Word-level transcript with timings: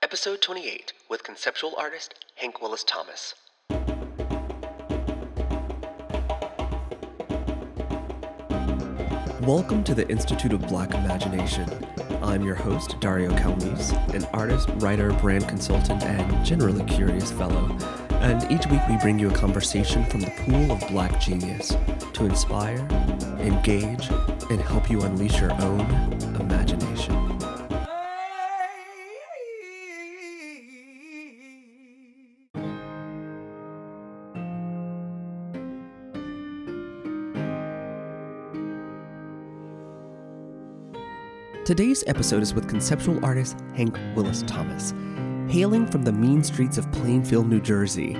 Episode 0.00 0.40
28 0.40 0.92
with 1.10 1.24
conceptual 1.24 1.74
artist 1.76 2.14
Hank 2.36 2.62
Willis 2.62 2.84
Thomas. 2.84 3.34
Welcome 9.40 9.82
to 9.82 9.96
the 9.96 10.06
Institute 10.08 10.52
of 10.52 10.60
Black 10.68 10.94
Imagination. 10.94 11.68
I'm 12.22 12.44
your 12.44 12.54
host, 12.54 13.00
Dario 13.00 13.30
Calmese, 13.30 13.92
an 14.14 14.24
artist, 14.26 14.68
writer, 14.76 15.12
brand 15.14 15.48
consultant, 15.48 16.04
and 16.04 16.46
generally 16.46 16.84
curious 16.84 17.32
fellow. 17.32 17.76
And 18.20 18.48
each 18.52 18.68
week 18.68 18.86
we 18.88 18.96
bring 18.98 19.18
you 19.18 19.30
a 19.30 19.34
conversation 19.34 20.04
from 20.04 20.20
the 20.20 20.30
pool 20.30 20.70
of 20.70 20.80
black 20.90 21.20
genius 21.20 21.76
to 22.12 22.24
inspire, 22.24 22.86
engage, 23.40 24.08
and 24.48 24.60
help 24.60 24.88
you 24.88 25.02
unleash 25.02 25.40
your 25.40 25.52
own 25.60 25.80
imagination. 26.40 27.27
Today's 41.68 42.02
episode 42.06 42.42
is 42.42 42.54
with 42.54 42.66
conceptual 42.66 43.22
artist 43.22 43.62
Hank 43.74 43.94
Willis 44.16 44.42
Thomas, 44.46 44.94
hailing 45.52 45.86
from 45.86 46.02
the 46.02 46.10
mean 46.10 46.42
streets 46.42 46.78
of 46.78 46.90
Plainfield, 46.92 47.46
New 47.46 47.60
Jersey. 47.60 48.16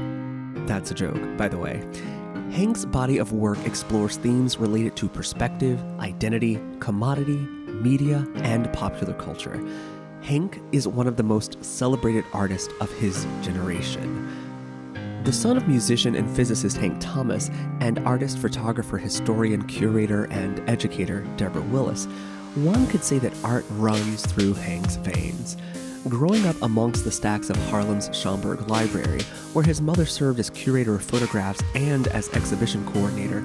That's 0.67 0.91
a 0.91 0.95
joke, 0.95 1.17
by 1.39 1.49
the 1.49 1.57
way. 1.57 1.83
Hank's 2.51 2.85
body 2.85 3.17
of 3.17 3.33
work 3.33 3.57
explores 3.65 4.19
themes 4.19 4.59
related 4.59 4.97
to 4.97 5.09
perspective, 5.09 5.83
identity, 5.99 6.61
commodity, 6.79 7.39
media, 7.39 8.27
and 8.35 8.71
popular 8.75 9.15
culture. 9.15 9.67
Hank 10.21 10.61
is 10.73 10.87
one 10.87 11.07
of 11.07 11.17
the 11.17 11.23
most 11.23 11.65
celebrated 11.65 12.27
artists 12.35 12.71
of 12.83 12.93
his 12.99 13.27
generation. 13.41 14.29
The 15.25 15.33
son 15.33 15.57
of 15.57 15.67
musician 15.67 16.15
and 16.15 16.29
physicist 16.37 16.77
Hank 16.77 16.99
Thomas 17.01 17.49
and 17.81 17.99
artist, 18.01 18.37
photographer, 18.41 18.99
historian, 18.99 19.67
curator, 19.67 20.25
and 20.25 20.61
educator 20.69 21.23
Deborah 21.39 21.63
Willis, 21.63 22.07
one 22.55 22.87
could 22.87 23.05
say 23.05 23.19
that 23.19 23.33
art 23.45 23.65
runs 23.71 24.25
through 24.27 24.55
Hank's 24.55 24.97
veins. 24.97 25.57
Growing 26.09 26.47
up 26.47 26.57
amongst 26.63 27.05
the 27.05 27.11
stacks 27.11 27.51
of 27.51 27.57
Harlem's 27.69 28.09
Schomburg 28.11 28.69
Library, 28.69 29.23
where 29.53 29.65
his 29.65 29.83
mother 29.83 30.07
served 30.07 30.39
as 30.39 30.49
curator 30.51 30.95
of 30.95 31.03
photographs 31.03 31.63
and 31.75 32.09
as 32.09 32.29
exhibition 32.31 32.87
coordinator, 32.87 33.41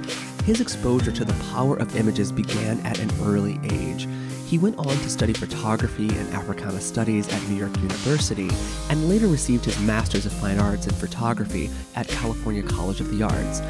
his 0.46 0.62
exposure 0.62 1.12
to 1.12 1.26
the 1.26 1.46
power 1.52 1.76
of 1.78 1.96
images 1.96 2.32
began 2.32 2.80
at 2.82 3.00
an 3.00 3.12
early 3.24 3.60
age. 3.72 4.08
He 4.46 4.60
went 4.60 4.78
on 4.78 4.86
to 4.86 5.10
study 5.10 5.34
photography 5.34 6.10
and 6.10 6.34
Africana 6.34 6.80
studies 6.80 7.28
at 7.28 7.42
New 7.50 7.56
York 7.56 7.76
University 7.78 8.50
and 8.90 9.10
later 9.10 9.28
received 9.28 9.66
his 9.66 9.80
Master's 9.82 10.26
of 10.26 10.34
Fine 10.34 10.60
Arts 10.60 10.86
in 10.86 10.94
Photography 10.94 11.72
at 11.96 12.08
California 12.08 12.62
College 12.62 13.02
of 13.02 13.10
the 13.10 13.24
Arts 13.24 13.62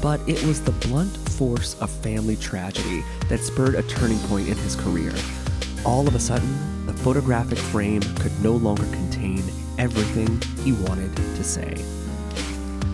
but 0.00 0.20
it 0.26 0.42
was 0.44 0.62
the 0.62 0.72
blunt 0.72 1.14
force 1.30 1.78
of 1.80 1.90
family 1.90 2.36
tragedy 2.36 3.04
that 3.28 3.40
spurred 3.40 3.74
a 3.74 3.82
turning 3.82 4.18
point 4.20 4.48
in 4.48 4.56
his 4.58 4.76
career. 4.76 5.12
All 5.84 6.08
of 6.08 6.14
a 6.14 6.20
sudden, 6.20 6.86
the 6.86 6.92
photographic 6.92 7.58
frame 7.58 8.02
could 8.16 8.32
no 8.42 8.52
longer 8.52 8.84
contain 8.84 9.42
everything 9.78 10.40
he 10.62 10.72
wanted 10.72 11.14
to 11.16 11.44
say. 11.44 11.74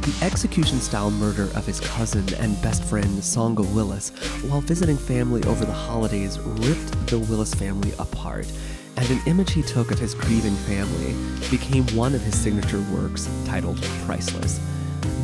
The 0.07 0.25
execution 0.25 0.81
style 0.81 1.11
murder 1.11 1.49
of 1.57 1.67
his 1.67 1.81
cousin 1.81 2.25
and 2.35 2.61
best 2.63 2.85
friend 2.85 3.09
Songha 3.19 3.69
Willis 3.75 4.11
while 4.49 4.61
visiting 4.61 4.97
family 4.97 5.43
over 5.45 5.65
the 5.65 5.73
holidays 5.73 6.39
ripped 6.39 7.09
the 7.09 7.19
Willis 7.19 7.53
family 7.55 7.93
apart, 7.99 8.47
and 8.97 9.11
an 9.11 9.21
image 9.27 9.53
he 9.53 9.63
took 9.63 9.91
of 9.91 9.99
his 9.99 10.15
grieving 10.15 10.55
family 10.55 11.15
became 11.51 11.85
one 11.97 12.15
of 12.15 12.23
his 12.23 12.39
signature 12.39 12.81
works 12.93 13.29
titled 13.47 13.83
Priceless. 14.05 14.61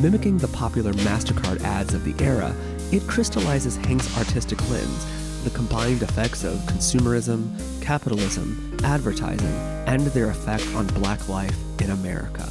Mimicking 0.01 0.39
the 0.39 0.49
popular 0.49 0.93
MasterCard 0.95 1.63
ads 1.63 1.95
of 1.95 2.05
the 2.05 2.15
era, 2.25 2.55
it 2.91 3.07
crystallizes 3.07 3.77
Hank's 3.77 4.17
artistic 4.19 4.59
lens, 4.69 5.45
the 5.45 5.51
combined 5.51 6.03
effects 6.03 6.45
of 6.45 6.55
consumerism, 6.61 7.51
capitalism, 7.83 8.77
advertising, 8.85 9.53
and 9.87 10.01
their 10.09 10.31
effect 10.31 10.67
on 10.75 10.87
black 10.89 11.29
life 11.29 11.57
in 11.81 11.91
America. 11.91 12.49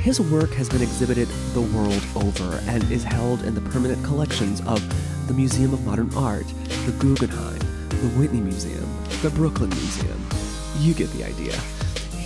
His 0.00 0.20
work 0.20 0.50
has 0.52 0.68
been 0.68 0.82
exhibited 0.82 1.28
the 1.54 1.62
world 1.62 2.02
over 2.14 2.60
and 2.68 2.88
is 2.90 3.02
held 3.02 3.42
in 3.42 3.54
the 3.54 3.62
permanent 3.62 4.04
collections 4.04 4.60
of 4.66 4.82
the 5.26 5.34
Museum 5.34 5.72
of 5.72 5.84
Modern 5.86 6.12
Art, 6.14 6.46
the 6.84 6.92
Guggenheim, 6.98 7.58
the 7.88 8.10
Whitney 8.18 8.42
Museum, 8.42 8.86
the 9.22 9.30
Brooklyn 9.30 9.70
Museum. 9.70 10.20
You 10.78 10.92
get 10.92 11.10
the 11.12 11.24
idea. 11.24 11.58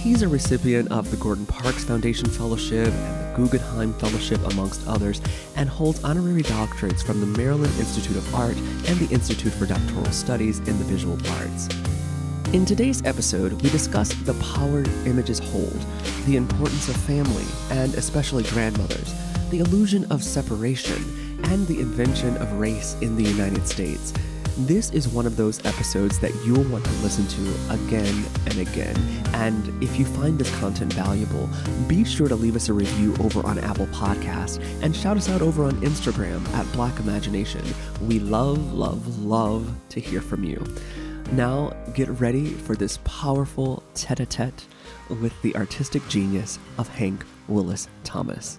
He's 0.09 0.23
a 0.23 0.29
recipient 0.29 0.91
of 0.91 1.11
the 1.11 1.19
Gordon 1.19 1.45
Parks 1.45 1.85
Foundation 1.85 2.31
Fellowship 2.31 2.87
and 2.87 3.21
the 3.21 3.37
Guggenheim 3.37 3.93
Fellowship, 3.93 4.41
amongst 4.47 4.89
others, 4.89 5.21
and 5.55 5.69
holds 5.69 6.03
honorary 6.03 6.43
doctorates 6.43 7.05
from 7.05 7.21
the 7.21 7.27
Maryland 7.27 7.75
Institute 7.79 8.17
of 8.17 8.35
Art 8.35 8.57
and 8.57 8.99
the 8.99 9.13
Institute 9.13 9.53
for 9.53 9.67
Doctoral 9.67 10.07
Studies 10.07 10.61
in 10.61 10.79
the 10.79 10.85
Visual 10.85 11.19
Arts. 11.33 11.69
In 12.55 12.65
today's 12.65 13.05
episode, 13.05 13.53
we 13.61 13.69
discuss 13.69 14.15
the 14.25 14.33
power 14.43 14.83
images 15.05 15.41
hold, 15.41 15.85
the 16.25 16.37
importance 16.37 16.89
of 16.89 16.97
family, 16.97 17.45
and 17.71 17.93
especially 17.93 18.45
grandmothers, 18.45 19.13
the 19.51 19.59
illusion 19.59 20.11
of 20.11 20.25
separation, 20.25 21.05
and 21.51 21.67
the 21.67 21.81
invention 21.81 22.35
of 22.39 22.51
race 22.55 22.97
in 23.03 23.15
the 23.15 23.25
United 23.25 23.69
States 23.69 24.15
this 24.67 24.91
is 24.91 25.09
one 25.09 25.25
of 25.25 25.37
those 25.37 25.65
episodes 25.65 26.19
that 26.19 26.35
you'll 26.45 26.65
want 26.65 26.85
to 26.85 26.91
listen 26.95 27.27
to 27.29 27.75
again 27.75 28.25
and 28.47 28.59
again. 28.59 28.97
And 29.35 29.83
if 29.83 29.99
you 29.99 30.05
find 30.05 30.39
this 30.39 30.51
content 30.59 30.93
valuable, 30.95 31.49
be 31.87 32.05
sure 32.05 32.29
to 32.29 32.35
leave 32.35 32.57
us 32.57 32.69
a 32.69 32.73
review 32.73 33.15
over 33.21 33.47
on 33.47 33.59
Apple 33.59 33.87
Podcasts 33.89 34.61
and 34.83 34.95
shout 34.95 35.17
us 35.17 35.29
out 35.29 35.43
over 35.43 35.65
on 35.65 35.73
Instagram 35.83 36.47
at 36.55 36.71
Black 36.73 36.99
Imagination. 36.99 37.63
We 38.03 38.19
love, 38.19 38.73
love, 38.73 39.25
love 39.25 39.73
to 39.91 40.01
hear 40.01 40.21
from 40.21 40.43
you. 40.43 40.65
Now, 41.33 41.73
get 41.95 42.09
ready 42.21 42.55
for 42.55 42.75
this 42.75 42.99
powerful 43.05 43.83
tete 43.95 44.21
a 44.21 44.27
tete 44.27 44.65
with 45.21 45.41
the 45.43 45.55
artistic 45.57 46.07
genius 46.09 46.59
of 46.79 46.89
Hank 46.89 47.25
Willis 47.47 47.89
Thomas. 48.03 48.59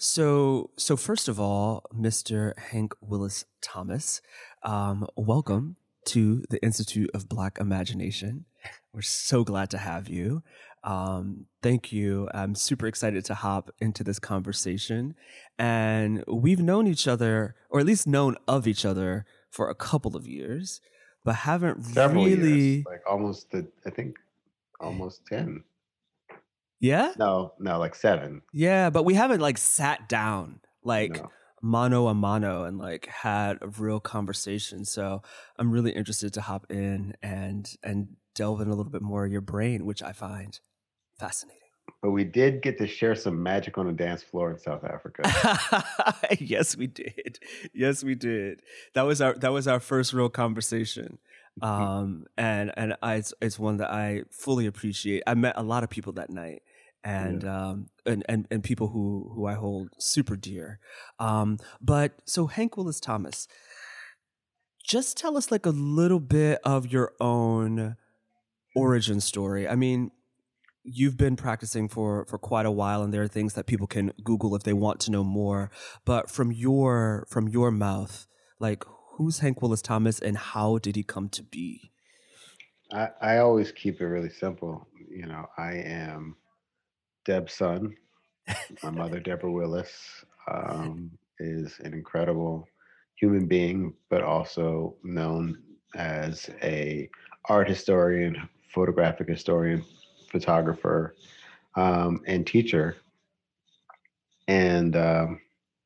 So, 0.00 0.70
so 0.76 0.96
first 0.96 1.26
of 1.26 1.40
all, 1.40 1.84
Mr. 1.92 2.56
Hank 2.56 2.94
Willis 3.00 3.44
Thomas, 3.60 4.22
um, 4.62 5.08
welcome 5.16 5.74
to 6.06 6.44
the 6.50 6.62
Institute 6.62 7.10
of 7.14 7.28
Black 7.28 7.58
Imagination. 7.58 8.44
We're 8.92 9.02
so 9.02 9.42
glad 9.42 9.70
to 9.70 9.78
have 9.78 10.08
you. 10.08 10.44
Um, 10.84 11.46
thank 11.64 11.90
you. 11.90 12.28
I'm 12.32 12.54
super 12.54 12.86
excited 12.86 13.24
to 13.24 13.34
hop 13.34 13.72
into 13.80 14.04
this 14.04 14.20
conversation. 14.20 15.16
And 15.58 16.22
we've 16.28 16.60
known 16.60 16.86
each 16.86 17.08
other, 17.08 17.56
or 17.68 17.80
at 17.80 17.86
least 17.86 18.06
known 18.06 18.36
of 18.46 18.68
each 18.68 18.84
other, 18.84 19.26
for 19.50 19.68
a 19.68 19.74
couple 19.74 20.16
of 20.16 20.28
years, 20.28 20.80
but 21.24 21.34
haven't 21.34 21.84
Several 21.84 22.24
really. 22.24 22.60
years, 22.60 22.86
like 22.86 23.02
almost, 23.10 23.50
the, 23.50 23.66
I 23.84 23.90
think, 23.90 24.16
almost 24.80 25.26
ten. 25.26 25.64
Yeah? 26.80 27.12
No, 27.18 27.54
no, 27.58 27.78
like 27.78 27.94
seven. 27.94 28.42
Yeah, 28.52 28.90
but 28.90 29.04
we 29.04 29.14
haven't 29.14 29.40
like 29.40 29.58
sat 29.58 30.08
down 30.08 30.60
like 30.84 31.16
No. 31.16 31.30
mano 31.60 32.06
a 32.06 32.14
mano 32.14 32.64
and 32.64 32.78
like 32.78 33.06
had 33.06 33.58
a 33.60 33.66
real 33.68 34.00
conversation. 34.00 34.84
So 34.84 35.22
I'm 35.58 35.70
really 35.72 35.90
interested 35.90 36.32
to 36.34 36.40
hop 36.40 36.66
in 36.70 37.14
and 37.22 37.68
and 37.82 38.16
delve 38.34 38.60
in 38.60 38.68
a 38.68 38.74
little 38.74 38.90
bit 38.92 39.02
more 39.02 39.24
of 39.26 39.32
your 39.32 39.40
brain, 39.40 39.84
which 39.84 40.02
I 40.02 40.12
find 40.12 40.58
fascinating. 41.18 41.58
But 42.02 42.10
we 42.12 42.22
did 42.22 42.62
get 42.62 42.78
to 42.78 42.86
share 42.86 43.16
some 43.16 43.42
magic 43.42 43.76
on 43.76 43.88
a 43.88 43.92
dance 43.92 44.22
floor 44.22 44.52
in 44.52 44.58
South 44.58 44.84
Africa. 44.84 45.22
yes, 46.38 46.76
we 46.76 46.86
did. 46.86 47.40
Yes, 47.74 48.04
we 48.04 48.14
did. 48.14 48.62
That 48.94 49.02
was 49.02 49.20
our 49.20 49.34
that 49.34 49.52
was 49.52 49.66
our 49.66 49.80
first 49.80 50.12
real 50.12 50.28
conversation. 50.28 51.18
Um 51.60 52.26
and 52.36 52.72
and 52.76 52.96
I 53.02 53.16
it's, 53.16 53.34
it's 53.42 53.58
one 53.58 53.78
that 53.78 53.90
I 53.90 54.22
fully 54.30 54.66
appreciate. 54.66 55.24
I 55.26 55.34
met 55.34 55.54
a 55.56 55.62
lot 55.64 55.82
of 55.82 55.90
people 55.90 56.12
that 56.12 56.30
night 56.30 56.62
and 57.08 57.44
um 57.44 57.86
and, 58.06 58.24
and 58.28 58.46
and 58.50 58.62
people 58.62 58.88
who 58.88 59.32
who 59.34 59.46
I 59.46 59.54
hold 59.54 59.90
super 59.98 60.36
dear. 60.36 60.78
Um 61.18 61.58
but 61.80 62.20
so 62.24 62.46
Hank 62.46 62.76
Willis 62.76 63.00
Thomas 63.00 63.48
just 64.84 65.16
tell 65.16 65.36
us 65.36 65.50
like 65.50 65.66
a 65.66 65.70
little 65.70 66.20
bit 66.20 66.60
of 66.64 66.86
your 66.86 67.12
own 67.20 67.96
origin 68.74 69.20
story. 69.20 69.68
I 69.68 69.74
mean, 69.74 70.10
you've 70.82 71.16
been 71.16 71.36
practicing 71.36 71.88
for 71.88 72.24
for 72.26 72.38
quite 72.38 72.66
a 72.66 72.70
while 72.70 73.02
and 73.02 73.12
there 73.12 73.22
are 73.22 73.28
things 73.28 73.54
that 73.54 73.66
people 73.66 73.86
can 73.86 74.12
google 74.24 74.54
if 74.56 74.62
they 74.62 74.72
want 74.72 74.98
to 75.00 75.10
know 75.10 75.22
more 75.22 75.70
but 76.06 76.30
from 76.30 76.50
your 76.50 77.26
from 77.28 77.46
your 77.46 77.70
mouth 77.70 78.26
like 78.58 78.84
who's 79.16 79.40
hank 79.40 79.60
willis 79.60 79.82
thomas 79.82 80.18
and 80.18 80.38
how 80.38 80.78
did 80.78 80.96
he 80.96 81.02
come 81.02 81.28
to 81.28 81.42
be 81.42 81.90
I, 82.92 83.08
I 83.20 83.38
always 83.38 83.72
keep 83.72 84.00
it 84.00 84.06
really 84.06 84.30
simple. 84.30 84.88
You 85.10 85.26
know, 85.26 85.46
I 85.56 85.74
am 85.74 86.36
Deb's 87.28 87.52
son. 87.52 87.94
My 88.82 88.90
mother, 88.90 89.20
Deborah 89.20 89.52
Willis, 89.52 90.24
um, 90.50 91.10
is 91.38 91.78
an 91.84 91.92
incredible 91.92 92.66
human 93.16 93.46
being, 93.46 93.92
but 94.08 94.22
also 94.22 94.96
known 95.04 95.62
as 95.94 96.48
a 96.62 97.10
art 97.50 97.68
historian, 97.68 98.48
photographic 98.72 99.28
historian, 99.28 99.84
photographer, 100.32 101.16
um, 101.76 102.22
and 102.26 102.46
teacher. 102.46 102.96
And 104.48 104.96
um, 104.96 105.38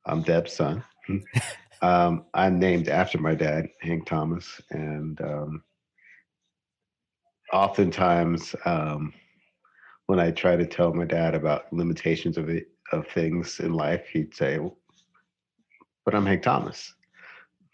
I'm 0.06 0.22
Deb's 0.22 0.52
son. 0.52 0.84
um, 1.82 2.24
I'm 2.34 2.60
named 2.60 2.86
after 2.86 3.18
my 3.18 3.34
dad, 3.34 3.66
Hank 3.80 4.06
Thomas, 4.06 4.60
and 4.70 5.20
um, 5.20 5.64
oftentimes 7.52 8.54
um, 8.64 9.12
when 10.06 10.20
I 10.20 10.30
try 10.30 10.56
to 10.56 10.66
tell 10.66 10.92
my 10.92 11.04
dad 11.04 11.34
about 11.34 11.72
limitations 11.72 12.36
of 12.36 12.48
it, 12.48 12.68
of 12.92 13.06
things 13.08 13.60
in 13.60 13.72
life, 13.72 14.06
he'd 14.08 14.34
say, 14.34 14.58
"But 16.04 16.14
I'm 16.14 16.26
Hank 16.26 16.42
Thomas." 16.42 16.94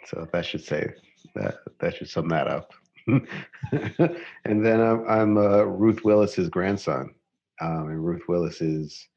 So 0.06 0.28
that 0.32 0.46
should 0.46 0.64
say 0.64 0.92
that 1.34 1.58
that 1.80 1.96
should 1.96 2.08
sum 2.08 2.28
that 2.28 2.48
up. 2.48 2.72
and 3.06 4.64
then 4.64 4.80
I'm, 4.80 5.08
I'm 5.08 5.38
uh, 5.38 5.62
Ruth 5.62 6.04
Willis's 6.04 6.48
grandson, 6.48 7.14
um, 7.60 7.88
and 7.88 8.04
Ruth 8.04 8.22
Willis 8.28 8.60
is 8.60 9.08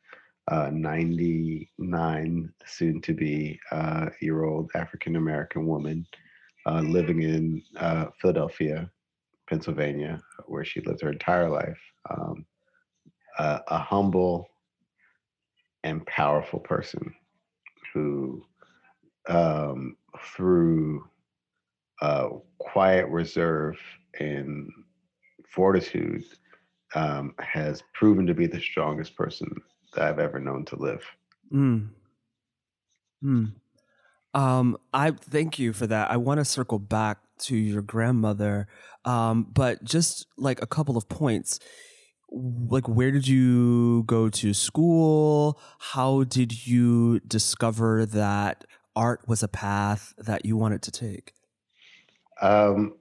uh, 0.49 0.69
99, 0.71 2.53
soon 2.65 3.01
to 3.01 3.13
be 3.13 3.59
uh, 3.71 4.09
year 4.21 4.43
old 4.43 4.71
African 4.75 5.15
American 5.17 5.65
woman 5.65 6.05
uh, 6.65 6.81
living 6.81 7.21
in 7.21 7.61
uh, 7.77 8.07
Philadelphia, 8.19 8.89
Pennsylvania, 9.49 10.21
where 10.45 10.65
she 10.65 10.81
lived 10.81 11.01
her 11.01 11.11
entire 11.11 11.49
life. 11.49 11.79
Um, 12.09 12.45
a 13.39 13.79
humble 13.79 14.49
and 15.83 16.05
powerful 16.05 16.59
person 16.59 17.13
who, 17.93 18.45
um, 19.27 19.95
through 20.35 21.07
uh, 22.01 22.29
quiet 22.59 23.07
reserve 23.07 23.77
and 24.19 24.69
fortitude, 25.47 26.23
um, 26.95 27.33
has 27.39 27.83
proven 27.93 28.25
to 28.27 28.33
be 28.33 28.47
the 28.47 28.59
strongest 28.59 29.15
person 29.15 29.49
that 29.93 30.03
I've 30.03 30.19
ever 30.19 30.39
known 30.39 30.65
to 30.65 30.75
live. 30.75 31.03
Mm. 31.53 31.89
Mm. 33.23 33.53
Um, 34.33 34.77
I 34.93 35.11
thank 35.11 35.59
you 35.59 35.73
for 35.73 35.87
that. 35.87 36.09
I 36.09 36.17
want 36.17 36.39
to 36.39 36.45
circle 36.45 36.79
back 36.79 37.19
to 37.39 37.55
your 37.55 37.81
grandmother, 37.81 38.67
um, 39.03 39.47
but 39.51 39.83
just 39.83 40.27
like 40.37 40.61
a 40.61 40.67
couple 40.67 40.97
of 40.97 41.09
points. 41.09 41.59
Like, 42.31 42.87
where 42.87 43.11
did 43.11 43.27
you 43.27 44.03
go 44.03 44.29
to 44.29 44.53
school? 44.53 45.59
How 45.79 46.23
did 46.23 46.65
you 46.65 47.19
discover 47.21 48.05
that 48.05 48.63
art 48.95 49.27
was 49.27 49.43
a 49.43 49.49
path 49.49 50.13
that 50.17 50.45
you 50.45 50.55
wanted 50.55 50.81
to 50.83 50.91
take? 50.91 51.33
Um, 52.41 52.95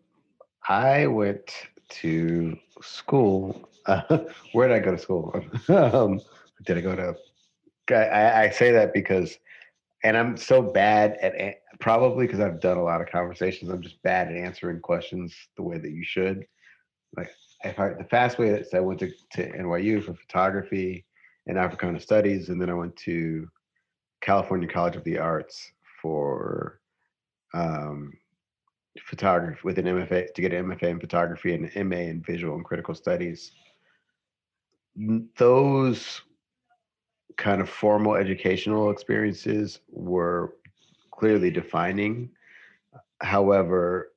I 0.68 1.06
went 1.06 1.52
to 1.90 2.56
school. 2.82 3.68
Uh, 3.86 4.18
where 4.52 4.68
did 4.68 4.76
I 4.76 4.80
go 4.80 4.92
to 4.92 4.98
school? 4.98 5.44
um, 5.68 6.20
did 6.66 6.78
I 6.78 6.80
go 6.80 6.96
to? 6.96 7.16
I, 7.94 8.44
I, 8.44 8.50
say 8.50 8.70
that 8.70 8.92
because, 8.92 9.36
and 10.04 10.16
I'm 10.16 10.36
so 10.36 10.62
bad 10.62 11.16
at 11.22 11.60
probably 11.80 12.26
because 12.26 12.40
I've 12.40 12.60
done 12.60 12.76
a 12.76 12.82
lot 12.82 13.00
of 13.00 13.08
conversations. 13.08 13.70
I'm 13.70 13.82
just 13.82 14.00
bad 14.02 14.28
at 14.28 14.36
answering 14.36 14.80
questions 14.80 15.34
the 15.56 15.62
way 15.62 15.78
that 15.78 15.90
you 15.90 16.04
should. 16.04 16.46
Like 17.16 17.30
I, 17.64 17.68
the 17.70 18.06
fast 18.10 18.38
way 18.38 18.48
is 18.48 18.72
I 18.72 18.80
went 18.80 19.00
to, 19.00 19.10
to 19.32 19.52
NYU 19.52 20.02
for 20.02 20.14
photography 20.14 21.04
and 21.46 21.58
Africana 21.58 22.00
studies, 22.00 22.48
and 22.48 22.60
then 22.60 22.70
I 22.70 22.74
went 22.74 22.96
to 22.96 23.48
California 24.20 24.68
College 24.68 24.96
of 24.96 25.04
the 25.04 25.18
Arts 25.18 25.72
for 26.00 26.80
um, 27.52 28.12
photography 29.04 29.60
with 29.62 29.78
an 29.78 29.86
MFA 29.86 30.32
to 30.32 30.42
get 30.42 30.52
an 30.52 30.66
MFA 30.66 30.84
in 30.84 31.00
photography 31.00 31.54
and 31.54 31.70
an 31.74 31.88
MA 31.88 31.96
in 31.96 32.22
visual 32.22 32.54
and 32.54 32.64
critical 32.64 32.94
studies. 32.94 33.52
Those 35.36 36.22
kind 37.36 37.60
of 37.60 37.68
formal 37.68 38.14
educational 38.14 38.90
experiences 38.90 39.80
were 39.90 40.54
clearly 41.10 41.50
defining. 41.50 42.30
However, 43.20 44.12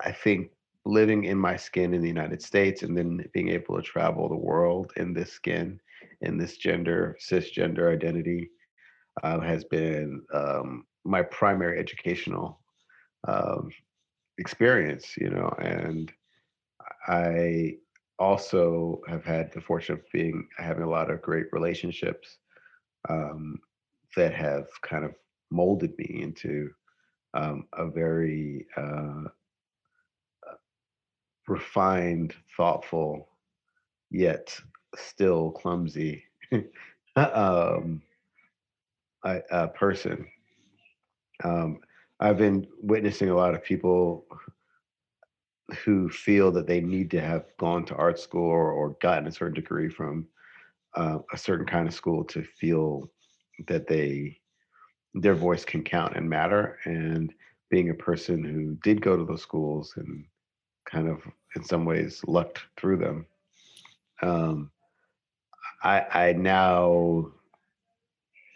I 0.00 0.12
think 0.12 0.50
living 0.90 1.24
in 1.24 1.38
my 1.38 1.56
skin 1.56 1.94
in 1.94 2.02
the 2.02 2.08
United 2.08 2.42
States 2.42 2.82
and 2.82 2.96
then 2.96 3.24
being 3.32 3.48
able 3.48 3.76
to 3.76 3.82
travel 3.82 4.28
the 4.28 4.36
world 4.36 4.92
in 4.96 5.14
this 5.14 5.32
skin, 5.32 5.78
in 6.22 6.36
this 6.36 6.56
gender, 6.56 7.16
cisgender 7.20 7.92
identity, 7.92 8.50
uh, 9.22 9.40
has 9.40 9.64
been 9.64 10.22
um, 10.34 10.84
my 11.04 11.22
primary 11.22 11.78
educational 11.78 12.60
um, 13.28 13.70
experience, 14.38 15.16
you 15.16 15.30
know, 15.30 15.48
and 15.58 16.12
I 17.08 17.76
also 18.18 19.00
have 19.08 19.24
had 19.24 19.52
the 19.52 19.60
fortune 19.60 19.94
of 19.94 20.02
being 20.12 20.46
having 20.58 20.82
a 20.82 20.90
lot 20.90 21.10
of 21.10 21.22
great 21.22 21.46
relationships 21.52 22.38
um, 23.08 23.58
that 24.16 24.34
have 24.34 24.66
kind 24.82 25.04
of 25.04 25.14
molded 25.50 25.96
me 25.98 26.20
into 26.22 26.70
um, 27.34 27.66
a 27.74 27.86
very 27.88 28.66
uh, 28.76 29.24
refined, 31.48 32.34
thoughtful, 32.56 33.28
yet 34.10 34.56
still 34.96 35.50
clumsy 35.50 36.24
um, 37.16 38.02
a 39.24 39.68
person. 39.68 40.26
Um, 41.44 41.80
I've 42.18 42.38
been 42.38 42.66
witnessing 42.82 43.30
a 43.30 43.36
lot 43.36 43.54
of 43.54 43.64
people 43.64 44.26
who 45.84 46.10
feel 46.10 46.50
that 46.52 46.66
they 46.66 46.80
need 46.80 47.10
to 47.12 47.20
have 47.20 47.44
gone 47.58 47.84
to 47.86 47.94
art 47.94 48.18
school 48.18 48.48
or, 48.48 48.72
or 48.72 48.96
gotten 49.00 49.26
a 49.26 49.32
certain 49.32 49.54
degree 49.54 49.88
from 49.88 50.26
uh, 50.96 51.18
a 51.32 51.38
certain 51.38 51.66
kind 51.66 51.86
of 51.86 51.94
school 51.94 52.24
to 52.24 52.42
feel 52.42 53.10
that 53.68 53.86
they 53.86 54.36
their 55.14 55.34
voice 55.34 55.64
can 55.64 55.82
count 55.82 56.16
and 56.16 56.28
matter 56.28 56.78
and 56.84 57.32
being 57.68 57.90
a 57.90 57.94
person 57.94 58.44
who 58.44 58.76
did 58.82 59.02
go 59.02 59.16
to 59.16 59.24
those 59.24 59.42
schools 59.42 59.94
and 59.96 60.24
kind 60.90 61.08
of 61.08 61.22
in 61.56 61.64
some 61.64 61.84
ways 61.84 62.20
lucked 62.26 62.60
through 62.76 62.96
them 62.96 63.26
um, 64.22 64.70
I, 65.82 66.06
I 66.12 66.32
now 66.32 67.30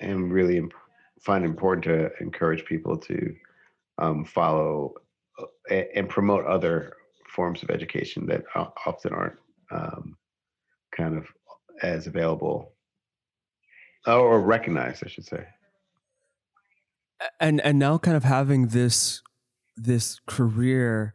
am 0.01 0.31
really 0.31 0.59
imp- 0.59 0.75
find 1.21 1.45
important 1.45 1.85
to 1.85 2.11
encourage 2.21 2.65
people 2.65 2.97
to 2.99 3.35
um, 3.99 4.25
follow 4.25 4.95
uh, 5.41 5.75
and 5.95 6.09
promote 6.09 6.45
other 6.45 6.95
forms 7.29 7.63
of 7.63 7.71
education 7.71 8.27
that 8.27 8.45
often 8.55 9.13
aren't 9.15 9.39
um, 9.71 10.17
kind 10.97 11.17
of 11.17 11.27
as 11.83 12.07
available 12.07 12.73
or 14.07 14.41
recognized, 14.41 15.03
I 15.05 15.09
should 15.09 15.25
say. 15.25 15.47
And 17.41 17.61
and 17.63 17.79
now, 17.79 17.97
kind 17.97 18.17
of 18.17 18.25
having 18.25 18.69
this 18.69 19.23
this 19.77 20.21
career, 20.27 21.15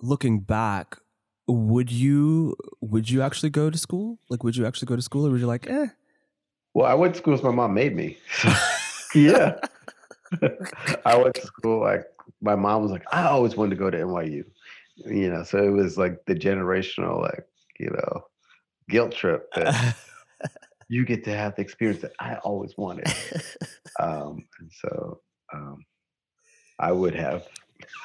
looking 0.00 0.40
back, 0.40 0.98
would 1.46 1.90
you 1.90 2.56
would 2.80 3.10
you 3.10 3.22
actually 3.22 3.50
go 3.50 3.70
to 3.70 3.78
school? 3.78 4.18
Like, 4.28 4.42
would 4.42 4.56
you 4.56 4.66
actually 4.66 4.86
go 4.86 4.96
to 4.96 5.02
school, 5.02 5.26
or 5.26 5.30
would 5.30 5.40
you 5.40 5.46
like, 5.46 5.68
eh? 5.68 5.88
Well, 6.74 6.86
I 6.86 6.94
went 6.94 7.14
to 7.14 7.18
school 7.18 7.34
as 7.34 7.42
my 7.42 7.50
mom 7.50 7.74
made 7.74 7.94
me. 7.94 8.18
yeah, 9.14 9.58
I 11.06 11.16
went 11.16 11.34
to 11.36 11.42
school 11.42 11.80
like 11.80 12.04
my 12.40 12.54
mom 12.54 12.82
was 12.82 12.90
like, 12.90 13.04
I 13.12 13.24
always 13.24 13.56
wanted 13.56 13.70
to 13.70 13.76
go 13.76 13.90
to 13.90 13.98
NYU, 13.98 14.44
you 15.06 15.30
know. 15.30 15.42
So 15.42 15.58
it 15.58 15.70
was 15.70 15.96
like 15.96 16.24
the 16.26 16.34
generational, 16.34 17.22
like 17.22 17.46
you 17.78 17.90
know, 17.90 18.26
guilt 18.88 19.12
trip 19.12 19.50
that 19.54 19.96
you 20.88 21.04
get 21.04 21.24
to 21.24 21.36
have 21.36 21.56
the 21.56 21.62
experience 21.62 22.02
that 22.02 22.12
I 22.18 22.36
always 22.36 22.76
wanted. 22.76 23.06
um, 24.00 24.44
and 24.58 24.70
so 24.72 25.20
um, 25.52 25.84
I 26.78 26.92
would 26.92 27.14
have. 27.14 27.46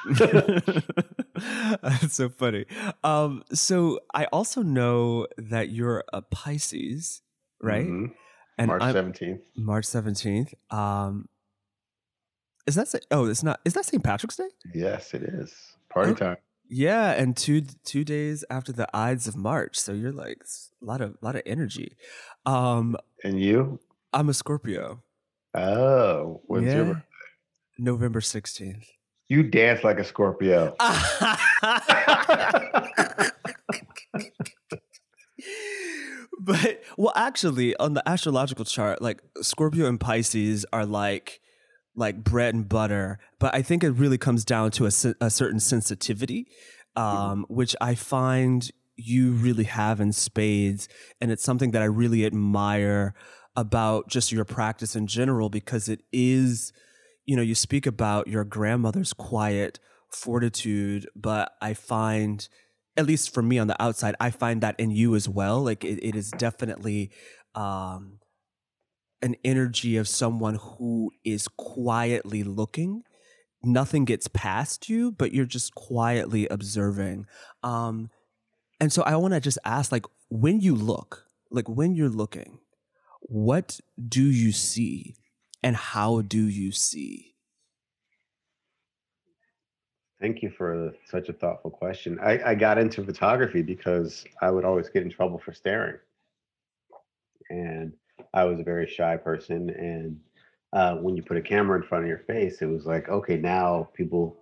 That's 1.81 2.13
so 2.13 2.29
funny. 2.29 2.65
Um, 3.03 3.43
so 3.53 3.99
I 4.13 4.25
also 4.25 4.61
know 4.61 5.27
that 5.37 5.69
you're 5.69 6.03
a 6.13 6.21
Pisces, 6.21 7.21
right? 7.61 7.85
Mm-hmm. 7.85 8.13
And 8.57 8.67
March 8.67 8.83
seventeenth. 8.83 9.41
March 9.55 9.85
seventeenth. 9.85 10.53
Um, 10.69 11.29
is 12.67 12.75
that 12.75 12.93
oh, 13.11 13.25
it's 13.25 13.43
not. 13.43 13.59
Is 13.65 13.73
that 13.73 13.85
St. 13.85 14.03
Patrick's 14.03 14.35
Day? 14.35 14.49
Yes, 14.73 15.13
it 15.13 15.23
is. 15.23 15.53
Party 15.89 16.11
oh, 16.11 16.15
time. 16.15 16.37
Yeah, 16.69 17.11
and 17.11 17.35
two 17.35 17.63
two 17.83 18.03
days 18.03 18.45
after 18.49 18.71
the 18.71 18.87
Ides 18.95 19.27
of 19.27 19.35
March, 19.35 19.77
so 19.77 19.91
you're 19.91 20.13
like 20.13 20.43
a 20.81 20.85
lot 20.85 21.01
of 21.01 21.17
lot 21.21 21.35
of 21.35 21.41
energy. 21.45 21.97
Um, 22.45 22.95
and 23.23 23.41
you? 23.41 23.79
I'm 24.13 24.29
a 24.29 24.33
Scorpio. 24.33 25.03
Oh, 25.53 26.41
when's 26.45 26.67
yeah. 26.67 26.75
your 26.75 26.85
birthday? 26.85 27.05
November 27.77 28.21
sixteenth. 28.21 28.87
You 29.31 29.43
dance 29.43 29.81
like 29.85 29.97
a 29.97 30.03
Scorpio. 30.03 30.75
but 36.41 36.83
well, 36.97 37.13
actually, 37.15 37.73
on 37.77 37.93
the 37.93 38.03
astrological 38.05 38.65
chart, 38.65 39.01
like 39.01 39.21
Scorpio 39.41 39.87
and 39.87 39.97
Pisces 39.97 40.65
are 40.73 40.85
like 40.85 41.39
like 41.95 42.25
bread 42.25 42.55
and 42.55 42.67
butter, 42.67 43.19
but 43.39 43.55
I 43.55 43.61
think 43.61 43.85
it 43.85 43.91
really 43.91 44.17
comes 44.17 44.43
down 44.43 44.69
to 44.71 44.83
a, 44.83 44.91
a 45.21 45.29
certain 45.29 45.61
sensitivity, 45.61 46.47
um, 46.97 47.45
which 47.47 47.73
I 47.79 47.95
find 47.95 48.69
you 48.97 49.31
really 49.31 49.63
have 49.63 50.01
in 50.01 50.11
spades. 50.11 50.89
And 51.21 51.31
it's 51.31 51.45
something 51.45 51.71
that 51.71 51.81
I 51.81 51.85
really 51.85 52.25
admire 52.25 53.13
about 53.55 54.09
just 54.09 54.33
your 54.33 54.43
practice 54.43 54.93
in 54.93 55.07
general 55.07 55.47
because 55.47 55.87
it 55.87 56.01
is, 56.11 56.73
you 57.25 57.35
know, 57.35 57.41
you 57.41 57.55
speak 57.55 57.85
about 57.85 58.27
your 58.27 58.43
grandmother's 58.43 59.13
quiet 59.13 59.79
fortitude, 60.09 61.07
but 61.15 61.53
I 61.61 61.73
find, 61.73 62.47
at 62.97 63.05
least 63.05 63.33
for 63.33 63.41
me 63.41 63.59
on 63.59 63.67
the 63.67 63.81
outside, 63.81 64.15
I 64.19 64.31
find 64.31 64.61
that 64.61 64.79
in 64.79 64.91
you 64.91 65.15
as 65.15 65.29
well. 65.29 65.63
Like 65.63 65.83
it, 65.83 65.99
it 66.03 66.15
is 66.15 66.31
definitely 66.31 67.11
um, 67.55 68.19
an 69.21 69.35
energy 69.45 69.97
of 69.97 70.07
someone 70.07 70.55
who 70.55 71.11
is 71.23 71.47
quietly 71.47 72.43
looking. 72.43 73.03
Nothing 73.63 74.05
gets 74.05 74.27
past 74.27 74.89
you, 74.89 75.11
but 75.11 75.33
you're 75.33 75.45
just 75.45 75.75
quietly 75.75 76.47
observing. 76.47 77.27
Um, 77.61 78.09
and 78.79 78.91
so 78.91 79.03
I 79.03 79.15
want 79.17 79.35
to 79.35 79.39
just 79.39 79.59
ask, 79.63 79.91
like, 79.91 80.05
when 80.29 80.59
you 80.59 80.73
look, 80.73 81.27
like 81.51 81.69
when 81.69 81.93
you're 81.93 82.09
looking, 82.09 82.59
what 83.21 83.79
do 84.03 84.23
you 84.23 84.51
see, 84.51 85.13
and 85.63 85.75
how 85.75 86.21
do 86.21 86.41
you 86.47 86.71
see? 86.71 87.35
Thank 90.19 90.43
you 90.43 90.51
for 90.51 90.93
such 91.05 91.29
a 91.29 91.33
thoughtful 91.33 91.71
question. 91.71 92.19
I, 92.21 92.51
I 92.51 92.55
got 92.55 92.77
into 92.77 93.03
photography 93.03 93.63
because 93.63 94.23
I 94.41 94.51
would 94.51 94.65
always 94.65 94.87
get 94.87 95.01
in 95.01 95.09
trouble 95.09 95.39
for 95.39 95.51
staring, 95.51 95.97
and 97.49 97.91
I 98.33 98.43
was 98.43 98.59
a 98.59 98.63
very 98.63 98.87
shy 98.87 99.17
person. 99.17 99.71
And 99.71 100.19
uh, 100.73 100.97
when 100.97 101.15
you 101.15 101.23
put 101.23 101.37
a 101.37 101.41
camera 101.41 101.81
in 101.81 101.87
front 101.87 102.03
of 102.03 102.07
your 102.07 102.19
face, 102.19 102.61
it 102.61 102.67
was 102.67 102.85
like, 102.85 103.09
okay, 103.09 103.37
now 103.37 103.89
people, 103.95 104.37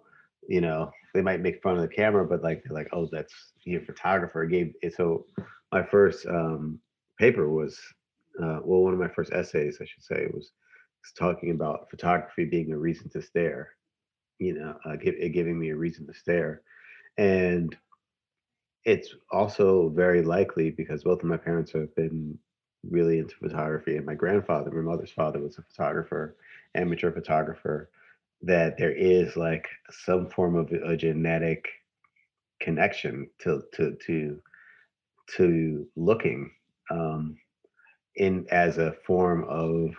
you 0.50 0.60
know, 0.60 0.92
they 1.14 1.22
might 1.22 1.40
make 1.42 1.64
fun 1.64 1.76
of 1.76 1.82
the 1.82 1.88
camera, 1.88 2.26
but 2.26 2.44
like 2.44 2.62
they're 2.64 2.76
like, 2.76 2.90
oh, 2.92 3.08
that's 3.10 3.34
you're 3.64 3.82
a 3.82 3.86
photographer. 3.86 4.46
Gave 4.46 4.74
so 4.96 5.26
my 5.72 5.84
first 5.84 6.26
um, 6.28 6.78
paper 7.18 7.50
was 7.50 7.80
uh, 8.42 8.60
well, 8.64 8.82
one 8.82 8.94
of 8.94 9.00
my 9.00 9.08
first 9.08 9.32
essays, 9.32 9.78
I 9.82 9.86
should 9.86 10.04
say, 10.04 10.28
was 10.34 10.52
talking 11.18 11.52
about 11.52 11.90
photography 11.90 12.46
being 12.46 12.72
a 12.72 12.78
reason 12.78 13.10
to 13.10 13.22
stare. 13.22 13.70
You 14.40 14.54
know, 14.54 14.78
uh, 14.86 14.96
give, 14.96 15.16
giving 15.34 15.60
me 15.60 15.70
a 15.70 15.76
reason 15.76 16.08
to 16.08 16.14
stare, 16.14 16.62
and 17.18 17.76
it's 18.86 19.14
also 19.32 19.90
very 19.90 20.22
likely 20.22 20.72
because 20.72 21.04
both 21.04 21.20
of 21.20 21.26
my 21.26 21.38
parents 21.38 21.74
have 21.74 21.94
been 21.96 22.38
really 22.90 23.20
into 23.20 23.36
photography, 23.36 23.98
and 23.98 24.06
my 24.06 24.16
grandfather, 24.16 24.72
my 24.72 24.82
mother's 24.82 25.12
father, 25.12 25.40
was 25.40 25.58
a 25.58 25.64
photographer, 25.64 26.38
amateur 26.76 27.12
photographer 27.12 27.90
that 28.42 28.78
there 28.78 28.96
is 28.96 29.36
like 29.36 29.68
some 29.92 30.30
form 30.30 30.56
of 30.56 30.72
a 30.72 30.96
genetic 30.96 31.68
connection 32.62 33.30
to 33.40 33.62
to 33.74 33.98
to 34.06 34.42
to 35.36 35.88
looking 35.96 36.52
um, 36.92 37.38
in 38.16 38.46
as 38.52 38.78
a 38.78 38.96
form 39.06 39.46
of 39.50 39.92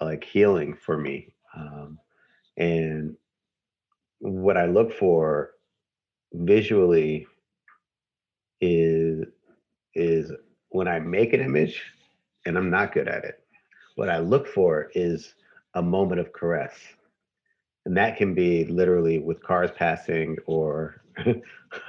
like 0.00 0.24
healing 0.24 0.74
for 0.74 0.98
me 0.98 1.34
um, 1.56 1.98
and 2.56 3.16
what 4.20 4.56
i 4.56 4.66
look 4.66 4.92
for 4.92 5.50
visually 6.32 7.26
is 8.60 9.24
is 9.94 10.32
when 10.70 10.88
i 10.88 10.98
make 10.98 11.32
an 11.32 11.40
image 11.40 11.82
and 12.46 12.56
i'm 12.56 12.70
not 12.70 12.92
good 12.92 13.08
at 13.08 13.24
it 13.24 13.44
what 13.96 14.08
i 14.08 14.18
look 14.18 14.46
for 14.46 14.90
is 14.94 15.34
a 15.74 15.82
moment 15.82 16.20
of 16.20 16.32
caress 16.32 16.74
and 17.86 17.96
that 17.96 18.16
can 18.16 18.34
be 18.34 18.64
literally 18.64 19.18
with 19.18 19.42
cars 19.42 19.70
passing 19.76 20.36
or 20.46 21.02
uh, 21.26 21.32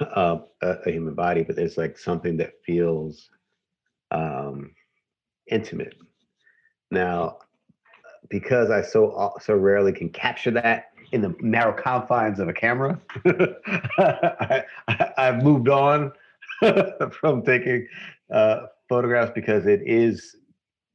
a, 0.00 0.38
a, 0.62 0.90
human 0.90 1.14
body, 1.14 1.42
but 1.42 1.56
there's 1.56 1.78
like 1.78 1.98
something 1.98 2.36
that 2.36 2.52
feels 2.64 3.30
um, 4.10 4.72
intimate. 5.50 5.94
Now, 6.90 7.38
because 8.28 8.70
I 8.70 8.82
so 8.82 9.34
so 9.40 9.54
rarely 9.54 9.92
can 9.92 10.08
capture 10.08 10.50
that 10.52 10.90
in 11.12 11.20
the 11.20 11.34
narrow 11.40 11.72
confines 11.72 12.40
of 12.40 12.48
a 12.48 12.52
camera, 12.52 13.00
I, 13.98 14.64
have 15.16 15.42
moved 15.42 15.68
on 15.68 16.12
from 17.12 17.42
taking 17.42 17.86
uh, 18.32 18.66
photographs 18.88 19.32
because 19.34 19.66
it 19.66 19.82
is 19.84 20.36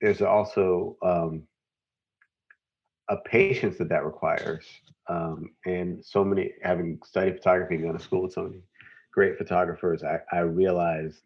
there's 0.01 0.21
also 0.21 0.97
um, 1.01 1.43
a 3.09 3.17
patience 3.17 3.77
that 3.77 3.89
that 3.89 4.03
requires 4.03 4.65
um, 5.11 5.51
and 5.65 6.03
so 6.03 6.23
many, 6.23 6.51
having 6.63 6.99
studied 7.03 7.35
photography 7.35 7.75
and 7.75 7.83
gone 7.83 7.97
to 7.97 7.99
school 7.99 8.23
with 8.23 8.33
so 8.33 8.43
many 8.43 8.61
great 9.13 9.37
photographers, 9.37 10.03
I, 10.03 10.19
I 10.31 10.39
realized 10.39 11.23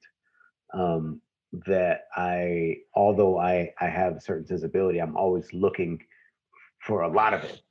um, 0.74 1.22
that 1.66 2.08
I, 2.16 2.78
although 2.94 3.40
I, 3.40 3.74
I 3.80 3.88
have 3.88 4.18
a 4.18 4.22
certain 4.22 4.46
sensibility, 4.46 5.00
I'm 5.00 5.18
always 5.18 5.52
looking 5.54 6.02
for 6.86 7.02
a 7.02 7.08
lot 7.08 7.34
of 7.34 7.44
it. 7.44 7.62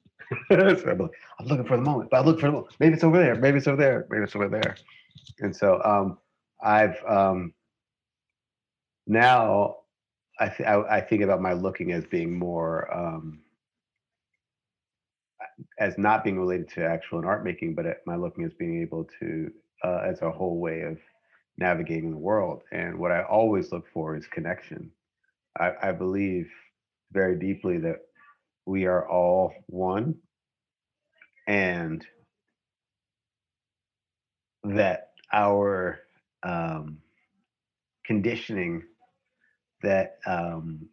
so 0.80 0.90
I'm, 0.90 0.98
like, 0.98 1.10
I'm, 1.38 1.46
looking 1.46 1.66
for 1.66 1.76
the 1.76 1.82
moment, 1.82 2.10
but 2.10 2.18
I 2.18 2.24
look 2.24 2.40
for 2.40 2.46
the 2.46 2.52
moment. 2.52 2.74
Maybe 2.80 2.94
it's 2.94 3.04
over 3.04 3.18
there. 3.18 3.34
Maybe 3.34 3.58
it's 3.58 3.66
over 3.66 3.76
there. 3.76 4.06
Maybe 4.10 4.24
it's 4.24 4.34
over 4.34 4.48
there. 4.48 4.76
And 5.40 5.54
so 5.54 5.80
um, 5.84 6.18
I've 6.62 7.02
um, 7.06 7.52
now 9.06 9.76
I, 10.40 10.48
th- 10.48 10.68
I, 10.68 10.96
I 10.96 11.00
think 11.00 11.22
about 11.22 11.40
my 11.40 11.52
looking 11.52 11.92
as 11.92 12.04
being 12.06 12.36
more 12.36 12.92
um, 12.94 13.40
as 15.78 15.98
not 15.98 16.24
being 16.24 16.38
related 16.38 16.68
to 16.70 16.84
actual 16.84 17.18
and 17.18 17.26
art 17.26 17.44
making, 17.44 17.74
but 17.74 17.86
my 18.06 18.16
looking 18.16 18.44
as 18.44 18.52
being 18.54 18.80
able 18.80 19.06
to 19.20 19.50
uh, 19.84 20.00
as 20.04 20.22
a 20.22 20.30
whole 20.30 20.58
way 20.58 20.80
of 20.82 20.98
navigating 21.56 22.10
the 22.10 22.18
world. 22.18 22.62
And 22.72 22.98
what 22.98 23.12
I 23.12 23.22
always 23.22 23.72
look 23.72 23.86
for 23.92 24.16
is 24.16 24.26
connection. 24.26 24.90
I, 25.58 25.72
I 25.82 25.92
believe 25.92 26.50
very 27.12 27.36
deeply 27.38 27.78
that 27.78 27.98
we 28.66 28.86
are 28.86 29.08
all 29.08 29.52
one, 29.66 30.16
and 31.46 32.04
that 34.64 35.10
our 35.32 36.00
um, 36.42 36.98
conditioning 38.04 38.82
that 39.82 40.18
um, 40.26 40.88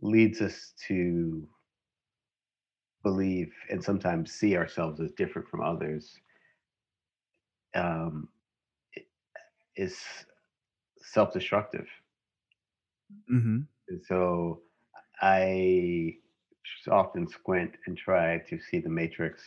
leads 0.00 0.40
us 0.40 0.72
to 0.86 1.46
believe 3.02 3.52
and 3.70 3.82
sometimes 3.82 4.32
see 4.32 4.56
ourselves 4.56 5.00
as 5.00 5.10
different 5.12 5.48
from 5.48 5.62
others 5.62 6.14
um, 7.74 8.28
is 9.78 9.96
self-destructive 11.00 11.86
mm-hmm. 13.32 13.60
and 13.88 14.02
so 14.06 14.60
i 15.22 16.14
often 16.90 17.26
squint 17.26 17.72
and 17.86 17.96
try 17.96 18.38
to 18.48 18.58
see 18.60 18.78
the 18.78 18.88
matrix 18.88 19.42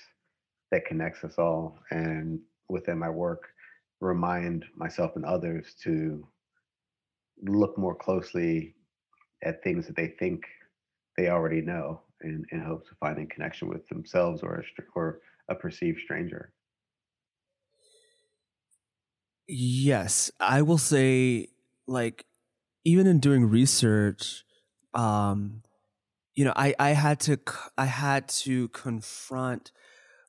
that 0.71 0.85
connects 0.85 1.23
us 1.23 1.38
all 1.38 1.77
and 1.91 2.39
within 2.69 2.97
my 2.97 3.09
work 3.09 3.50
remind 4.00 4.65
myself 4.75 5.11
and 5.15 5.25
others 5.25 5.75
to 5.83 6.27
look 7.43 7.77
more 7.77 7.95
closely 7.95 8.75
at 9.43 9.63
things 9.63 9.85
that 9.88 9.95
they 9.95 10.07
think 10.07 10.43
they 11.17 11.29
already 11.29 11.61
know 11.61 12.01
in, 12.23 12.45
in 12.51 12.61
hopes 12.61 12.89
of 12.91 12.97
finding 12.97 13.27
connection 13.27 13.67
with 13.67 13.88
themselves 13.88 14.41
or 14.43 14.55
a, 14.55 14.81
or 14.95 15.21
a 15.50 15.55
perceived 15.55 16.00
stranger. 16.00 16.51
Yes, 19.53 20.31
I 20.39 20.62
will 20.62 20.77
say, 20.77 21.50
like, 21.86 22.25
even 22.86 23.05
in 23.05 23.20
doing 23.20 23.46
research, 23.46 24.46
um, 24.93 25.63
you 26.36 26.46
know, 26.46 26.53
I, 26.55 26.74
I 26.79 26.91
had 26.91 27.20
to 27.22 27.38
I 27.77 27.86
had 27.86 28.29
to 28.29 28.70
confront 28.70 29.72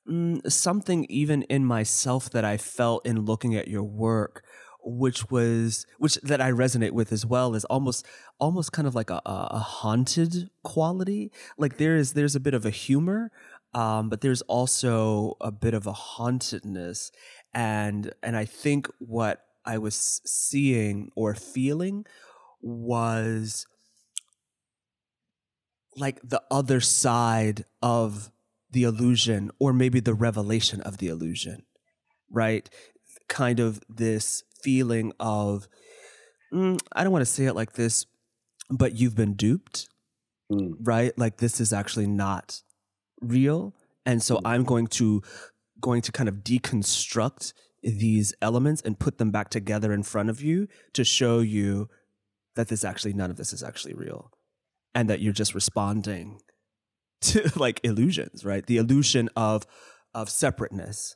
mm, 0.09 0.51
something 0.51 1.05
even 1.09 1.43
in 1.43 1.65
myself 1.65 2.29
that 2.31 2.45
I 2.45 2.57
felt 2.57 3.05
in 3.05 3.25
looking 3.25 3.55
at 3.55 3.69
your 3.69 3.83
work, 3.83 4.43
which 4.83 5.31
was 5.31 5.85
which 5.99 6.15
that 6.23 6.41
I 6.41 6.51
resonate 6.51 6.91
with 6.91 7.13
as 7.13 7.25
well 7.25 7.55
is 7.55 7.65
almost 7.65 8.05
almost 8.39 8.73
kind 8.73 8.87
of 8.87 8.95
like 8.95 9.09
a, 9.09 9.21
a 9.25 9.59
haunted 9.59 10.49
quality. 10.63 11.31
Like 11.57 11.77
there 11.77 11.95
is 11.95 12.13
there's 12.13 12.35
a 12.35 12.41
bit 12.41 12.53
of 12.53 12.65
a 12.65 12.69
humor, 12.71 13.31
um, 13.73 14.09
but 14.09 14.21
there's 14.21 14.41
also 14.43 15.35
a 15.41 15.51
bit 15.51 15.73
of 15.73 15.87
a 15.87 15.93
hauntedness, 15.93 17.11
and 17.53 18.13
and 18.21 18.35
I 18.35 18.45
think 18.45 18.89
what 18.99 19.45
I 19.65 19.77
was 19.77 20.21
seeing 20.25 21.11
or 21.15 21.35
feeling 21.35 22.05
was 22.61 23.65
like 25.95 26.19
the 26.23 26.41
other 26.49 26.81
side 26.81 27.65
of 27.81 28.31
the 28.71 28.83
illusion 28.83 29.51
or 29.59 29.73
maybe 29.73 29.99
the 29.99 30.13
revelation 30.13 30.81
of 30.81 30.97
the 30.97 31.07
illusion 31.07 31.63
right 32.31 32.69
kind 33.27 33.59
of 33.59 33.81
this 33.87 34.43
feeling 34.63 35.13
of 35.19 35.67
mm, 36.53 36.79
I 36.91 37.03
don't 37.03 37.13
want 37.13 37.21
to 37.21 37.31
say 37.31 37.45
it 37.45 37.53
like 37.53 37.73
this, 37.73 38.05
but 38.69 38.95
you've 38.95 39.15
been 39.15 39.33
duped, 39.33 39.87
mm. 40.51 40.73
right? 40.81 41.17
Like 41.17 41.37
this 41.37 41.59
is 41.59 41.73
actually 41.73 42.07
not 42.07 42.61
real 43.21 43.73
and 44.05 44.21
so 44.21 44.39
i'm 44.45 44.63
going 44.63 44.87
to 44.87 45.21
going 45.83 46.01
to 46.01 46.11
kind 46.11 46.29
of 46.29 46.37
deconstruct 46.37 47.53
these 47.83 48.33
elements 48.41 48.81
and 48.81 48.97
put 48.97 49.17
them 49.17 49.29
back 49.29 49.49
together 49.49 49.91
in 49.91 50.01
front 50.01 50.29
of 50.29 50.41
you 50.41 50.67
to 50.93 51.03
show 51.03 51.39
you 51.39 51.89
that 52.55 52.69
this 52.69 52.85
actually 52.85 53.13
none 53.13 53.29
of 53.29 53.35
this 53.35 53.51
is 53.51 53.61
actually 53.61 53.93
real 53.93 54.31
and 54.95 55.09
that 55.09 55.19
you're 55.19 55.33
just 55.33 55.53
responding 55.53 56.39
to 57.21 57.51
like 57.55 57.81
illusions 57.83 58.43
right? 58.43 58.65
The 58.65 58.77
illusion 58.77 59.29
of 59.35 59.67
of 60.15 60.29
separateness. 60.29 61.15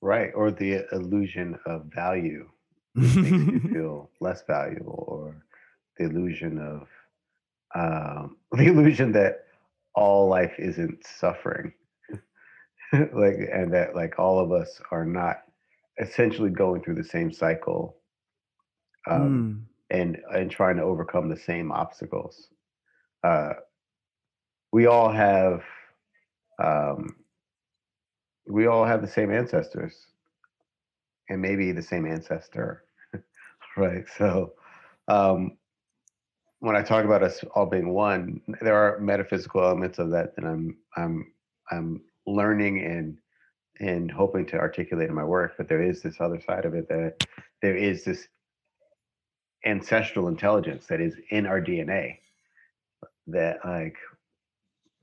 Right 0.00 0.30
or 0.34 0.50
the 0.50 0.84
illusion 0.92 1.58
of 1.66 1.86
value 1.94 2.48
makes 2.94 3.16
you 3.16 3.60
feel 3.72 4.10
less 4.20 4.44
valuable 4.46 5.04
or 5.08 5.44
the 5.98 6.04
illusion 6.04 6.58
of 6.58 6.88
um, 7.74 8.36
the 8.52 8.66
illusion 8.66 9.12
that 9.12 9.46
all 9.94 10.28
life 10.28 10.54
isn't 10.58 11.04
suffering 11.06 11.72
like 13.14 13.36
and 13.52 13.72
that 13.72 13.94
like 13.94 14.18
all 14.18 14.38
of 14.38 14.52
us 14.52 14.80
are 14.90 15.04
not 15.04 15.38
essentially 16.00 16.50
going 16.50 16.82
through 16.82 16.94
the 16.94 17.04
same 17.04 17.32
cycle 17.32 17.96
um, 19.10 19.66
mm. 19.90 19.98
and 19.98 20.18
and 20.34 20.50
trying 20.50 20.76
to 20.76 20.82
overcome 20.82 21.28
the 21.28 21.36
same 21.36 21.72
obstacles 21.72 22.48
uh, 23.24 23.54
we 24.72 24.86
all 24.86 25.10
have 25.10 25.62
um, 26.62 27.16
we 28.46 28.66
all 28.66 28.84
have 28.84 29.00
the 29.00 29.08
same 29.08 29.32
ancestors 29.32 30.06
and 31.30 31.40
maybe 31.40 31.72
the 31.72 31.82
same 31.82 32.06
ancestor 32.06 32.84
right 33.76 34.04
so 34.18 34.52
um, 35.08 35.56
when 36.60 36.76
i 36.76 36.82
talk 36.82 37.06
about 37.06 37.22
us 37.22 37.42
all 37.54 37.66
being 37.66 37.94
one 37.94 38.40
there 38.60 38.76
are 38.76 39.00
metaphysical 39.00 39.62
elements 39.62 39.98
of 39.98 40.10
that 40.10 40.36
that 40.36 40.44
i'm 40.44 40.76
i'm 40.96 41.32
i'm 41.70 42.02
learning 42.26 42.84
and 42.84 43.18
and 43.80 44.10
hoping 44.10 44.46
to 44.46 44.58
articulate 44.58 45.08
in 45.08 45.14
my 45.14 45.24
work 45.24 45.54
but 45.56 45.68
there 45.68 45.82
is 45.82 46.02
this 46.02 46.16
other 46.20 46.40
side 46.40 46.64
of 46.64 46.74
it 46.74 46.88
that 46.88 47.26
there 47.60 47.76
is 47.76 48.04
this 48.04 48.28
ancestral 49.64 50.28
intelligence 50.28 50.86
that 50.86 51.00
is 51.00 51.14
in 51.30 51.46
our 51.46 51.60
dna 51.60 52.16
that 53.26 53.58
like 53.64 53.96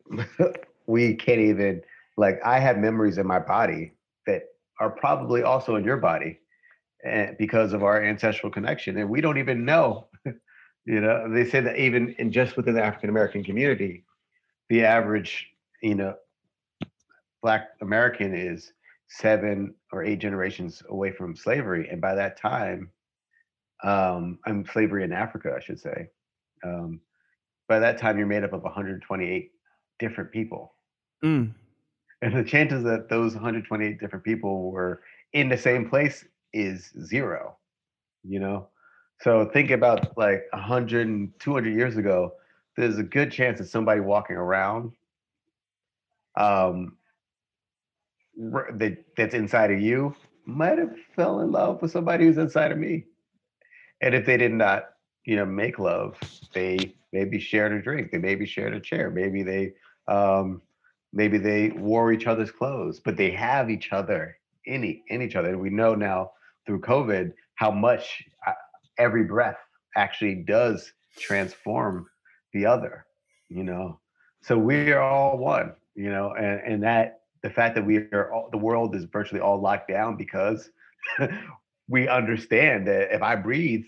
we 0.88 1.14
can't 1.16 1.40
even 1.40 1.82
like 2.18 2.40
i 2.46 2.60
have 2.60 2.78
memories 2.78 3.18
in 3.18 3.26
my 3.26 3.40
body 3.40 3.94
that 4.26 4.44
are 4.80 4.90
probably 4.90 5.44
also 5.44 5.76
in 5.76 5.84
your 5.84 5.98
body 5.98 6.40
and 7.04 7.38
because 7.38 7.74
of 7.74 7.84
our 7.84 8.04
ancestral 8.04 8.52
connection 8.52 8.98
and 8.98 9.10
we 9.10 9.22
don't 9.22 9.38
even 9.38 9.66
know 9.66 10.08
you 10.86 11.02
know 11.02 11.32
they 11.32 11.46
say 11.46 11.60
that 11.60 11.78
even 11.78 12.14
in 12.20 12.32
just 12.32 12.58
within 12.58 12.74
the 12.74 12.84
african 12.84 13.10
american 13.10 13.44
community 13.44 14.04
the 14.70 14.84
average 14.84 15.48
you 15.82 15.96
know 15.96 16.14
black 17.42 17.70
american 17.82 18.34
is 18.34 18.74
seven 19.10 19.74
or 19.92 20.04
eight 20.04 20.20
generations 20.20 20.84
away 20.90 21.12
from 21.12 21.36
slavery 21.36 21.88
and 21.90 22.00
by 22.00 22.14
that 22.14 22.38
time 22.40 22.90
um 23.84 24.38
i'm 24.46 24.66
slavery 24.72 25.04
in 25.04 25.12
africa 25.12 25.54
i 25.56 25.60
should 25.60 25.80
say 25.80 26.08
um 26.64 27.00
by 27.68 27.80
that 27.80 27.98
time 27.98 28.18
you're 28.18 28.28
made 28.28 28.44
up 28.44 28.54
of 28.54 28.62
128 28.64 29.52
different 30.00 30.32
people 30.32 30.74
mm. 31.24 31.52
and 32.22 32.36
the 32.36 32.44
chances 32.44 32.84
that 32.84 33.10
those 33.10 33.34
128 33.34 34.00
different 34.00 34.24
people 34.24 34.72
were 34.72 35.02
in 35.34 35.50
the 35.50 35.58
same 35.58 35.90
place 35.90 36.26
is 36.54 36.92
zero 37.04 37.56
you 38.24 38.40
know 38.40 38.68
so 39.22 39.50
think 39.54 39.72
about 39.72 40.18
like 40.18 40.44
100 40.52 41.40
200 41.40 41.74
years 41.74 41.98
ago 41.98 42.34
there's 42.78 42.98
a 42.98 43.04
good 43.04 43.32
chance 43.32 43.60
that 43.60 43.68
somebody 43.68 44.02
walking 44.02 44.36
around 44.36 44.92
um 46.38 46.96
that 48.40 48.98
that's 49.18 49.36
inside 49.36 49.72
of 49.72 49.82
you 49.82 50.16
might 50.46 50.78
have 50.78 50.96
fell 51.16 51.42
in 51.42 51.52
love 51.52 51.82
with 51.82 51.92
somebody 51.92 52.26
who's 52.26 52.38
inside 52.38 52.72
of 52.72 52.78
me. 52.78 53.04
And 54.02 54.16
if 54.16 54.26
they 54.26 54.38
did 54.38 54.54
not 54.54 54.86
you 55.26 55.36
know 55.36 55.46
make 55.46 55.78
love 55.78 56.18
they 56.54 56.96
maybe 57.14 57.40
shared 57.40 57.72
a 57.72 57.82
drink 57.82 58.12
they 58.12 58.18
maybe 58.18 58.46
shared 58.46 58.74
a 58.74 58.80
chair 58.80 59.12
maybe 59.12 59.44
they 59.44 59.74
um 60.08 60.62
maybe 61.14 61.38
they 61.38 61.70
wore 61.70 62.12
each 62.12 62.26
other's 62.26 62.52
clothes 62.52 63.00
but 63.00 63.18
they 63.18 63.30
have 63.30 63.70
each 63.70 63.92
other 63.92 64.38
in, 64.66 64.84
in 65.08 65.22
each 65.22 65.36
other. 65.36 65.50
And 65.50 65.60
we 65.60 65.70
know 65.70 65.94
now 65.94 66.32
through 66.66 66.82
covid 66.82 67.34
how 67.56 67.70
much 67.70 68.24
uh, 68.48 68.54
every 68.98 69.24
breath 69.24 69.58
actually 69.96 70.36
does 70.36 70.92
transform 71.18 72.08
the 72.54 72.66
other 72.66 73.06
you 73.50 73.64
know? 73.64 74.00
So 74.42 74.58
we 74.58 74.92
are 74.94 75.02
all 75.02 75.38
one 75.38 75.74
you 75.96 76.10
know? 76.10 76.34
And 76.34 76.62
and 76.62 76.84
that 76.84 77.19
the 77.44 77.50
fact 77.50 77.76
that 77.76 77.86
we 77.86 77.98
are 77.98 78.32
all, 78.34 78.50
the 78.52 78.58
world 78.58 78.96
is 78.96 79.06
virtually 79.06 79.42
all 79.42 79.60
locked 79.62 79.88
down 79.88 80.18
because 80.18 80.70
we 81.88 82.08
understand 82.08 82.88
that 82.88 83.14
if 83.14 83.22
i 83.22 83.36
breathe 83.36 83.86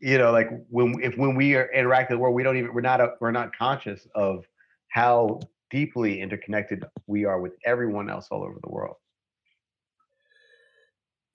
you 0.00 0.18
know 0.18 0.32
like 0.32 0.48
when 0.68 0.94
if 1.02 1.16
when 1.16 1.34
we 1.34 1.54
are 1.54 1.70
interacting 1.74 2.14
with 2.14 2.18
the 2.18 2.22
world 2.22 2.34
we 2.34 2.42
don't 2.42 2.56
even 2.56 2.72
we're 2.74 2.80
not 2.80 3.00
a, 3.00 3.14
we're 3.20 3.30
not 3.30 3.56
conscious 3.56 4.06
of 4.14 4.44
how 4.88 5.40
deeply 5.70 6.20
interconnected 6.20 6.84
we 7.06 7.24
are 7.24 7.40
with 7.40 7.52
everyone 7.64 8.10
else 8.10 8.28
all 8.30 8.42
over 8.42 8.58
the 8.62 8.70
world. 8.70 8.96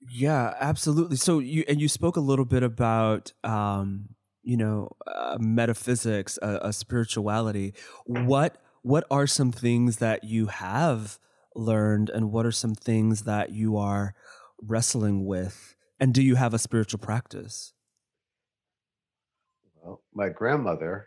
Yeah 0.08 0.54
absolutely. 0.60 1.16
So 1.16 1.40
you 1.40 1.64
and 1.66 1.80
you 1.80 1.88
spoke 1.88 2.16
a 2.16 2.20
little 2.20 2.44
bit 2.44 2.62
about 2.62 3.32
um 3.42 4.10
you 4.42 4.56
know 4.56 4.90
uh, 5.06 5.36
metaphysics 5.40 6.38
uh, 6.40 6.60
a 6.62 6.72
spirituality. 6.72 7.74
What 8.04 8.62
what 8.82 9.04
are 9.10 9.26
some 9.26 9.50
things 9.50 9.96
that 9.96 10.22
you 10.22 10.46
have 10.46 11.18
learned 11.56 12.10
and 12.10 12.30
what 12.30 12.46
are 12.46 12.52
some 12.52 12.74
things 12.74 13.22
that 13.22 13.50
you 13.50 13.76
are 13.76 14.14
wrestling 14.60 15.24
with? 15.24 15.74
And 15.98 16.12
do 16.12 16.22
you 16.22 16.34
have 16.36 16.54
a 16.54 16.58
spiritual 16.58 16.98
practice? 16.98 17.72
Well 19.82 20.02
my 20.14 20.28
grandmother 20.28 21.06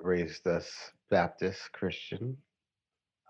raised 0.00 0.46
us 0.46 0.70
baptist 1.10 1.60
christian. 1.72 2.36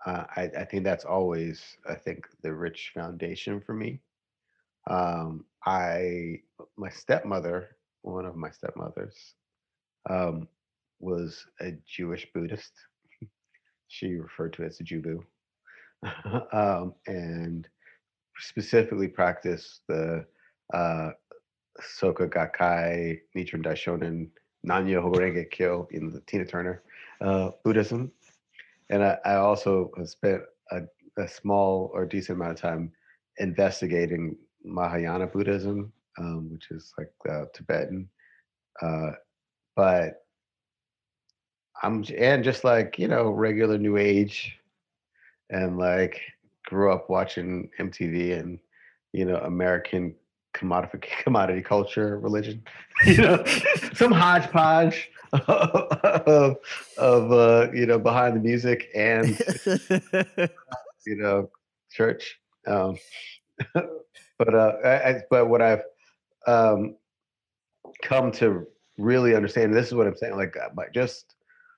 Uh, 0.05 0.23
I, 0.35 0.49
I, 0.59 0.65
think 0.65 0.83
that's 0.83 1.05
always 1.05 1.61
i 1.87 1.93
think 1.93 2.27
the 2.41 2.53
rich 2.53 2.91
foundation 2.93 3.61
for 3.61 3.73
me. 3.73 3.99
Um, 4.89 5.45
i 5.65 6.39
my 6.77 6.89
stepmother 6.89 7.75
one 8.01 8.25
of 8.25 8.35
my 8.35 8.49
stepmothers 8.49 9.35
um, 10.09 10.47
was 10.99 11.45
a 11.59 11.71
jewish 11.87 12.27
buddhist. 12.33 12.73
She 13.87 14.15
referred 14.15 14.53
to 14.53 14.63
it 14.63 14.67
as 14.67 14.79
a 14.79 14.83
jubu 14.83 15.21
um, 16.51 16.93
and 17.07 17.67
specifically 18.37 19.07
practice 19.07 19.81
the 19.87 20.25
uh, 20.73 21.11
Soka 21.79 22.29
Gakkai 22.29 23.19
Nichiren 23.35 23.63
Daishonin 23.63 24.29
Nam-myoho-renge-kyo 24.63 25.87
in 25.91 26.11
the 26.11 26.21
Tina 26.21 26.45
Turner 26.45 26.83
uh, 27.21 27.51
Buddhism. 27.63 28.11
And 28.89 29.03
I, 29.03 29.17
I 29.25 29.35
also 29.35 29.91
spent 30.05 30.41
a, 30.71 30.81
a, 31.17 31.27
small 31.27 31.89
or 31.93 32.05
decent 32.05 32.37
amount 32.37 32.53
of 32.53 32.61
time 32.61 32.91
investigating 33.37 34.35
Mahayana 34.63 35.27
Buddhism, 35.27 35.91
um, 36.17 36.51
which 36.51 36.69
is 36.71 36.93
like 36.97 37.11
uh, 37.29 37.45
Tibetan. 37.53 38.09
Uh, 38.81 39.11
but 39.75 40.25
I'm 41.81 42.03
and 42.15 42.43
just 42.43 42.63
like 42.63 42.99
you 42.99 43.07
know 43.07 43.29
regular 43.29 43.77
New 43.77 43.97
Age 43.97 44.59
and 45.51 45.77
like 45.77 46.19
grew 46.65 46.91
up 46.91 47.09
watching 47.09 47.69
MTV 47.79 48.39
and 48.39 48.59
you 49.13 49.25
know 49.25 49.37
American 49.37 50.15
commodity 50.53 50.99
commodity 51.23 51.61
culture 51.61 52.19
religion, 52.19 52.63
you 53.05 53.17
know, 53.17 53.43
some 53.93 54.11
hodgepodge 54.11 55.09
of 55.47 56.57
of 56.97 57.31
uh, 57.31 57.67
you 57.73 57.85
know 57.85 57.99
behind 57.99 58.35
the 58.35 58.39
music 58.39 58.89
and 58.95 59.39
you 61.05 61.15
know 61.15 61.49
church. 61.91 62.39
Um, 62.67 62.97
but 63.73 64.53
uh, 64.53 64.73
I, 64.83 65.21
but 65.29 65.47
what 65.47 65.61
I've 65.61 65.83
um, 66.47 66.95
come 68.01 68.31
to 68.33 68.65
really 68.97 69.35
understand, 69.35 69.73
this 69.73 69.87
is 69.87 69.93
what 69.93 70.07
I'm 70.07 70.15
saying, 70.15 70.35
like 70.35 70.55
uh, 70.57 70.69
just 70.93 71.35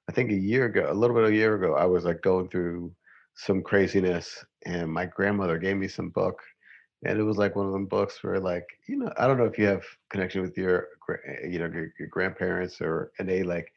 I 0.10 0.12
think 0.12 0.32
a 0.32 0.36
year 0.36 0.66
ago, 0.66 0.88
a 0.90 0.94
little 0.94 1.16
bit 1.16 1.30
a 1.30 1.34
year 1.34 1.56
ago, 1.56 1.76
I 1.76 1.86
was 1.86 2.04
like 2.06 2.22
going 2.22 2.50
through 2.50 2.92
some 3.36 3.62
craziness 3.62 4.44
and 4.66 4.92
my 4.92 5.06
grandmother 5.06 5.58
gave 5.58 5.78
me 5.78 5.88
some 5.88 6.10
book 6.10 6.42
and 7.06 7.20
it 7.20 7.24
was 7.24 7.38
like 7.38 7.56
one 7.56 7.66
of 7.66 7.74
them 7.74 7.86
books 7.86 8.24
where 8.24 8.40
like 8.40 8.66
you 8.88 8.96
know 8.98 9.12
i 9.18 9.28
don't 9.28 9.38
know 9.38 9.46
if 9.46 9.58
you 9.58 9.66
have 9.66 9.84
connection 10.10 10.42
with 10.42 10.58
your 10.58 10.88
eh, 11.28 11.48
you 11.48 11.60
know 11.60 11.66
your, 11.74 11.94
your 12.00 12.08
grandparents 12.10 12.80
or 12.80 13.12
and 13.20 13.28
they 13.28 13.44
like 13.44 13.74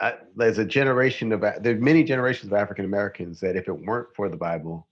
uh, 0.00 0.12
there's 0.34 0.58
a 0.58 0.64
generation 0.64 1.32
of 1.32 1.42
there's 1.60 1.80
many 1.80 2.02
generations 2.02 2.50
of 2.50 2.58
african 2.58 2.84
americans 2.84 3.40
that 3.40 3.56
if 3.56 3.68
it 3.68 3.78
weren't 3.86 4.08
for 4.14 4.28
the 4.28 4.36
bible 4.36 4.86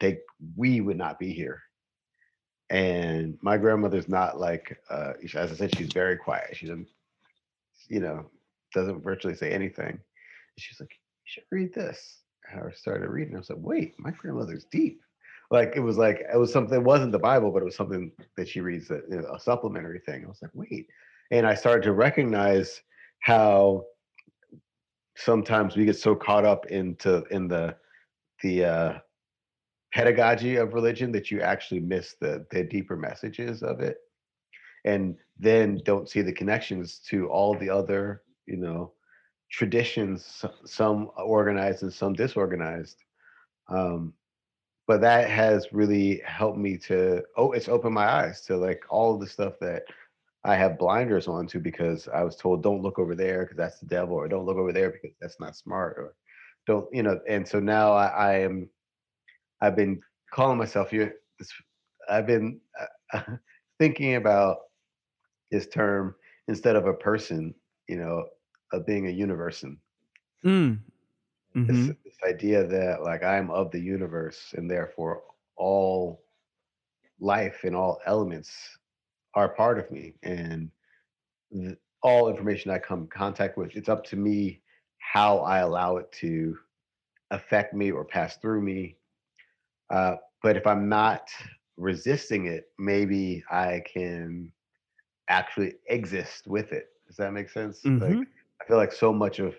they 0.00 0.18
we 0.56 0.80
would 0.80 0.96
not 0.96 1.18
be 1.18 1.32
here. 1.32 1.62
And 2.70 3.38
my 3.40 3.56
grandmother's 3.56 4.08
not 4.08 4.38
like 4.38 4.78
uh, 4.90 5.14
as 5.34 5.52
i 5.52 5.54
said 5.54 5.76
she's 5.76 5.92
very 5.92 6.16
quiet. 6.16 6.56
She 6.56 6.66
doesn't 6.66 6.88
you 7.88 8.00
know 8.00 8.26
doesn't 8.74 9.02
virtually 9.02 9.34
say 9.34 9.52
anything. 9.52 9.98
She's 10.58 10.78
like 10.78 10.90
you 10.90 11.24
should 11.24 11.44
read 11.50 11.72
this 11.72 12.20
I 12.54 12.70
started 12.72 13.08
reading. 13.08 13.34
I 13.34 13.38
was 13.38 13.50
like, 13.50 13.58
wait, 13.60 13.94
my 13.98 14.10
grandmother's 14.10 14.64
deep. 14.64 15.00
Like 15.50 15.72
it 15.76 15.80
was 15.80 15.96
like 15.96 16.26
it 16.32 16.36
was 16.36 16.52
something. 16.52 16.76
It 16.76 16.84
wasn't 16.84 17.12
the 17.12 17.18
Bible, 17.18 17.50
but 17.50 17.62
it 17.62 17.64
was 17.64 17.76
something 17.76 18.12
that 18.36 18.48
she 18.48 18.60
reads 18.60 18.88
that 18.88 19.04
you 19.10 19.20
know, 19.20 19.34
a 19.34 19.40
supplementary 19.40 20.00
thing. 20.00 20.24
I 20.24 20.28
was 20.28 20.42
like, 20.42 20.50
wait, 20.54 20.88
and 21.30 21.46
I 21.46 21.54
started 21.54 21.84
to 21.84 21.92
recognize 21.92 22.82
how 23.20 23.84
sometimes 25.16 25.76
we 25.76 25.84
get 25.84 25.98
so 25.98 26.14
caught 26.14 26.44
up 26.44 26.66
into 26.66 27.24
in 27.30 27.48
the 27.48 27.76
the 28.42 28.64
uh, 28.64 28.98
pedagogy 29.92 30.56
of 30.56 30.74
religion 30.74 31.10
that 31.12 31.30
you 31.30 31.40
actually 31.40 31.80
miss 31.80 32.14
the 32.20 32.46
the 32.50 32.64
deeper 32.64 32.96
messages 32.96 33.62
of 33.62 33.80
it, 33.80 33.96
and 34.84 35.16
then 35.38 35.80
don't 35.84 36.10
see 36.10 36.20
the 36.20 36.32
connections 36.32 36.98
to 37.08 37.26
all 37.28 37.54
the 37.54 37.70
other 37.70 38.22
you 38.46 38.58
know 38.58 38.92
traditions, 39.50 40.44
some 40.64 41.10
organized 41.16 41.82
and 41.82 41.92
some 41.92 42.12
disorganized. 42.14 43.04
Um, 43.68 44.14
but 44.86 45.00
that 45.02 45.30
has 45.30 45.68
really 45.72 46.22
helped 46.24 46.58
me 46.58 46.78
to 46.78 47.22
oh, 47.36 47.52
it's 47.52 47.68
opened 47.68 47.94
my 47.94 48.06
eyes 48.06 48.40
to 48.42 48.56
like 48.56 48.82
all 48.90 49.18
the 49.18 49.26
stuff 49.26 49.54
that 49.60 49.82
I 50.44 50.56
have 50.56 50.78
blinders 50.78 51.28
on 51.28 51.46
to 51.48 51.60
because 51.60 52.08
I 52.08 52.22
was 52.24 52.36
told 52.36 52.62
don't 52.62 52.82
look 52.82 52.98
over 52.98 53.14
there 53.14 53.42
because 53.42 53.56
that's 53.56 53.80
the 53.80 53.86
devil, 53.86 54.16
or 54.16 54.28
don't 54.28 54.46
look 54.46 54.56
over 54.56 54.72
there 54.72 54.90
because 54.90 55.16
that's 55.20 55.40
not 55.40 55.56
smart, 55.56 55.98
or 55.98 56.14
don't 56.66 56.86
you 56.92 57.02
know? 57.02 57.20
And 57.28 57.46
so 57.46 57.60
now 57.60 57.92
I, 57.92 58.06
I 58.06 58.34
am, 58.40 58.70
I've 59.60 59.76
been 59.76 60.00
calling 60.32 60.58
myself 60.58 60.92
you. 60.92 61.10
I've 62.08 62.26
been 62.26 62.60
uh, 63.12 63.20
thinking 63.78 64.14
about 64.16 64.58
this 65.50 65.66
term 65.66 66.14
instead 66.48 66.76
of 66.76 66.86
a 66.86 66.94
person, 66.94 67.54
you 67.88 67.96
know, 67.96 68.24
of 68.72 68.86
being 68.86 69.06
a 69.06 69.10
universon. 69.10 69.78
Mm. 70.44 70.78
Mm-hmm. 71.56 71.86
This, 71.86 71.96
this 72.04 72.16
idea 72.26 72.66
that 72.66 73.02
like 73.02 73.22
I'm 73.22 73.50
of 73.50 73.70
the 73.70 73.80
universe 73.80 74.54
and 74.56 74.70
therefore 74.70 75.22
all 75.56 76.22
life 77.20 77.60
and 77.64 77.74
all 77.74 78.00
elements 78.06 78.50
are 79.34 79.48
part 79.48 79.78
of 79.78 79.90
me 79.90 80.14
and 80.22 80.70
the, 81.50 81.76
all 82.02 82.28
information 82.28 82.70
I 82.70 82.78
come 82.78 83.00
in 83.00 83.06
contact 83.08 83.56
with, 83.58 83.74
it's 83.74 83.88
up 83.88 84.04
to 84.06 84.16
me 84.16 84.60
how 84.98 85.38
I 85.38 85.58
allow 85.60 85.96
it 85.96 86.10
to 86.20 86.56
affect 87.30 87.74
me 87.74 87.90
or 87.90 88.04
pass 88.04 88.36
through 88.36 88.62
me. 88.62 88.96
Uh, 89.90 90.16
but 90.42 90.56
if 90.56 90.66
I'm 90.66 90.88
not 90.88 91.28
resisting 91.76 92.46
it, 92.46 92.68
maybe 92.78 93.42
I 93.50 93.82
can 93.92 94.52
actually 95.28 95.74
exist 95.88 96.46
with 96.46 96.72
it. 96.72 96.88
Does 97.06 97.16
that 97.16 97.32
make 97.32 97.48
sense? 97.48 97.80
Mm-hmm. 97.82 98.18
Like 98.18 98.28
I 98.60 98.64
feel 98.66 98.76
like 98.76 98.92
so 98.92 99.12
much 99.12 99.38
of 99.38 99.54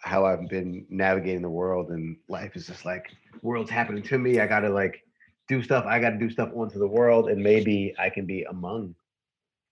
how 0.00 0.24
I've 0.24 0.48
been 0.48 0.86
navigating 0.88 1.42
the 1.42 1.50
world 1.50 1.90
and 1.90 2.16
life 2.28 2.56
is 2.56 2.66
just 2.66 2.84
like 2.84 3.06
world's 3.42 3.70
happening 3.70 4.02
to 4.04 4.18
me. 4.18 4.40
I 4.40 4.46
gotta 4.46 4.70
like 4.70 5.02
do 5.48 5.62
stuff. 5.62 5.84
I 5.86 5.98
gotta 5.98 6.18
do 6.18 6.30
stuff 6.30 6.50
onto 6.54 6.78
the 6.78 6.86
world, 6.86 7.28
and 7.28 7.42
maybe 7.42 7.94
I 7.98 8.08
can 8.08 8.24
be 8.24 8.44
among 8.44 8.94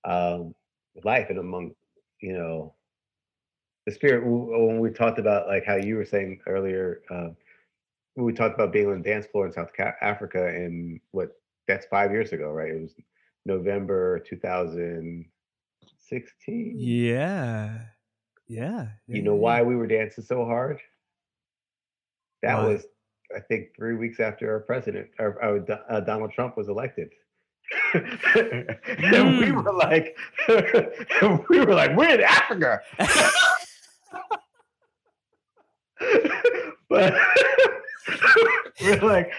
um, 0.05 0.55
life 1.05 1.31
and 1.31 1.39
among 1.39 1.75
you 2.21 2.33
know 2.33 2.75
the 3.87 3.93
spirit. 3.93 4.27
When 4.27 4.81
we 4.81 4.91
talked 4.91 5.19
about 5.19 5.47
like 5.47 5.65
how 5.65 5.77
you 5.77 5.97
were 5.97 6.05
saying 6.05 6.41
earlier, 6.47 7.03
uh, 7.11 7.29
we 8.17 8.33
talked 8.33 8.55
about 8.55 8.73
being 8.73 8.89
on 8.89 9.03
the 9.03 9.09
dance 9.09 9.27
floor 9.27 9.47
in 9.47 9.53
South 9.53 9.71
Africa, 10.03 10.49
and 10.49 11.01
what 11.13 11.31
that's 11.67 11.87
five 11.87 12.11
years 12.11 12.33
ago, 12.33 12.51
right? 12.51 12.73
It 12.73 12.83
was 12.83 12.95
November 13.47 14.19
2016. 14.21 16.75
Yeah. 16.77 17.79
Yeah. 18.49 18.87
You 19.07 19.23
know 19.23 19.35
why 19.35 19.63
we 19.63 19.77
were 19.77 19.87
dancing 19.87 20.25
so 20.25 20.45
hard? 20.45 20.81
That 22.43 22.59
why? 22.59 22.69
was, 22.69 22.87
I 23.35 23.41
think, 23.41 23.77
three 23.77 23.95
weeks 23.95 24.21
after 24.21 24.51
our 24.51 24.61
president, 24.61 25.09
our 25.19 25.67
uh, 25.91 26.01
Donald 26.01 26.33
Trump 26.33 26.57
was 26.57 26.69
elected. 26.69 27.11
and 27.95 29.39
we 29.39 29.53
were 29.53 29.75
like, 29.75 30.17
we 30.49 31.61
were 31.61 31.75
like, 31.75 31.95
we're 31.95 32.15
in 32.15 32.23
Africa. 32.23 32.81
but 36.89 37.15
we're 38.81 39.01
like, 39.03 39.31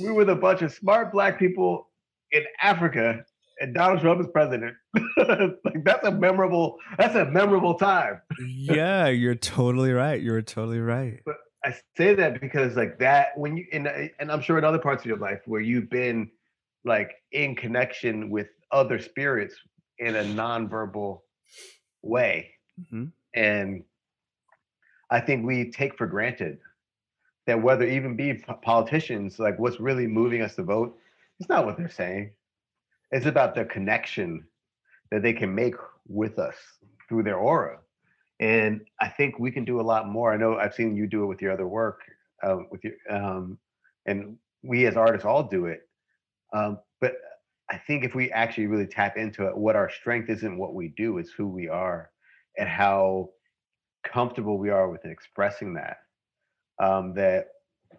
we 0.00 0.10
were 0.10 0.24
the 0.24 0.34
bunch 0.34 0.62
of 0.62 0.72
smart 0.72 1.12
black 1.12 1.38
people 1.38 1.88
in 2.32 2.42
Africa 2.60 3.24
and 3.60 3.74
Donald 3.74 4.00
Trump 4.00 4.20
is 4.20 4.26
president. 4.32 4.76
like 5.16 5.84
that's 5.84 6.06
a 6.06 6.10
memorable 6.10 6.78
that's 6.98 7.14
a 7.14 7.24
memorable 7.26 7.74
time. 7.74 8.20
yeah, 8.46 9.08
you're 9.08 9.34
totally 9.34 9.92
right. 9.92 10.20
You're 10.20 10.42
totally 10.42 10.80
right. 10.80 11.20
But 11.24 11.36
I 11.64 11.74
say 11.96 12.14
that 12.14 12.40
because 12.40 12.76
like 12.76 12.98
that 12.98 13.36
when 13.36 13.56
you 13.56 13.66
and 13.72 13.88
and 14.18 14.30
I'm 14.30 14.40
sure 14.40 14.58
in 14.58 14.64
other 14.64 14.78
parts 14.78 15.02
of 15.02 15.06
your 15.06 15.18
life 15.18 15.40
where 15.46 15.60
you've 15.60 15.90
been 15.90 16.30
like 16.84 17.16
in 17.32 17.56
connection 17.56 18.30
with 18.30 18.48
other 18.70 18.98
spirits 18.98 19.54
in 19.98 20.16
a 20.16 20.22
nonverbal 20.22 21.20
way. 22.02 22.50
Mm-hmm. 22.80 23.06
And 23.34 23.84
I 25.10 25.20
think 25.20 25.46
we 25.46 25.70
take 25.70 25.96
for 25.96 26.06
granted 26.06 26.58
that 27.46 27.60
whether 27.62 27.86
even 27.86 28.14
be 28.14 28.34
politicians, 28.62 29.38
like 29.38 29.58
what's 29.58 29.80
really 29.80 30.06
moving 30.06 30.42
us 30.42 30.54
to 30.56 30.62
vote, 30.62 30.96
it's 31.40 31.48
not 31.48 31.64
what 31.64 31.76
they're 31.76 31.90
saying. 31.90 32.30
It's 33.10 33.26
about 33.26 33.54
the 33.54 33.64
connection 33.64 34.44
that 35.10 35.22
they 35.22 35.32
can 35.32 35.54
make 35.54 35.74
with 36.06 36.38
us 36.38 36.56
through 37.08 37.22
their 37.22 37.38
aura. 37.38 37.78
And 38.40 38.82
I 39.00 39.08
think 39.08 39.38
we 39.38 39.50
can 39.50 39.64
do 39.64 39.80
a 39.80 39.82
lot 39.82 40.08
more. 40.08 40.32
I 40.32 40.36
know 40.36 40.56
I've 40.56 40.74
seen 40.74 40.96
you 40.96 41.06
do 41.06 41.24
it 41.24 41.26
with 41.26 41.42
your 41.42 41.52
other 41.52 41.66
work, 41.66 42.00
uh, 42.42 42.58
with 42.70 42.84
your, 42.84 42.94
um, 43.10 43.58
and 44.06 44.36
we 44.62 44.86
as 44.86 44.96
artists 44.96 45.26
all 45.26 45.42
do 45.42 45.66
it. 45.66 45.88
Um, 46.52 46.78
but 47.00 47.14
I 47.70 47.78
think 47.78 48.04
if 48.04 48.14
we 48.14 48.30
actually 48.30 48.66
really 48.66 48.86
tap 48.86 49.16
into 49.16 49.46
it, 49.46 49.56
what 49.56 49.76
our 49.76 49.90
strength 49.90 50.30
isn't 50.30 50.56
what 50.56 50.74
we 50.74 50.88
do, 50.96 51.18
it's 51.18 51.30
who 51.30 51.48
we 51.48 51.68
are 51.68 52.10
and 52.56 52.68
how 52.68 53.30
comfortable 54.04 54.58
we 54.58 54.70
are 54.70 54.88
with 54.88 55.04
expressing 55.04 55.74
that. 55.74 55.98
Um, 56.80 57.12
that 57.14 57.48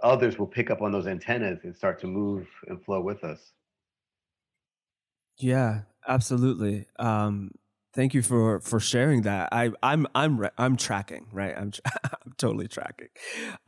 others 0.01 0.39
will 0.39 0.47
pick 0.47 0.71
up 0.71 0.81
on 0.81 0.91
those 0.91 1.07
antennas 1.07 1.59
and 1.63 1.75
start 1.75 1.99
to 2.01 2.07
move 2.07 2.47
and 2.67 2.83
flow 2.83 3.01
with 3.01 3.23
us. 3.23 3.51
Yeah, 5.39 5.81
absolutely. 6.07 6.85
Um, 6.97 7.51
thank 7.93 8.13
you 8.13 8.21
for 8.21 8.59
for 8.59 8.79
sharing 8.79 9.21
that. 9.23 9.49
I 9.51 9.71
I'm 9.81 10.07
I'm 10.15 10.47
I'm 10.57 10.77
tracking, 10.77 11.27
right? 11.31 11.55
I'm 11.55 11.71
I'm 12.03 12.33
totally 12.37 12.67
tracking. 12.67 13.09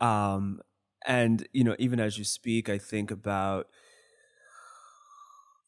Um, 0.00 0.60
and 1.06 1.46
you 1.52 1.64
know, 1.64 1.76
even 1.78 2.00
as 2.00 2.18
you 2.18 2.24
speak, 2.24 2.68
I 2.68 2.78
think 2.78 3.10
about 3.10 3.68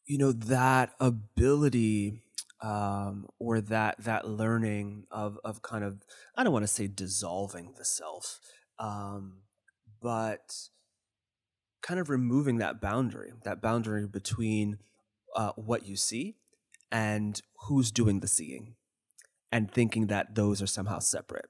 you 0.05 0.17
know 0.17 0.31
that 0.31 0.91
ability 0.99 2.21
um, 2.61 3.27
or 3.39 3.61
that 3.61 3.95
that 3.99 4.27
learning 4.27 5.05
of 5.11 5.39
of 5.43 5.61
kind 5.61 5.83
of 5.83 6.01
I 6.35 6.43
don't 6.43 6.53
want 6.53 6.63
to 6.63 6.67
say 6.67 6.87
dissolving 6.87 7.73
the 7.77 7.85
self, 7.85 8.39
um, 8.79 9.41
but 10.01 10.53
kind 11.81 11.99
of 11.99 12.09
removing 12.09 12.57
that 12.57 12.81
boundary, 12.81 13.31
that 13.43 13.61
boundary 13.61 14.07
between 14.07 14.79
uh, 15.35 15.51
what 15.55 15.85
you 15.85 15.95
see 15.95 16.35
and 16.91 17.41
who's 17.67 17.91
doing 17.91 18.19
the 18.19 18.27
seeing 18.27 18.75
and 19.51 19.71
thinking 19.71 20.07
that 20.07 20.35
those 20.35 20.61
are 20.61 20.67
somehow 20.67 20.99
separate 20.99 21.49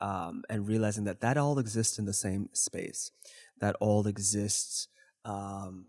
um, 0.00 0.42
and 0.48 0.66
realizing 0.66 1.04
that 1.04 1.20
that 1.20 1.36
all 1.36 1.58
exists 1.58 1.98
in 1.98 2.04
the 2.04 2.12
same 2.12 2.48
space 2.52 3.12
that 3.60 3.76
all 3.80 4.06
exists 4.06 4.88
um, 5.24 5.86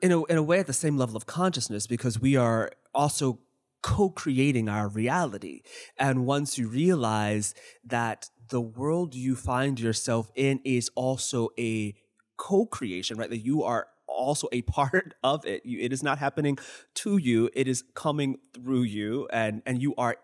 in, 0.00 0.12
a, 0.12 0.24
in 0.24 0.36
a 0.36 0.42
way 0.42 0.58
at 0.58 0.66
the 0.66 0.72
same 0.72 0.96
level 0.96 1.16
of 1.16 1.26
consciousness 1.26 1.86
because 1.86 2.20
we 2.20 2.36
are 2.36 2.70
also 2.94 3.40
co-creating 3.82 4.68
our 4.68 4.88
reality. 4.88 5.62
And 5.98 6.24
once 6.24 6.56
you 6.56 6.68
realize 6.68 7.54
that 7.84 8.30
the 8.48 8.60
world 8.60 9.14
you 9.14 9.34
find 9.34 9.80
yourself 9.80 10.30
in 10.34 10.60
is 10.64 10.90
also 10.94 11.50
a 11.58 11.94
co-creation 12.36 13.16
right 13.16 13.30
that 13.30 13.38
you 13.38 13.62
are 13.62 13.88
also 14.12 14.48
a 14.52 14.62
part 14.62 15.14
of 15.22 15.44
it. 15.46 15.64
You, 15.64 15.80
it 15.80 15.92
is 15.92 16.02
not 16.02 16.18
happening 16.18 16.58
to 16.96 17.16
you; 17.16 17.50
it 17.54 17.68
is 17.68 17.84
coming 17.94 18.38
through 18.54 18.82
you, 18.82 19.28
and 19.32 19.62
and 19.66 19.80
you 19.80 19.94
are 19.96 20.16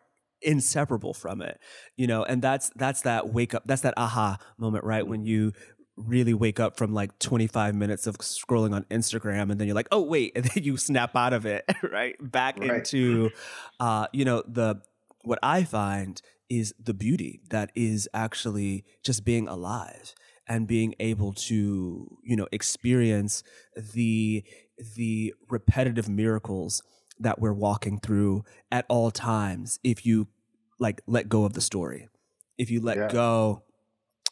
inseparable 0.43 1.15
from 1.15 1.43
it. 1.43 1.61
You 1.97 2.07
know, 2.07 2.25
and 2.25 2.43
that's 2.43 2.71
that's 2.77 3.03
that 3.03 3.33
wake 3.33 3.55
up. 3.55 3.65
That's 3.67 3.83
that 3.83 3.95
aha 3.97 4.39
moment, 4.59 4.85
right? 4.85 5.07
When 5.07 5.25
you 5.25 5.53
really 5.99 6.35
wake 6.35 6.61
up 6.61 6.77
from 6.77 6.95
like 6.95 7.19
25 7.19 7.75
minutes 7.75 8.07
of 8.07 8.17
scrolling 8.19 8.73
on 8.73 8.85
Instagram 8.85 9.51
and 9.51 9.61
then 9.61 9.67
you're 9.67 9.75
like, 9.75 9.89
oh 9.91 10.01
wait, 10.01 10.33
and 10.37 10.45
then 10.45 10.63
you 10.63 10.77
snap 10.77 11.15
out 11.17 11.33
of 11.33 11.47
it, 11.47 11.65
right? 11.93 12.17
Back 12.21 12.59
right. 12.61 12.71
into 12.71 13.31
uh, 13.81 14.07
you 14.13 14.25
know, 14.25 14.43
the 14.47 14.81
what 15.23 15.39
I 15.43 15.65
find 15.65 16.21
is 16.49 16.75
the 16.83 16.95
beauty 16.95 17.41
that 17.51 17.71
is 17.75 18.09
actually 18.15 18.85
just 19.03 19.25
being 19.25 19.49
alive 19.49 20.15
and 20.49 20.67
being 20.67 20.95
able 20.99 21.33
to 21.33 22.19
you 22.23 22.37
know 22.37 22.49
experience 22.53 23.43
the 23.95 24.43
the 24.97 25.35
repetitive 25.49 26.09
miracles 26.09 26.83
that 27.21 27.41
we're 27.41 27.53
walking 27.53 27.99
through 27.99 28.45
at 28.71 28.85
all 28.89 29.11
times 29.11 29.79
if 29.83 30.07
you 30.07 30.29
like 30.79 31.01
let 31.07 31.29
go 31.29 31.45
of 31.45 31.53
the 31.53 31.61
story 31.61 32.09
if 32.57 32.71
you 32.71 32.81
let 32.81 32.97
yeah. 32.97 33.09
go 33.09 33.63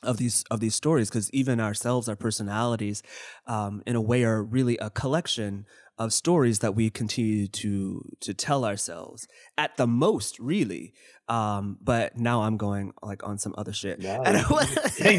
of 0.03 0.19
these 0.19 0.45
of 0.51 0.61
these 0.61 0.75
stories 0.75 1.09
because 1.09 1.31
even 1.33 1.61
ourselves 1.61 2.09
our 2.09 2.17
personalities 2.17 3.03
um, 3.47 3.83
in 3.87 3.97
a 3.97 4.01
way 4.01 4.25
are 4.25 4.43
really 4.43 4.77
a 4.79 4.91
collection 4.91 5.67
of 5.99 6.13
stories 6.13 6.59
that 6.61 6.75
we 6.75 6.91
continue 6.91 7.47
to 7.47 8.03
to 8.21 8.35
tell 8.35 8.65
ourselves 8.65 9.27
at 9.57 9.77
the 9.77 9.87
most 9.87 10.39
really. 10.39 10.93
Um, 11.29 11.79
but 11.83 12.17
now 12.17 12.43
i'm 12.43 12.57
going 12.57 12.93
like 13.03 13.27
on 13.27 13.39
some 13.39 13.55
other 13.59 13.73
shit. 13.73 14.01
No, 14.01 14.23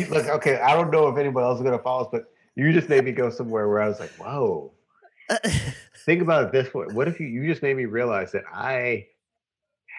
look 0.10 0.28
okay 0.28 0.58
i 0.58 0.74
don't 0.74 0.90
know 0.92 1.08
if 1.10 1.18
anybody 1.18 1.44
else 1.44 1.58
is 1.58 1.64
going 1.64 1.78
to 1.78 1.84
follow 1.84 2.04
us 2.04 2.10
but 2.12 2.26
you 2.56 2.72
just 2.72 2.88
made 2.88 3.04
me 3.04 3.12
go 3.12 3.30
somewhere 3.30 3.68
where 3.68 3.82
i 3.82 3.88
was 3.88 4.00
like 4.00 4.12
whoa. 4.12 4.72
Think 6.06 6.22
about 6.22 6.46
it 6.46 6.52
this 6.54 6.74
way. 6.74 6.86
What 6.94 7.10
if 7.10 7.20
you 7.20 7.28
you 7.28 7.46
just 7.46 7.62
made 7.62 7.76
me 7.76 7.86
realize 7.86 8.32
that 8.32 8.44
i 8.54 9.08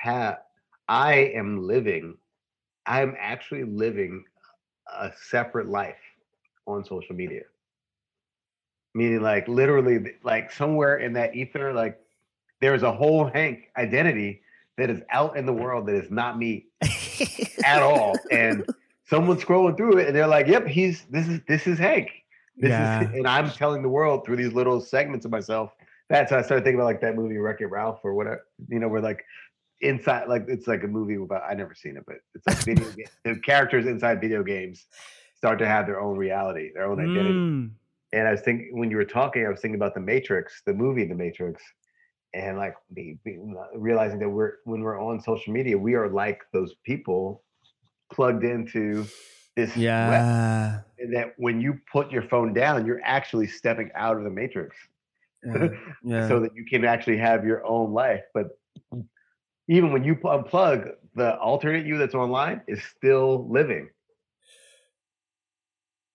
have 0.02 0.38
i 0.88 1.14
am 1.34 1.62
living 1.62 2.16
i'm 2.86 3.14
actually 3.18 3.64
living 3.64 4.24
a 4.96 5.10
separate 5.28 5.68
life 5.68 5.96
on 6.66 6.84
social 6.84 7.14
media. 7.14 7.42
Meaning, 8.98 9.20
like 9.20 9.46
literally, 9.46 10.14
like 10.24 10.50
somewhere 10.50 10.98
in 10.98 11.12
that 11.12 11.36
ether, 11.36 11.72
like 11.72 12.00
there's 12.60 12.82
a 12.82 12.90
whole 12.90 13.26
Hank 13.26 13.68
identity 13.76 14.42
that 14.76 14.90
is 14.90 15.02
out 15.10 15.36
in 15.36 15.46
the 15.46 15.52
world 15.52 15.86
that 15.86 15.94
is 15.94 16.10
not 16.10 16.36
me 16.36 16.66
at 17.64 17.80
all. 17.80 18.16
And 18.32 18.66
someone's 19.04 19.44
scrolling 19.44 19.76
through 19.76 19.98
it, 19.98 20.08
and 20.08 20.16
they're 20.16 20.26
like, 20.26 20.48
"Yep, 20.48 20.66
he's 20.66 21.04
this 21.10 21.28
is 21.28 21.40
this 21.46 21.68
is 21.68 21.78
Hank." 21.78 22.10
This 22.56 22.70
yeah. 22.70 23.02
is, 23.02 23.08
and 23.14 23.28
I'm 23.28 23.50
telling 23.50 23.82
the 23.82 23.88
world 23.88 24.24
through 24.26 24.36
these 24.36 24.52
little 24.52 24.80
segments 24.80 25.24
of 25.24 25.30
myself. 25.30 25.70
That's 26.08 26.32
how 26.32 26.38
I 26.38 26.42
started 26.42 26.64
thinking 26.64 26.80
about 26.80 26.86
like 26.86 27.00
that 27.02 27.14
movie 27.14 27.36
Wreck 27.36 27.60
It 27.60 27.66
Ralph 27.66 28.00
or 28.02 28.14
whatever, 28.14 28.46
you 28.68 28.80
know, 28.80 28.88
where 28.88 29.00
like 29.00 29.24
inside 29.80 30.28
like 30.28 30.46
it's 30.48 30.66
like 30.66 30.82
a 30.82 30.88
movie 30.88 31.14
about 31.14 31.42
I 31.48 31.54
never 31.54 31.74
seen 31.74 31.96
it, 31.96 32.04
but 32.04 32.16
it's 32.34 32.46
like 32.48 32.56
video 32.64 32.88
the 33.24 33.38
characters 33.40 33.86
inside 33.86 34.20
video 34.20 34.42
games 34.42 34.86
start 35.36 35.60
to 35.60 35.66
have 35.66 35.86
their 35.86 36.00
own 36.00 36.16
reality, 36.16 36.72
their 36.74 36.90
own 36.90 36.98
identity. 36.98 37.34
Mm. 37.34 37.70
And 38.12 38.26
I 38.26 38.30
was 38.30 38.40
thinking 38.40 38.78
when 38.78 38.90
you 38.90 38.96
were 38.96 39.04
talking, 39.04 39.44
I 39.44 39.50
was 39.50 39.60
thinking 39.60 39.76
about 39.76 39.94
the 39.94 40.00
Matrix, 40.00 40.62
the 40.64 40.72
movie 40.72 41.04
The 41.04 41.14
Matrix, 41.14 41.62
and 42.34 42.56
like 42.56 42.74
be, 42.94 43.18
be, 43.24 43.38
uh, 43.38 43.78
realizing 43.78 44.18
that 44.20 44.28
we're 44.28 44.54
when 44.64 44.80
we're 44.80 45.00
on 45.00 45.20
social 45.20 45.52
media, 45.52 45.76
we 45.76 45.94
are 45.94 46.08
like 46.08 46.42
those 46.52 46.74
people 46.84 47.42
plugged 48.12 48.44
into 48.44 49.06
this 49.56 49.76
yeah 49.76 50.10
web. 50.10 50.84
and 50.98 51.14
that 51.14 51.34
when 51.36 51.60
you 51.60 51.78
put 51.90 52.10
your 52.10 52.22
phone 52.22 52.52
down, 52.52 52.86
you're 52.86 53.00
actually 53.04 53.46
stepping 53.46 53.90
out 53.94 54.16
of 54.16 54.24
the 54.24 54.30
matrix. 54.30 54.76
Yeah. 55.44 55.68
yeah. 56.04 56.28
so 56.28 56.40
that 56.40 56.54
you 56.54 56.64
can 56.64 56.84
actually 56.84 57.18
have 57.18 57.44
your 57.44 57.64
own 57.66 57.92
life. 57.92 58.22
But 58.34 58.58
even 59.68 59.92
when 59.92 60.02
you 60.02 60.16
unplug, 60.16 60.92
the 61.14 61.36
alternate 61.38 61.86
you 61.86 61.98
that's 61.98 62.14
online 62.14 62.62
is 62.66 62.82
still 62.96 63.48
living. 63.48 63.90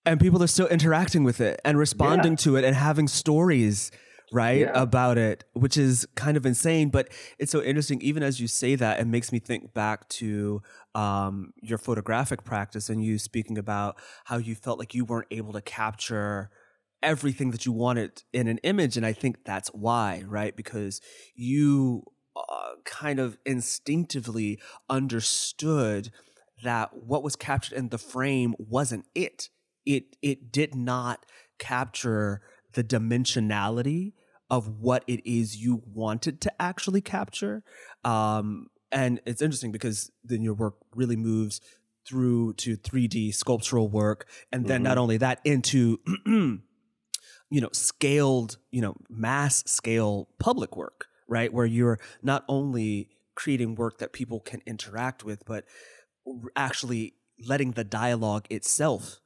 And 0.06 0.20
people 0.20 0.44
are 0.44 0.48
still 0.48 0.68
interacting 0.68 1.24
with 1.24 1.40
it 1.40 1.62
and 1.64 1.78
responding 1.78 2.34
yeah. 2.34 2.38
to 2.38 2.56
it 2.58 2.66
and 2.66 2.76
having 2.76 3.08
stories, 3.08 3.90
right, 4.34 4.62
yeah. 4.62 4.72
about 4.74 5.18
it, 5.18 5.46
which 5.54 5.78
is 5.78 6.06
kind 6.16 6.36
of 6.36 6.46
insane. 6.46 6.90
But 6.90 7.10
it's 7.40 7.52
so 7.52 7.62
interesting. 7.62 8.02
Even 8.02 8.22
as 8.22 8.40
you 8.40 8.48
say 8.48 8.76
that, 8.76 9.00
it 9.00 9.08
makes 9.08 9.32
me 9.32 9.40
think 9.40 9.74
back 9.74 10.10
to 10.10 10.62
um, 10.94 11.54
your 11.62 11.78
photographic 11.78 12.44
practice 12.44 12.90
and 12.90 13.04
you 13.04 13.18
speaking 13.18 13.58
about 13.58 13.98
how 14.26 14.38
you 14.38 14.56
felt 14.56 14.78
like 14.78 14.94
you 14.94 15.06
weren't 15.06 15.28
able 15.32 15.54
to 15.54 15.62
capture 15.62 16.50
everything 17.02 17.52
that 17.52 17.66
you 17.66 17.72
wanted 17.72 18.24
in 18.34 18.48
an 18.48 18.58
image. 18.60 18.98
And 18.98 19.06
I 19.06 19.14
think 19.14 19.46
that's 19.46 19.70
why, 19.70 20.24
right? 20.28 20.56
Because 20.56 21.00
you 21.36 22.04
uh, 22.36 22.72
kind 22.86 23.20
of 23.20 23.38
instinctively 23.46 24.60
understood 24.90 26.12
that 26.64 26.92
what 26.94 27.24
was 27.24 27.36
captured 27.36 27.78
in 27.78 27.90
the 27.90 27.98
frame 27.98 28.56
wasn't 28.58 29.06
it. 29.14 29.50
It 29.86 30.16
it 30.22 30.52
did 30.52 30.76
not 30.76 31.26
capture 31.60 32.42
the 32.74 32.84
dimensionality 32.84 34.14
of 34.50 34.80
what 34.80 35.04
it 35.08 35.22
is 35.30 35.58
you 35.58 35.84
wanted 35.86 36.42
to 36.42 36.62
actually 36.62 37.02
capture. 37.02 37.64
Um, 38.04 38.68
and 38.92 39.20
it's 39.26 39.42
interesting 39.42 39.72
because 39.72 40.12
then 40.24 40.42
your 40.42 40.54
work 40.54 40.76
really 40.96 41.16
moves 41.16 41.62
through 42.06 42.54
to 42.54 42.76
3D 42.76 43.34
sculptural 43.34 43.88
work, 43.88 44.28
and 44.52 44.68
then 44.68 44.78
mm-hmm. 44.78 44.84
not 44.84 44.98
only 44.98 45.18
that 45.18 45.40
into 45.44 46.00
you 46.26 46.62
know 47.50 47.70
scaled, 47.72 48.58
you 48.72 48.82
know 48.82 48.96
mass 49.10 49.64
scale 49.66 50.30
public 50.40 50.76
work 50.76 51.08
right? 51.28 51.52
Where 51.52 51.66
you're 51.66 52.00
not 52.22 52.44
only 52.48 53.10
creating 53.36 53.76
work 53.76 53.98
that 54.00 54.14
people 54.14 54.40
can 54.40 54.62
interact 54.66 55.24
with, 55.24 55.46
but 55.46 55.66
actually 56.56 57.16
letting 57.48 57.72
the 57.72 57.84
dialogue 57.84 58.46
itself 58.50 59.20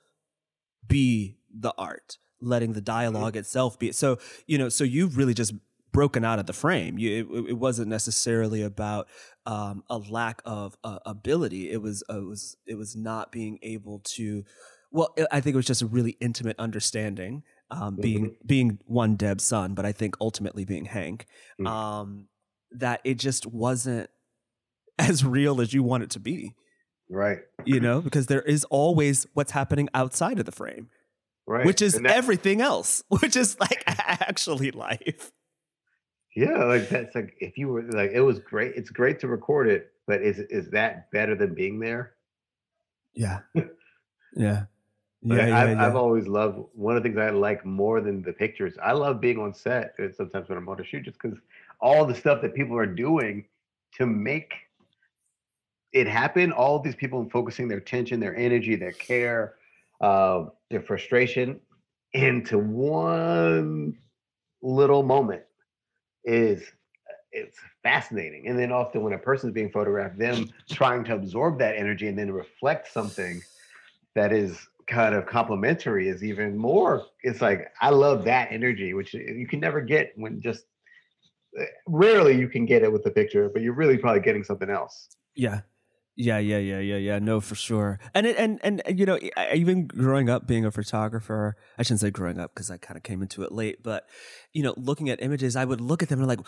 be 0.87 1.37
the 1.53 1.73
art, 1.77 2.17
letting 2.41 2.73
the 2.73 2.81
dialogue 2.81 3.33
mm-hmm. 3.33 3.39
itself 3.39 3.79
be. 3.79 3.91
So, 3.91 4.19
you 4.45 4.57
know, 4.57 4.69
so 4.69 4.83
you've 4.83 5.17
really 5.17 5.33
just 5.33 5.53
broken 5.91 6.23
out 6.23 6.39
of 6.39 6.45
the 6.45 6.53
frame. 6.53 6.97
You, 6.97 7.27
it, 7.33 7.49
it 7.51 7.57
wasn't 7.57 7.87
necessarily 7.87 8.61
about 8.61 9.07
um, 9.45 9.83
a 9.89 9.97
lack 9.97 10.41
of 10.45 10.77
uh, 10.83 10.99
ability. 11.05 11.71
It 11.71 11.81
was, 11.81 12.03
uh, 12.09 12.19
it 12.19 12.25
was, 12.25 12.57
it 12.65 12.75
was 12.75 12.95
not 12.95 13.31
being 13.31 13.59
able 13.61 13.99
to. 14.15 14.43
Well, 14.91 15.13
I 15.31 15.41
think 15.41 15.53
it 15.53 15.57
was 15.57 15.65
just 15.65 15.81
a 15.81 15.85
really 15.85 16.15
intimate 16.21 16.57
understanding 16.59 17.43
um, 17.69 17.79
mm-hmm. 17.93 18.01
being 18.01 18.35
being 18.45 18.79
one 18.85 19.15
Deb's 19.15 19.43
son, 19.43 19.73
but 19.73 19.85
I 19.85 19.91
think 19.91 20.15
ultimately 20.21 20.65
being 20.65 20.85
Hank, 20.85 21.25
mm-hmm. 21.59 21.67
um, 21.67 22.27
that 22.71 23.01
it 23.03 23.15
just 23.15 23.45
wasn't 23.45 24.09
as 24.99 25.23
real 25.25 25.61
as 25.61 25.73
you 25.73 25.83
want 25.83 26.03
it 26.03 26.09
to 26.11 26.19
be. 26.19 26.55
Right. 27.09 27.39
You 27.65 27.79
know, 27.79 28.01
because 28.01 28.27
there 28.27 28.41
is 28.41 28.63
always 28.65 29.27
what's 29.33 29.51
happening 29.51 29.89
outside 29.93 30.39
of 30.39 30.45
the 30.45 30.51
frame. 30.51 30.89
Right. 31.45 31.65
Which 31.65 31.81
is 31.81 31.99
everything 32.05 32.59
else, 32.59 33.03
which 33.09 33.35
is 33.35 33.57
like 33.59 33.83
actually 33.87 34.71
life. 34.71 35.31
Yeah, 36.35 36.65
like 36.65 36.89
that's 36.89 37.15
like 37.15 37.35
if 37.39 37.57
you 37.57 37.69
were 37.69 37.83
like 37.83 38.11
it 38.11 38.21
was 38.21 38.39
great. 38.39 38.73
It's 38.75 38.89
great 38.89 39.19
to 39.21 39.27
record 39.27 39.69
it, 39.69 39.91
but 40.05 40.21
is 40.21 40.39
is 40.39 40.69
that 40.71 41.09
better 41.11 41.35
than 41.35 41.55
being 41.55 41.79
there? 41.79 42.13
Yeah. 43.15 43.39
yeah. 44.35 44.65
But 45.23 45.47
yeah, 45.47 45.59
I've, 45.59 45.69
yeah. 45.69 45.85
I've 45.85 45.95
always 45.95 46.27
loved 46.27 46.59
one 46.73 46.95
of 46.95 47.01
the 47.01 47.09
things 47.09 47.17
I 47.19 47.31
like 47.31 47.65
more 47.65 48.01
than 48.01 48.21
the 48.21 48.33
pictures. 48.33 48.75
I 48.83 48.91
love 48.91 49.19
being 49.19 49.39
on 49.39 49.53
set 49.53 49.95
uh, 49.99 50.11
sometimes 50.15 50.47
when 50.47 50.57
I'm 50.57 50.69
on 50.69 50.79
a 50.79 50.83
shoot, 50.83 51.03
just 51.03 51.17
because 51.19 51.39
all 51.81 52.05
the 52.05 52.13
stuff 52.13 52.41
that 52.43 52.53
people 52.53 52.77
are 52.77 52.85
doing 52.85 53.45
to 53.95 54.05
make 54.05 54.53
it 55.93 56.07
happened. 56.07 56.53
All 56.53 56.79
these 56.79 56.95
people 56.95 57.27
focusing 57.29 57.67
their 57.67 57.77
attention, 57.77 58.19
their 58.19 58.35
energy, 58.35 58.75
their 58.75 58.91
care, 58.91 59.55
uh, 60.01 60.45
their 60.69 60.81
frustration 60.81 61.59
into 62.13 62.57
one 62.57 63.97
little 64.61 65.03
moment 65.03 65.43
is 66.23 66.63
it's 67.31 67.57
fascinating. 67.83 68.47
And 68.47 68.57
then 68.57 68.71
often 68.71 69.03
when 69.03 69.13
a 69.13 69.17
person's 69.17 69.53
being 69.53 69.69
photographed, 69.69 70.17
them 70.17 70.49
trying 70.69 71.03
to 71.05 71.15
absorb 71.15 71.59
that 71.59 71.75
energy 71.75 72.07
and 72.07 72.17
then 72.17 72.31
reflect 72.31 72.91
something 72.91 73.41
that 74.15 74.33
is 74.33 74.67
kind 74.87 75.13
of 75.13 75.25
complimentary 75.25 76.07
is 76.07 76.23
even 76.23 76.57
more 76.57 77.05
it's 77.21 77.41
like 77.41 77.67
i 77.81 77.89
love 77.89 78.23
that 78.23 78.47
energy 78.51 78.93
which 78.93 79.13
you 79.13 79.45
can 79.47 79.59
never 79.59 79.81
get 79.81 80.13
when 80.15 80.39
just 80.41 80.63
eh, 81.59 81.65
rarely 81.87 82.37
you 82.37 82.47
can 82.47 82.65
get 82.65 82.83
it 82.83 82.91
with 82.91 83.03
the 83.03 83.11
picture 83.11 83.49
but 83.49 83.61
you're 83.61 83.73
really 83.73 83.97
probably 83.97 84.21
getting 84.21 84.43
something 84.43 84.69
else 84.69 85.09
yeah 85.35 85.59
yeah 86.17 86.37
yeah 86.39 86.57
yeah 86.57 86.79
yeah 86.79 86.97
yeah 86.97 87.19
no 87.19 87.39
for 87.39 87.55
sure 87.55 87.99
and 88.13 88.25
it, 88.25 88.35
and 88.37 88.59
and 88.63 88.81
you 88.87 89.05
know 89.05 89.19
even 89.53 89.85
growing 89.87 90.29
up 90.29 90.47
being 90.47 90.65
a 90.65 90.71
photographer 90.71 91.55
i 91.77 91.83
shouldn't 91.83 91.99
say 91.99 92.09
growing 92.09 92.39
up 92.39 92.53
because 92.53 92.71
i 92.71 92.77
kind 92.77 92.97
of 92.97 93.03
came 93.03 93.21
into 93.21 93.43
it 93.43 93.51
late 93.51 93.83
but 93.83 94.05
you 94.51 94.63
know 94.63 94.73
looking 94.77 95.09
at 95.09 95.21
images 95.21 95.55
i 95.55 95.63
would 95.63 95.79
look 95.79 96.01
at 96.01 96.09
them 96.09 96.19
and 96.19 96.27
like 96.27 96.39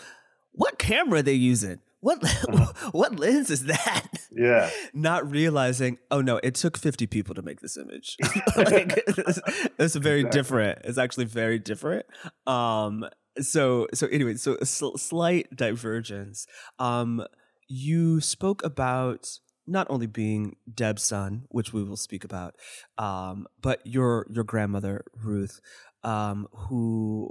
what 0.52 0.78
camera 0.78 1.20
are 1.20 1.22
they 1.22 1.32
using 1.32 1.78
what 2.00 2.24
uh-huh. 2.24 2.90
what 2.92 3.18
lens 3.18 3.50
is 3.50 3.66
that? 3.66 4.08
Yeah. 4.32 4.70
Not 4.94 5.30
realizing, 5.30 5.98
oh 6.10 6.20
no, 6.20 6.40
it 6.42 6.54
took 6.54 6.76
50 6.78 7.06
people 7.06 7.34
to 7.34 7.42
make 7.42 7.60
this 7.60 7.76
image. 7.76 8.16
like 8.56 9.02
it's, 9.06 9.40
it's 9.78 9.94
very 9.96 10.20
exactly. 10.20 10.38
different. 10.38 10.78
It's 10.84 10.98
actually 10.98 11.26
very 11.26 11.58
different. 11.58 12.06
Um 12.46 13.04
so 13.38 13.86
so 13.94 14.06
anyway, 14.08 14.34
so 14.34 14.56
a 14.60 14.66
sl- 14.66 14.96
slight 14.96 15.54
divergence. 15.54 16.46
Um 16.78 17.22
you 17.68 18.20
spoke 18.20 18.64
about 18.64 19.28
not 19.66 19.86
only 19.90 20.06
being 20.06 20.56
Deb's 20.72 21.02
son, 21.02 21.44
which 21.48 21.72
we 21.72 21.82
will 21.82 21.96
speak 21.96 22.24
about, 22.24 22.56
um, 22.98 23.46
but 23.60 23.80
your 23.84 24.26
your 24.30 24.44
grandmother 24.44 25.04
Ruth, 25.22 25.60
um, 26.02 26.48
who 26.52 27.30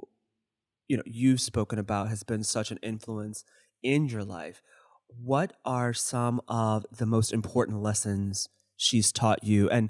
you 0.88 0.98
know 0.98 1.04
you've 1.06 1.42
spoken 1.42 1.80
about 1.80 2.10
has 2.10 2.24
been 2.24 2.44
such 2.44 2.72
an 2.72 2.80
influence 2.82 3.44
in 3.84 4.08
your 4.08 4.24
life, 4.24 4.62
what 5.08 5.54
are 5.66 5.94
some 5.94 6.42
of 6.48 6.86
the 6.92 7.06
most 7.06 7.34
important 7.34 7.82
lessons 7.82 8.50
she's 8.78 9.12
taught 9.12 9.44
you? 9.44 9.70
And 9.70 9.90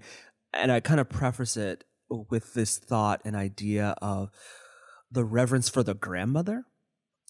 and 0.54 0.71
I 0.71 0.80
kind 0.80 0.99
of 0.99 1.10
preface 1.10 1.58
it 1.58 1.84
with 2.10 2.54
this 2.54 2.78
thought 2.78 3.21
and 3.23 3.36
idea 3.36 3.95
of 4.02 4.32
the 5.12 5.23
reverence 5.23 5.69
for 5.69 5.84
the 5.84 5.93
grandmother 5.93 6.65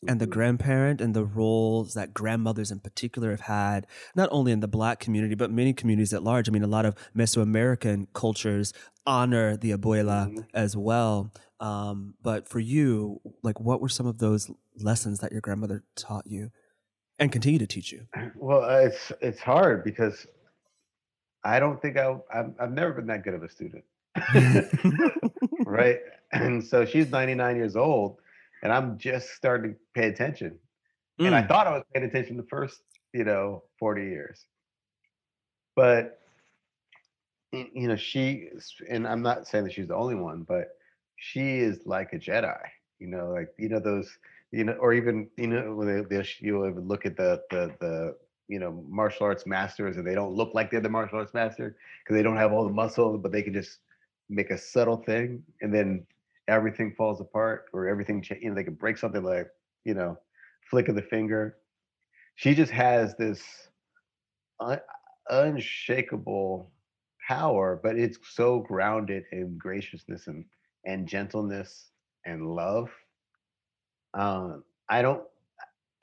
and 0.08 0.20
the 0.22 0.28
Mhm. 0.28 0.32
grandparent 0.32 1.02
and 1.02 1.14
the 1.14 1.26
roles 1.26 1.94
that 1.94 2.14
grandmothers 2.14 2.72
in 2.72 2.80
particular 2.80 3.32
have 3.32 3.42
had, 3.42 3.88
not 4.16 4.30
only 4.32 4.52
in 4.52 4.60
the 4.60 4.68
black 4.68 5.00
community, 5.00 5.36
but 5.36 5.52
many 5.52 5.74
communities 5.74 6.14
at 6.14 6.24
large. 6.24 6.48
I 6.48 6.52
mean, 6.52 6.64
a 6.64 6.68
lot 6.68 6.86
of 6.86 6.96
Mesoamerican 7.16 8.08
cultures 8.14 8.74
honor 9.06 9.58
the 9.58 9.72
abuela 9.72 10.30
Mhm. 10.34 10.46
as 10.54 10.78
well. 10.78 11.32
Um, 11.60 12.16
but 12.22 12.48
for 12.48 12.60
you, 12.60 13.20
like, 13.44 13.60
what 13.60 13.82
were 13.82 13.90
some 13.90 14.06
of 14.08 14.20
those 14.20 14.50
lessons 14.78 15.20
that 15.20 15.32
your 15.32 15.42
grandmother 15.42 15.84
taught 15.96 16.26
you 16.28 16.52
and 17.18 17.32
continue 17.32 17.60
to 17.60 17.68
teach 17.68 17.92
you? 17.92 18.08
Well, 18.36 18.64
uh, 18.64 18.80
it's 18.88 19.12
it's 19.22 19.40
hard 19.42 19.84
because 19.84 20.26
I 21.44 21.60
don't 21.60 21.82
think 21.82 21.98
I 21.98 22.16
I've, 22.34 22.54
I've 22.60 22.72
never 22.72 22.94
been 22.94 23.08
that 23.08 23.24
good 23.24 23.34
of 23.34 23.44
a 23.44 23.50
student, 23.50 23.84
right? 25.66 26.00
And 26.32 26.64
so 26.64 26.86
she's 26.86 27.10
99 27.10 27.56
years 27.56 27.76
old, 27.76 28.18
and 28.64 28.72
I'm 28.72 28.98
just 28.98 29.30
starting 29.32 29.74
to 29.74 29.80
pay 29.94 30.08
attention. 30.08 30.58
And 31.24 31.36
I 31.36 31.42
Mm. 31.42 31.48
thought 31.48 31.68
I 31.68 31.72
was 31.72 31.84
paying 31.94 32.06
attention 32.06 32.38
the 32.38 32.44
first, 32.44 32.82
you 33.14 33.24
know, 33.24 33.64
40 33.80 34.04
years. 34.04 34.46
But 35.76 36.20
you 37.52 37.88
know, 37.88 37.96
she 37.96 38.50
and 38.90 39.08
I'm 39.08 39.22
not 39.22 39.48
saying 39.48 39.66
that 39.66 39.74
she's 39.74 39.88
the 39.88 39.96
only 39.96 40.16
one, 40.16 40.44
but 40.44 40.70
she 41.18 41.60
is 41.60 41.86
like 41.86 42.14
a 42.14 42.18
Jedi. 42.20 42.58
You 43.00 43.08
know, 43.08 43.30
like 43.30 43.50
you 43.58 43.70
know 43.70 43.80
those, 43.80 44.18
you 44.52 44.64
know, 44.66 44.74
or 44.74 44.94
even 44.94 45.30
you 45.38 45.48
know 45.48 45.76
when 45.76 45.88
they, 45.88 46.02
they'll 46.04 46.26
you'll 46.40 46.68
even 46.70 46.88
look 46.88 47.06
at 47.06 47.18
the 47.18 47.42
the 47.50 47.74
the 47.80 48.16
you 48.48 48.60
know 48.60 48.84
martial 48.88 49.26
arts 49.26 49.46
masters 49.46 49.98
and 49.98 50.06
they 50.06 50.16
don't 50.16 50.34
look 50.34 50.54
like 50.54 50.70
they're 50.72 50.82
the 50.82 50.90
martial 50.90 51.20
arts 51.20 51.34
master 51.34 51.76
because 52.04 52.16
they 52.16 52.24
don't 52.24 52.38
have 52.38 52.52
all 52.52 52.64
the 52.66 52.74
muscle, 52.74 53.18
but 53.18 53.32
they 53.32 53.42
can 53.42 53.54
just 53.54 53.80
make 54.30 54.52
a 54.52 54.58
subtle 54.58 54.98
thing 54.98 55.44
and 55.62 55.74
then 55.74 56.06
everything 56.50 56.94
falls 56.98 57.22
apart 57.22 57.66
or 57.74 57.88
everything 57.88 58.22
cha- 58.22 58.36
you 58.42 58.50
know 58.50 58.56
they 58.56 58.64
can 58.64 58.76
break 58.76 58.98
something 58.98 59.24
like 59.24 59.48
you 59.86 59.94
know 59.94 60.18
flick 60.70 60.90
of 60.90 60.96
the 60.96 61.02
finger. 61.04 61.58
She 62.36 62.56
just 62.56 62.72
has 62.72 63.16
this 63.18 63.44
un- 64.60 64.82
unshakable 65.30 66.72
power, 67.28 67.80
but 67.84 67.98
it's 67.98 68.18
so 68.34 68.60
grounded 68.60 69.26
in 69.32 69.58
graciousness 69.58 70.28
and 70.28 70.46
and 70.86 71.08
gentleness 71.08 71.92
and 72.26 72.48
love. 72.56 72.90
Um, 74.14 74.64
I 74.90 75.02
don't 75.02 75.24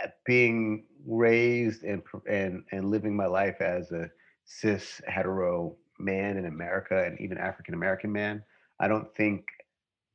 uh, 0.02 0.08
being 0.26 0.84
raised 1.06 1.84
and 1.84 2.02
and 2.28 2.64
and 2.72 2.90
living 2.90 3.16
my 3.16 3.26
life 3.26 3.60
as 3.60 3.92
a 3.92 4.10
cis 4.44 5.00
hetero 5.08 5.76
man 5.98 6.36
in 6.36 6.46
America 6.46 7.04
and 7.04 7.20
even 7.20 7.38
African 7.38 7.74
American 7.74 8.12
man. 8.12 8.42
I 8.80 8.88
don't 8.88 9.14
think 9.16 9.44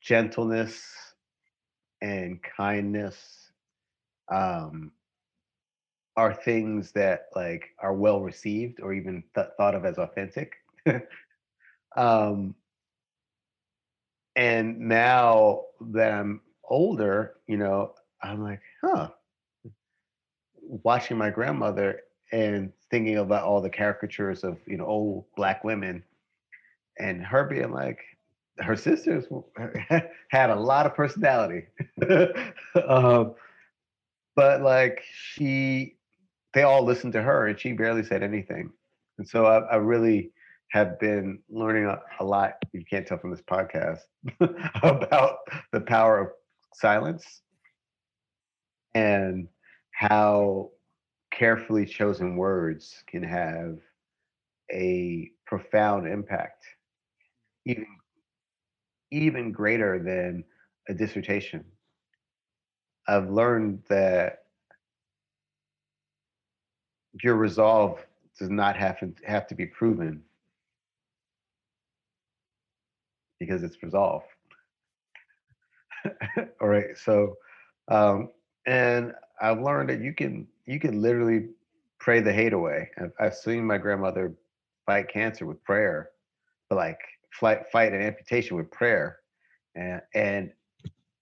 gentleness 0.02 0.84
and 2.02 2.40
kindness 2.58 3.52
um, 4.32 4.92
are 6.18 6.34
things 6.34 6.92
that 6.92 7.28
like 7.36 7.70
are 7.80 7.94
well 7.94 8.22
received 8.22 8.80
or 8.82 8.94
even 8.94 9.24
th- 9.36 9.48
thought 9.58 9.76
of 9.76 9.86
as 9.86 9.98
authentic. 9.98 10.54
um, 11.98 12.56
and 14.36 14.80
now 14.80 15.64
that 15.92 16.12
I'm 16.12 16.42
older, 16.64 17.36
you 17.48 17.58
know, 17.58 17.94
I'm 18.24 18.44
like, 18.44 18.62
huh. 18.84 19.10
Watching 20.64 21.18
my 21.18 21.30
grandmother 21.30 22.02
and 22.32 22.72
thinking 22.90 23.18
about 23.18 23.44
all 23.44 23.62
the 23.62 23.70
caricatures 23.70 24.44
of 24.44 24.58
you 24.66 24.78
know 24.78 24.86
old 24.86 25.26
black 25.36 25.64
women, 25.64 26.04
and 26.98 27.26
her 27.26 27.44
being 27.44 27.72
like, 27.72 28.00
her 28.64 28.76
sisters 28.76 29.26
had 30.30 30.50
a 30.50 30.56
lot 30.56 30.86
of 30.86 30.96
personality, 30.96 31.66
um, 32.88 33.34
but 34.36 34.62
like 34.62 35.02
she, 35.34 35.96
they 36.54 36.64
all 36.64 36.84
listened 36.84 37.14
to 37.14 37.22
her, 37.22 37.48
and 37.48 37.60
she 37.60 37.74
barely 37.74 38.04
said 38.04 38.24
anything, 38.24 38.72
and 39.18 39.28
so 39.28 39.46
I, 39.46 39.60
I 39.60 39.76
really 39.76 40.32
have 40.72 41.00
been 41.00 41.40
learning 41.50 41.86
a, 41.86 42.00
a 42.20 42.24
lot. 42.24 42.54
You 42.74 42.84
can't 42.90 43.06
tell 43.06 43.18
from 43.18 43.32
this 43.32 43.42
podcast 43.42 44.00
about 44.84 45.38
the 45.74 45.82
power 45.82 46.20
of 46.20 46.28
silence 46.74 47.42
and 48.96 49.48
how 49.92 50.70
carefully 51.32 51.86
chosen 51.86 52.36
words 52.36 53.04
can 53.08 53.24
have 53.24 53.78
a 54.72 55.30
profound 55.46 56.08
impact, 56.08 56.64
even 57.66 57.86
even 59.12 59.52
greater 59.52 60.00
than 60.00 60.44
a 60.90 60.94
dissertation. 60.94 61.64
I've 63.08 63.30
learned 63.30 63.84
that 63.90 64.44
your 67.24 67.36
resolve 67.36 68.00
does 68.40 68.50
not 68.50 68.76
have 68.78 69.00
to, 69.00 69.14
have 69.26 69.48
to 69.48 69.56
be 69.56 69.66
proven 69.66 70.24
because 73.40 73.64
it's 73.64 73.82
resolve. 73.84 74.24
All 76.62 76.68
right. 76.68 76.98
So, 76.98 77.36
um, 77.90 78.30
and 78.66 79.14
I've 79.42 79.60
learned 79.60 79.90
that 79.90 80.02
you 80.02 80.14
can 80.14 80.48
you 80.66 80.80
can 80.80 81.02
literally 81.02 81.50
pray 82.00 82.22
the 82.22 82.32
hate 82.32 82.54
away. 82.54 82.90
I've, 82.98 83.12
I've 83.20 83.36
seen 83.36 83.66
my 83.66 83.78
grandmother 83.78 84.34
fight 84.86 85.10
cancer 85.10 85.46
with 85.46 85.64
prayer, 85.64 86.10
but 86.70 86.76
like 86.78 87.00
fight 87.32 87.64
fight 87.72 87.94
an 87.94 88.02
amputation 88.02 88.58
with 88.58 88.72
prayer, 88.72 89.18
and 89.76 90.02
and 90.14 90.52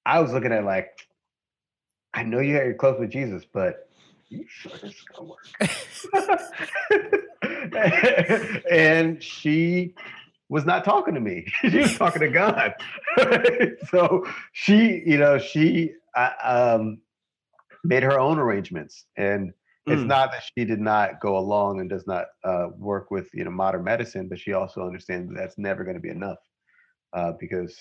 I 0.05 0.19
was 0.19 0.31
looking 0.31 0.51
at 0.51 0.63
like, 0.63 0.89
I 2.13 2.23
know 2.23 2.39
you 2.39 2.53
you're 2.53 2.73
close 2.73 2.99
with 2.99 3.11
Jesus, 3.11 3.45
but 3.51 3.89
you 4.29 4.45
sure 4.47 4.71
this 4.73 4.93
is 4.93 5.05
gonna 5.13 5.29
work? 5.29 5.45
and 8.71 9.21
she 9.21 9.93
was 10.49 10.65
not 10.65 10.83
talking 10.83 11.13
to 11.13 11.19
me. 11.19 11.45
she 11.61 11.79
was 11.79 11.97
talking 11.97 12.21
to 12.21 12.29
God. 12.29 12.73
so 13.89 14.25
she, 14.51 15.03
you 15.05 15.17
know, 15.17 15.37
she 15.37 15.91
uh, 16.15 16.31
um, 16.43 16.99
made 17.83 18.03
her 18.03 18.19
own 18.19 18.39
arrangements, 18.39 19.05
and 19.15 19.53
it's 19.89 20.05
Mm. 20.05 20.07
not 20.07 20.31
that 20.31 20.43
she 20.57 20.65
did 20.65 20.79
not 20.79 21.19
go 21.21 21.37
along 21.37 21.79
and 21.81 21.89
does 21.89 22.07
not 22.07 22.25
uh, 22.45 22.67
work 22.77 23.11
with 23.11 23.29
you 23.33 23.43
know 23.45 23.51
modern 23.51 23.83
medicine, 23.83 24.27
but 24.29 24.39
she 24.39 24.53
also 24.53 24.81
understands 24.83 25.29
that 25.29 25.37
that's 25.37 25.57
never 25.57 25.83
going 25.83 25.95
to 25.95 26.01
be 26.01 26.09
enough 26.09 26.39
uh, 27.13 27.33
because 27.39 27.77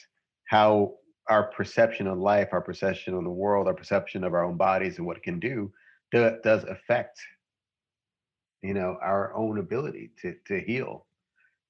how 0.49 0.95
our 1.29 1.45
perception 1.53 2.07
of 2.07 2.19
life, 2.19 2.49
our 2.53 2.63
perception 2.63 3.15
of 3.15 3.25
the 3.25 3.31
world, 3.31 3.67
our 3.69 3.75
perception 3.75 4.25
of 4.25 4.35
our 4.35 4.45
own 4.45 4.57
bodies 4.57 4.99
and 4.99 5.07
what 5.07 5.17
it 5.17 5.23
can 5.23 5.39
do, 5.41 5.71
do 6.13 6.37
does 6.43 6.65
affect 6.65 7.21
you 8.63 8.75
know 8.75 8.97
our 9.03 9.35
own 9.37 9.59
ability 9.59 10.11
to 10.21 10.35
to 10.47 10.61
heal 10.61 11.07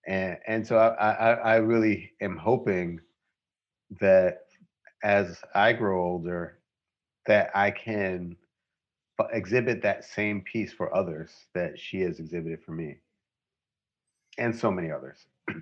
and 0.06 0.38
and 0.46 0.66
so 0.66 0.78
I, 0.78 1.10
I 1.12 1.32
I 1.32 1.56
really 1.56 2.12
am 2.20 2.36
hoping 2.36 3.00
that 4.00 4.38
as 5.02 5.40
I 5.54 5.72
grow 5.72 6.02
older, 6.04 6.58
that 7.26 7.50
I 7.54 7.70
can 7.70 8.36
exhibit 9.32 9.82
that 9.82 10.04
same 10.04 10.42
peace 10.42 10.72
for 10.72 10.94
others 10.94 11.32
that 11.54 11.78
she 11.78 12.00
has 12.00 12.20
exhibited 12.20 12.62
for 12.62 12.72
me, 12.72 12.98
and 14.38 14.54
so 14.54 14.70
many 14.70 14.90
others. 14.90 15.26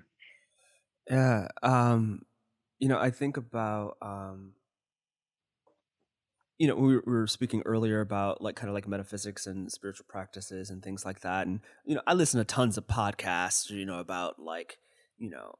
Yeah. 1.09 1.47
Um, 1.63 2.23
you 2.79 2.89
know, 2.89 2.99
I 2.99 3.11
think 3.11 3.37
about 3.37 3.95
um, 4.01 4.55
you 6.57 6.67
know, 6.67 6.75
we 6.75 6.97
were 6.97 7.27
speaking 7.27 7.61
earlier 7.65 8.01
about 8.01 8.41
like 8.41 8.55
kind 8.55 8.69
of 8.69 8.73
like 8.73 8.87
metaphysics 8.87 9.45
and 9.45 9.71
spiritual 9.71 10.05
practices 10.09 10.69
and 10.69 10.81
things 10.81 11.05
like 11.05 11.21
that. 11.21 11.45
And, 11.45 11.59
you 11.85 11.95
know, 11.95 12.01
I 12.07 12.13
listen 12.13 12.39
to 12.39 12.45
tons 12.45 12.77
of 12.77 12.87
podcasts, 12.87 13.69
you 13.69 13.85
know, 13.85 13.99
about 13.99 14.39
like, 14.39 14.79
you 15.17 15.29
know, 15.29 15.55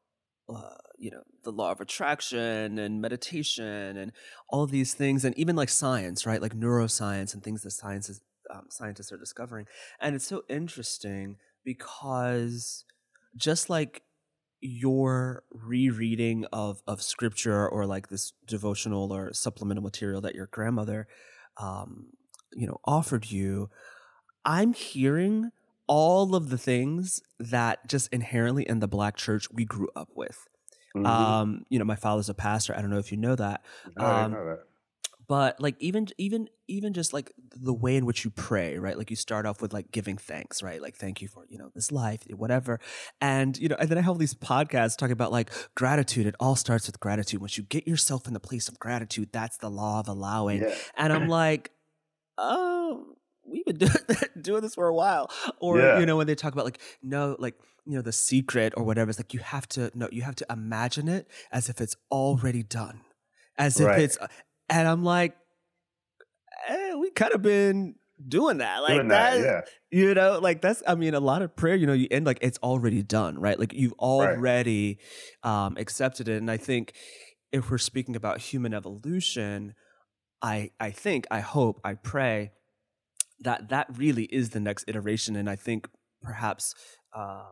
uh, 0.49 0.75
you 0.97 1.11
know, 1.11 1.21
the 1.43 1.51
law 1.51 1.71
of 1.71 1.81
attraction 1.81 2.79
and 2.79 3.01
meditation 3.01 3.97
and 3.97 4.11
all 4.49 4.65
these 4.65 4.93
things, 4.93 5.25
and 5.25 5.37
even 5.37 5.55
like 5.55 5.69
science, 5.69 6.25
right? 6.25 6.41
Like 6.41 6.55
neuroscience 6.55 7.33
and 7.33 7.43
things 7.43 7.63
that 7.63 7.71
sciences, 7.71 8.21
um, 8.53 8.65
scientists 8.69 9.11
are 9.11 9.17
discovering. 9.17 9.65
And 9.99 10.15
it's 10.15 10.27
so 10.27 10.43
interesting 10.49 11.35
because 11.63 12.85
just 13.35 13.69
like 13.69 14.03
your 14.61 15.43
rereading 15.51 16.45
of 16.51 16.81
of 16.87 17.01
scripture 17.01 17.67
or 17.67 17.85
like 17.85 18.09
this 18.09 18.33
devotional 18.47 19.13
or 19.13 19.31
supplemental 19.33 19.83
material 19.83 20.19
that 20.21 20.33
your 20.33 20.47
grandmother 20.47 21.07
um 21.57 22.07
you 22.53 22.65
know 22.65 22.79
offered 22.85 23.29
you 23.29 23.69
i'm 24.45 24.73
hearing 24.73 25.51
all 25.87 26.35
of 26.35 26.49
the 26.49 26.57
things 26.57 27.21
that 27.39 27.87
just 27.87 28.11
inherently 28.13 28.63
in 28.67 28.79
the 28.79 28.87
black 28.87 29.15
church 29.15 29.47
we 29.51 29.65
grew 29.65 29.89
up 29.95 30.09
with. 30.15 30.45
Mhm. 30.95 31.05
um 31.05 31.65
you 31.69 31.77
know 31.77 31.85
my 31.85 31.95
father's 31.97 32.29
a 32.29 32.33
pastor 32.33 32.73
i 32.75 32.81
don't 32.81 32.89
know 32.89 32.97
if 32.97 33.11
you 33.11 33.17
know 33.17 33.35
that 33.35 33.63
um, 33.97 34.31
know 34.31 34.45
that. 34.45 34.59
but 35.27 35.59
like 35.59 35.75
even 35.79 36.07
even 36.17 36.47
even 36.67 36.93
just 36.93 37.13
like 37.13 37.31
the 37.55 37.73
way 37.73 37.97
in 37.97 38.05
which 38.05 38.23
you 38.25 38.31
pray 38.31 38.77
right? 38.79 38.97
Like 38.97 39.09
you 39.09 39.15
start 39.15 39.45
off 39.45 39.61
with 39.61 39.73
like 39.73 39.91
giving 39.91 40.17
thanks 40.17 40.63
right? 40.63 40.81
Like 40.81 40.95
thank 40.95 41.21
you 41.21 41.27
for 41.27 41.45
you 41.49 41.57
know 41.57 41.69
this 41.75 41.91
life 41.91 42.21
whatever. 42.35 42.79
And 43.21 43.57
you 43.57 43.67
know 43.69 43.75
and 43.79 43.89
then 43.89 43.97
i 43.97 44.01
have 44.01 44.09
all 44.09 44.15
these 44.15 44.33
podcasts 44.33 44.97
talking 44.97 45.13
about 45.13 45.31
like 45.31 45.51
gratitude. 45.75 46.25
It 46.25 46.35
all 46.39 46.55
starts 46.55 46.87
with 46.87 46.99
gratitude. 46.99 47.41
Once 47.41 47.57
you 47.57 47.63
get 47.63 47.87
yourself 47.87 48.25
in 48.27 48.33
the 48.33 48.39
place 48.39 48.67
of 48.67 48.79
gratitude 48.79 49.29
that's 49.31 49.57
the 49.57 49.69
law 49.69 49.99
of 49.99 50.07
allowing. 50.07 50.61
Yeah. 50.61 50.73
and 50.97 51.13
i'm 51.13 51.27
like 51.27 51.71
um, 52.39 53.13
we've 53.47 53.65
been 53.65 53.77
doing, 53.77 53.91
doing 54.41 54.61
this 54.61 54.75
for 54.75 54.87
a 54.87 54.93
while. 54.93 55.31
Or, 55.59 55.79
Yeah. 55.79 55.99
you 55.99 56.05
know, 56.05 56.17
when 56.17 56.27
they 56.27 56.35
talk 56.35 56.53
about 56.53 56.65
like, 56.65 56.79
no, 57.01 57.35
like, 57.39 57.55
you 57.85 57.95
know, 57.95 58.01
the 58.01 58.11
secret 58.11 58.73
or 58.75 58.83
whatever, 58.83 59.09
it's 59.09 59.19
like 59.19 59.33
you 59.33 59.39
have 59.39 59.67
to, 59.69 59.91
no, 59.95 60.09
you 60.11 60.21
have 60.23 60.35
to 60.35 60.45
imagine 60.49 61.07
it 61.07 61.27
as 61.51 61.69
if 61.69 61.79
it's 61.79 61.95
already 62.11 62.61
done, 62.63 63.01
as 63.57 63.79
if 63.79 63.87
Right. 63.87 64.01
it's, 64.01 64.17
and 64.69 64.87
I'm 64.87 65.03
like, 65.03 65.37
eh, 66.67 66.95
we 66.95 67.09
kind 67.11 67.33
of 67.33 67.41
been 67.41 67.95
doing 68.27 68.57
that. 68.57 68.79
Like 68.81 68.95
Doing 68.95 69.07
that, 69.09 69.37
that, 69.37 69.65
yeah. 69.91 69.97
you 69.99 70.13
know, 70.13 70.39
like 70.39 70.61
that's, 70.61 70.83
I 70.87 70.95
mean, 70.95 71.13
a 71.13 71.19
lot 71.19 71.41
of 71.41 71.55
prayer, 71.55 71.75
you 71.75 71.87
know, 71.87 71.93
you 71.93 72.07
end 72.11 72.25
like 72.25 72.39
it's 72.41 72.57
already 72.59 73.03
done, 73.03 73.39
right? 73.39 73.59
Like 73.59 73.73
you've 73.73 73.93
already 73.93 74.99
um, 75.43 75.77
accepted 75.77 76.27
it. 76.27 76.37
And 76.37 76.49
I 76.51 76.57
think 76.57 76.93
if 77.51 77.69
we're 77.71 77.77
speaking 77.77 78.15
about 78.15 78.39
human 78.39 78.73
evolution, 78.73 79.73
I, 80.41 80.71
I 80.79 80.91
think, 80.91 81.25
I 81.31 81.39
hope, 81.39 81.79
I 81.83 81.93
pray 81.93 82.51
that 83.39 83.69
that 83.69 83.87
really 83.97 84.23
is 84.25 84.49
the 84.51 84.59
next 84.59 84.85
iteration. 84.87 85.35
And 85.35 85.49
I 85.49 85.55
think 85.55 85.87
perhaps 86.21 86.73
um, 87.15 87.45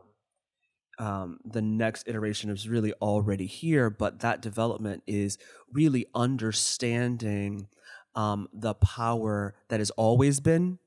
um, 0.98 1.38
the 1.44 1.62
next 1.62 2.08
iteration 2.08 2.50
is 2.50 2.68
really 2.68 2.92
already 2.94 3.46
here, 3.46 3.90
but 3.90 4.20
that 4.20 4.40
development 4.40 5.02
is 5.06 5.38
really 5.72 6.06
understanding 6.14 7.68
um, 8.14 8.48
the 8.52 8.74
power 8.74 9.54
that 9.68 9.78
has 9.80 9.90
always 9.90 10.40
been 10.40 10.78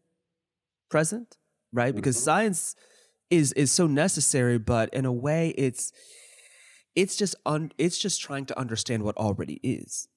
present, 0.90 1.38
right? 1.72 1.96
Because 1.96 2.18
Mhm. 2.18 2.22
science 2.24 2.76
is 3.30 3.54
is 3.54 3.72
so 3.72 3.86
necessary, 3.86 4.58
but 4.58 4.92
in 4.94 5.06
a 5.06 5.14
way, 5.14 5.50
it's 5.50 5.92
it's 6.96 7.16
just 7.16 7.36
un, 7.46 7.72
it's 7.78 8.00
just 8.00 8.20
trying 8.20 8.46
to 8.48 8.58
understand 8.60 9.04
what 9.04 9.16
already 9.16 9.60
is. 9.62 10.08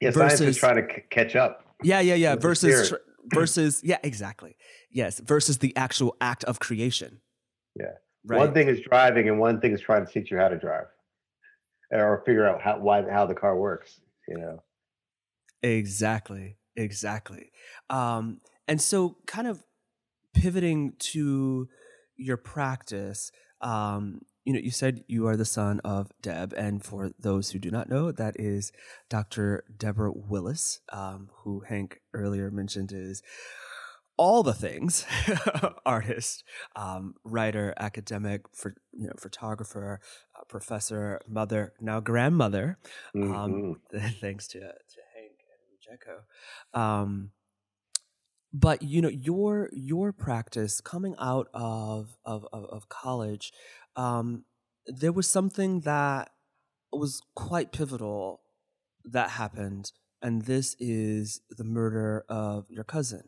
Yeah, 0.00 0.10
science 0.10 0.32
is 0.34 0.40
Versus- 0.40 0.56
trying 0.56 0.86
to 0.86 0.92
c- 0.94 1.02
catch 1.10 1.36
up. 1.36 1.64
Yeah, 1.84 2.00
yeah, 2.00 2.14
yeah. 2.16 2.34
Versus 2.34 2.88
tr- 2.88 2.96
versus 3.34 3.80
yeah, 3.82 3.98
exactly. 4.02 4.56
Yes, 4.90 5.18
versus 5.20 5.58
the 5.58 5.76
actual 5.76 6.16
act 6.20 6.44
of 6.44 6.60
creation. 6.60 7.20
Yeah. 7.78 7.92
Right. 8.24 8.38
One 8.38 8.52
thing 8.52 8.68
is 8.68 8.80
driving, 8.80 9.28
and 9.28 9.38
one 9.38 9.60
thing 9.60 9.72
is 9.72 9.80
trying 9.80 10.06
to 10.06 10.12
teach 10.12 10.30
you 10.30 10.36
how 10.36 10.48
to 10.48 10.58
drive, 10.58 10.86
or 11.90 12.22
figure 12.26 12.46
out 12.46 12.60
how 12.60 12.78
why 12.78 13.02
how 13.10 13.26
the 13.26 13.34
car 13.34 13.56
works. 13.56 14.00
You 14.28 14.38
know. 14.38 14.62
Exactly. 15.62 16.56
Exactly. 16.76 17.50
Um, 17.88 18.40
and 18.68 18.80
so, 18.80 19.16
kind 19.26 19.46
of 19.46 19.62
pivoting 20.34 20.94
to 20.98 21.68
your 22.16 22.36
practice, 22.36 23.32
um, 23.60 24.20
you 24.44 24.52
know, 24.54 24.60
you 24.60 24.70
said 24.70 25.04
you 25.06 25.26
are 25.26 25.36
the 25.36 25.44
son 25.44 25.80
of 25.84 26.10
Deb, 26.22 26.52
and 26.56 26.82
for 26.84 27.10
those 27.18 27.50
who 27.50 27.58
do 27.58 27.70
not 27.70 27.88
know, 27.88 28.10
that 28.12 28.38
is 28.38 28.72
Dr. 29.08 29.64
Deborah 29.76 30.12
Willis, 30.14 30.80
um, 30.92 31.30
who 31.44 31.60
Hank 31.60 32.00
earlier 32.14 32.50
mentioned 32.50 32.92
is 32.92 33.22
all 34.16 34.42
the 34.42 34.52
things 34.52 35.06
artist 35.86 36.44
um, 36.76 37.14
writer 37.24 37.72
academic 37.78 38.42
for 38.54 38.74
you 38.92 39.06
know 39.06 39.14
photographer 39.18 39.98
uh, 40.38 40.44
professor 40.48 41.20
mother 41.26 41.72
now 41.80 42.00
grandmother 42.00 42.78
Mhm. 43.14 43.34
um, 43.34 43.80
thanks 44.20 44.46
to 44.48 44.58
to 44.60 45.00
Hank 45.14 45.38
and 45.52 45.98
Jeko. 45.98 46.78
Um, 46.78 47.30
but 48.52 48.82
you 48.82 49.00
know 49.00 49.08
your 49.08 49.70
your 49.72 50.12
practice 50.12 50.80
coming 50.80 51.14
out 51.18 51.48
of 51.54 52.16
of 52.24 52.46
of, 52.52 52.64
of 52.64 52.88
college, 52.88 53.52
um, 53.96 54.44
there 54.86 55.12
was 55.12 55.28
something 55.28 55.80
that 55.80 56.30
was 56.92 57.22
quite 57.34 57.72
pivotal 57.72 58.40
that 59.04 59.30
happened, 59.30 59.92
and 60.22 60.42
this 60.42 60.76
is 60.78 61.40
the 61.50 61.64
murder 61.64 62.24
of 62.28 62.66
your 62.70 62.84
cousin, 62.84 63.24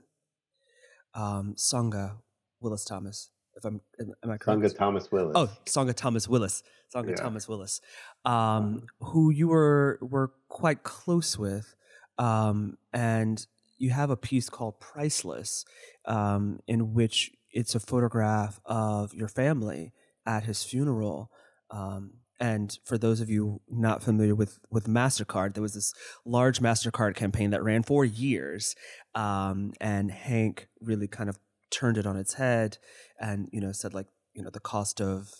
um, 1.14 1.54
Songha 1.56 2.18
Willis 2.60 2.84
Thomas. 2.84 3.30
If 3.54 3.64
I'm 3.64 3.80
am, 4.00 4.12
am 4.24 4.30
I 4.30 4.38
correct? 4.38 4.60
Songha 4.60 4.76
Thomas 4.76 5.12
Willis. 5.12 5.32
Oh, 5.36 5.50
Songha 5.66 5.94
Thomas 5.94 6.28
Willis. 6.28 6.62
Songha 6.94 7.10
Yeah. 7.10 7.16
Thomas 7.16 7.48
Willis, 7.48 7.80
um, 8.24 8.86
who 9.00 9.30
you 9.30 9.48
were 9.48 9.98
were 10.02 10.32
quite 10.48 10.82
close 10.82 11.38
with, 11.38 11.74
um, 12.18 12.78
and 12.92 13.46
you 13.78 13.90
have 13.90 14.10
a 14.10 14.16
piece 14.16 14.48
called 14.48 14.80
"Priceless," 14.80 15.64
um, 16.04 16.60
in 16.66 16.94
which 16.94 17.32
it's 17.50 17.74
a 17.74 17.80
photograph 17.80 18.60
of 18.64 19.14
your 19.14 19.28
family 19.28 19.92
at 20.26 20.44
his 20.44 20.62
funeral. 20.62 21.30
Um, 21.70 22.14
and 22.40 22.76
for 22.84 22.98
those 22.98 23.20
of 23.20 23.30
you 23.30 23.60
not 23.68 24.02
familiar 24.02 24.34
with 24.34 24.58
with 24.70 24.86
Mastercard, 24.86 25.54
there 25.54 25.62
was 25.62 25.74
this 25.74 25.92
large 26.24 26.58
Mastercard 26.58 27.14
campaign 27.14 27.50
that 27.50 27.62
ran 27.62 27.84
for 27.84 28.04
years, 28.04 28.74
um, 29.14 29.72
and 29.80 30.10
Hank 30.10 30.66
really 30.80 31.06
kind 31.06 31.30
of 31.30 31.38
turned 31.70 31.96
it 31.96 32.06
on 32.06 32.16
its 32.16 32.34
head 32.34 32.76
and 33.18 33.48
you 33.50 33.60
know 33.60 33.72
said 33.72 33.94
like 33.94 34.06
you 34.34 34.42
know 34.42 34.50
the 34.50 34.60
cost 34.60 35.00
of 35.00 35.32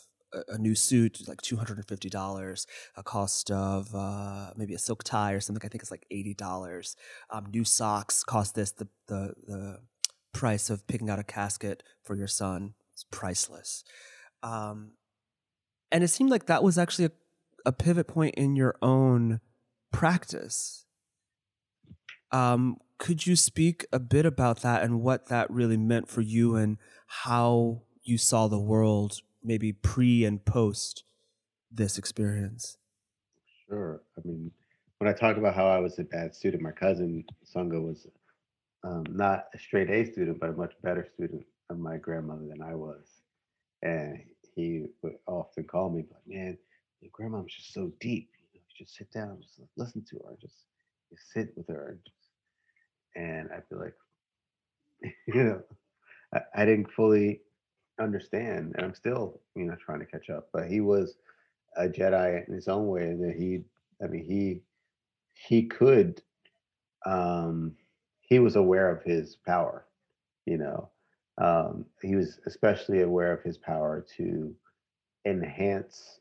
a, 0.48 0.56
new 0.58 0.74
suit 0.74 1.20
like 1.28 1.42
two 1.42 1.56
hundred 1.56 1.76
and 1.76 1.88
fifty 1.88 2.08
dollars, 2.08 2.66
a 2.96 3.02
cost 3.02 3.50
of 3.50 3.94
uh, 3.94 4.50
maybe 4.56 4.74
a 4.74 4.78
silk 4.78 5.02
tie 5.04 5.32
or 5.32 5.40
something 5.40 5.62
I 5.64 5.68
think 5.68 5.82
it's 5.82 5.90
like 5.90 6.06
eighty 6.10 6.34
dollars. 6.34 6.96
Um, 7.30 7.46
new 7.52 7.64
socks 7.64 8.24
cost 8.24 8.54
this. 8.54 8.70
The 8.70 8.88
the 9.08 9.34
the 9.46 9.78
price 10.32 10.70
of 10.70 10.86
picking 10.86 11.10
out 11.10 11.18
a 11.18 11.24
casket 11.24 11.82
for 12.02 12.14
your 12.14 12.28
son 12.28 12.74
is 12.96 13.04
priceless. 13.10 13.84
Um, 14.43 14.93
and 15.90 16.03
it 16.03 16.09
seemed 16.09 16.30
like 16.30 16.47
that 16.47 16.62
was 16.62 16.78
actually 16.78 17.07
a, 17.07 17.12
a 17.66 17.72
pivot 17.72 18.09
point 18.09 18.34
in 18.36 18.57
your 18.57 18.76
own 18.82 19.40
practice. 19.93 20.86
Um, 22.30 22.78
could 22.99 23.26
you 23.26 23.36
speak 23.36 23.84
a 23.93 23.99
bit 23.99 24.24
about 24.24 24.62
that 24.62 24.82
and 24.82 25.03
what 25.03 25.28
that 25.28 25.51
really 25.51 25.76
meant 25.76 26.09
for 26.09 26.20
you 26.20 26.57
and 26.57 26.78
how 27.07 27.82
you 28.03 28.16
saw 28.16 28.49
the 28.49 28.61
world 28.61 29.20
maybe 29.43 29.72
pre 29.72 30.24
and 30.24 30.45
post 30.45 31.05
this 31.70 31.99
experience? 31.99 32.78
Sure. 33.68 34.03
I 34.16 34.20
mean, 34.24 34.51
when 34.99 35.11
I 35.11 35.12
talk 35.12 35.36
about 35.36 35.55
how 35.55 35.66
I 35.66 35.78
was 35.78 35.99
a 35.99 36.05
bad 36.05 36.34
student, 36.34 36.62
my 36.62 36.70
cousin 36.70 37.24
Songha 37.45 37.82
was 37.82 38.07
um, 38.84 39.05
not 39.11 39.47
a 39.55 39.59
straight 39.59 39.90
A 39.90 40.05
student, 40.05 40.38
but 40.40 40.51
a 40.51 40.53
much 40.53 40.74
better 40.82 41.07
student 41.14 41.45
of 41.70 41.78
my 41.78 41.97
grandmother 41.97 42.47
than 42.49 42.62
I 42.62 42.74
was. 42.74 43.05
And 43.82 44.20
he 44.55 44.86
would 45.03 45.16
often 45.26 45.64
call 45.64 45.90
me, 45.90 46.05
like, 46.11 46.26
man, 46.26 46.59
your 47.00 47.11
grandma's 47.12 47.53
just 47.53 47.72
so 47.72 47.92
deep. 48.00 48.30
You, 48.38 48.61
know, 48.61 48.64
you 48.68 48.84
just 48.84 48.96
sit 48.96 49.11
down, 49.12 49.38
just 49.42 49.61
listen 49.76 50.05
to 50.11 50.16
her, 50.26 50.36
just, 50.40 50.55
sit 51.32 51.53
with 51.57 51.68
her. 51.68 51.90
And, 51.90 51.98
just, 52.05 52.30
and 53.16 53.50
I 53.53 53.61
feel 53.68 53.80
like, 53.80 53.94
you 55.26 55.44
know, 55.44 55.62
I, 56.34 56.40
I 56.62 56.64
didn't 56.64 56.90
fully 56.92 57.40
understand, 58.00 58.74
and 58.76 58.84
I'm 58.84 58.94
still, 58.94 59.40
you 59.55 59.64
know, 59.64 59.76
trying 59.84 60.00
to 60.00 60.07
catch 60.07 60.30
up. 60.30 60.48
But 60.53 60.68
he 60.68 60.80
was 60.80 61.16
a 61.76 61.88
Jedi 61.88 62.46
in 62.46 62.55
his 62.55 62.68
own 62.68 62.88
way, 62.88 63.03
and 63.03 63.34
he, 63.34 63.61
I 64.03 64.09
mean, 64.09 64.24
he, 64.24 64.62
he 65.34 65.66
could, 65.66 66.22
um, 67.07 67.74
he 68.20 68.38
was 68.38 68.57
aware 68.57 68.90
of 68.90 69.03
his 69.03 69.36
power, 69.46 69.86
you 70.46 70.59
know. 70.59 70.91
Um, 71.38 71.86
he 72.02 72.14
was 72.14 72.40
especially 72.46 73.02
aware 73.02 73.32
of 73.32 73.42
his 73.42 73.58
power 73.58 74.04
to 74.16 74.54
enhance 75.26 76.20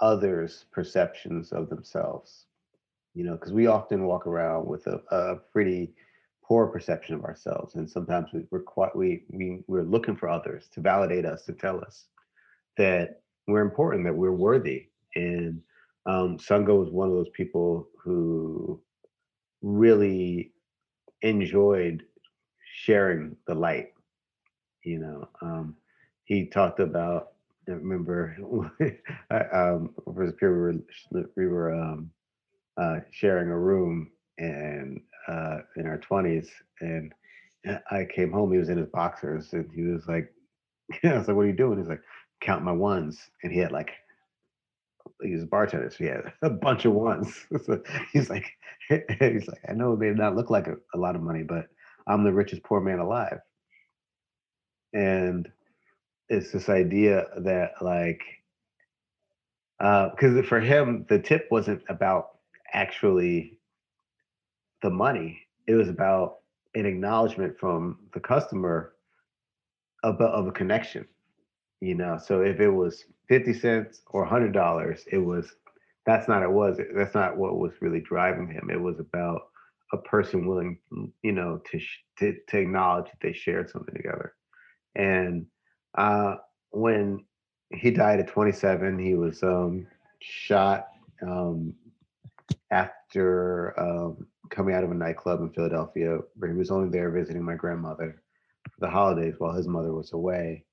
others' 0.00 0.66
perceptions 0.72 1.52
of 1.52 1.68
themselves, 1.68 2.46
you 3.14 3.24
know, 3.24 3.34
because 3.34 3.52
we 3.52 3.66
often 3.66 4.04
walk 4.04 4.26
around 4.26 4.66
with 4.66 4.86
a, 4.86 5.00
a 5.10 5.36
pretty 5.52 5.94
poor 6.44 6.66
perception 6.66 7.14
of 7.14 7.24
ourselves, 7.24 7.76
and 7.76 7.88
sometimes 7.88 8.28
we, 8.32 8.44
we're 8.50 8.60
quite 8.60 8.94
we 8.96 9.24
we 9.30 9.62
we're 9.68 9.82
looking 9.82 10.16
for 10.16 10.28
others 10.28 10.68
to 10.72 10.80
validate 10.80 11.24
us, 11.24 11.44
to 11.44 11.52
tell 11.52 11.78
us 11.78 12.06
that 12.76 13.22
we're 13.46 13.60
important, 13.60 14.04
that 14.04 14.14
we're 14.14 14.32
worthy. 14.32 14.88
And 15.14 15.60
um, 16.06 16.38
Songha 16.38 16.76
was 16.76 16.90
one 16.90 17.08
of 17.08 17.14
those 17.14 17.30
people 17.30 17.88
who 18.02 18.80
really 19.62 20.52
enjoyed 21.22 22.04
sharing 22.72 23.36
the 23.46 23.54
light. 23.54 23.92
You 24.84 24.98
know, 24.98 25.28
um, 25.40 25.76
he 26.24 26.46
talked 26.46 26.80
about. 26.80 27.28
I 27.68 27.72
remember, 27.72 28.36
I, 29.30 29.36
um, 29.52 29.94
for 30.12 30.26
the 30.26 30.32
period 30.32 30.82
we 31.12 31.20
were 31.20 31.30
we 31.36 31.46
were 31.46 31.74
um, 31.74 32.10
uh, 32.76 33.00
sharing 33.12 33.48
a 33.50 33.58
room 33.58 34.10
and 34.38 35.00
uh, 35.28 35.58
in 35.76 35.86
our 35.86 35.98
twenties, 35.98 36.50
and 36.80 37.12
I 37.90 38.06
came 38.12 38.32
home. 38.32 38.52
He 38.52 38.58
was 38.58 38.68
in 38.68 38.78
his 38.78 38.88
boxers, 38.88 39.52
and 39.52 39.70
he 39.72 39.82
was 39.82 40.08
like, 40.08 40.32
"I 41.04 41.18
was 41.18 41.28
like, 41.28 41.36
what 41.36 41.44
are 41.44 41.46
you 41.46 41.52
doing?" 41.52 41.78
He's 41.78 41.88
like, 41.88 42.02
"Count 42.40 42.64
my 42.64 42.72
ones," 42.72 43.30
and 43.44 43.52
he 43.52 43.60
had 43.60 43.70
like 43.70 43.92
he 45.22 45.32
was 45.34 45.44
a 45.44 45.46
bartender, 45.46 45.90
so 45.90 45.96
he 45.98 46.06
had 46.06 46.32
a 46.42 46.50
bunch 46.50 46.84
of 46.84 46.92
ones. 46.92 47.46
so 47.64 47.82
he's 48.12 48.30
like, 48.30 48.46
he's 48.88 49.46
like, 49.48 49.60
I 49.68 49.72
know 49.72 49.96
they 49.96 50.10
may 50.10 50.14
not 50.14 50.36
look 50.36 50.50
like 50.50 50.66
a, 50.66 50.76
a 50.94 50.98
lot 50.98 51.16
of 51.16 51.22
money, 51.22 51.42
but 51.42 51.68
I'm 52.06 52.24
the 52.24 52.32
richest 52.32 52.62
poor 52.64 52.80
man 52.80 52.98
alive. 52.98 53.40
And 54.92 55.50
it's 56.28 56.52
this 56.52 56.68
idea 56.68 57.26
that 57.38 57.72
like, 57.82 58.22
uh, 59.80 60.10
because 60.10 60.46
for 60.46 60.60
him, 60.60 61.06
the 61.08 61.18
tip 61.18 61.48
wasn't 61.50 61.82
about 61.88 62.38
actually 62.72 63.58
the 64.82 64.90
money. 64.90 65.40
it 65.66 65.74
was 65.74 65.88
about 65.88 66.38
an 66.74 66.86
acknowledgement 66.86 67.58
from 67.58 67.98
the 68.14 68.20
customer 68.20 68.94
of, 70.02 70.20
of 70.20 70.46
a 70.46 70.52
connection 70.52 71.06
you 71.80 71.94
know 71.94 72.18
so 72.18 72.42
if 72.42 72.60
it 72.60 72.70
was 72.70 73.04
50 73.28 73.54
cents 73.54 74.02
or 74.08 74.26
$100 74.26 75.00
it 75.12 75.18
was 75.18 75.54
that's 76.06 76.28
not 76.28 76.42
it 76.42 76.50
was 76.50 76.78
that's 76.94 77.14
not 77.14 77.36
what 77.36 77.58
was 77.58 77.72
really 77.80 78.00
driving 78.00 78.48
him 78.48 78.70
it 78.70 78.80
was 78.80 78.98
about 79.00 79.51
a 79.92 79.98
person 79.98 80.46
willing 80.46 80.78
you 81.22 81.32
know 81.32 81.60
to 81.70 81.80
to, 82.18 82.34
to 82.48 82.58
acknowledge 82.58 83.06
that 83.06 83.20
they 83.20 83.32
shared 83.32 83.70
something 83.70 83.94
together. 83.94 84.34
And 84.94 85.46
uh 85.96 86.36
when 86.70 87.24
he 87.70 87.90
died 87.90 88.20
at 88.20 88.28
27 88.28 88.98
he 88.98 89.14
was 89.14 89.42
um 89.42 89.86
shot 90.20 90.88
um 91.26 91.74
after 92.70 93.78
um 93.78 94.26
coming 94.50 94.74
out 94.74 94.84
of 94.84 94.90
a 94.90 94.94
nightclub 94.94 95.40
in 95.40 95.50
Philadelphia 95.50 96.18
where 96.36 96.50
he 96.50 96.56
was 96.56 96.70
only 96.70 96.90
there 96.90 97.10
visiting 97.10 97.42
my 97.42 97.54
grandmother 97.54 98.22
for 98.64 98.80
the 98.80 98.90
holidays 98.90 99.34
while 99.38 99.54
his 99.54 99.66
mother 99.66 99.92
was 99.94 100.12
away 100.12 100.64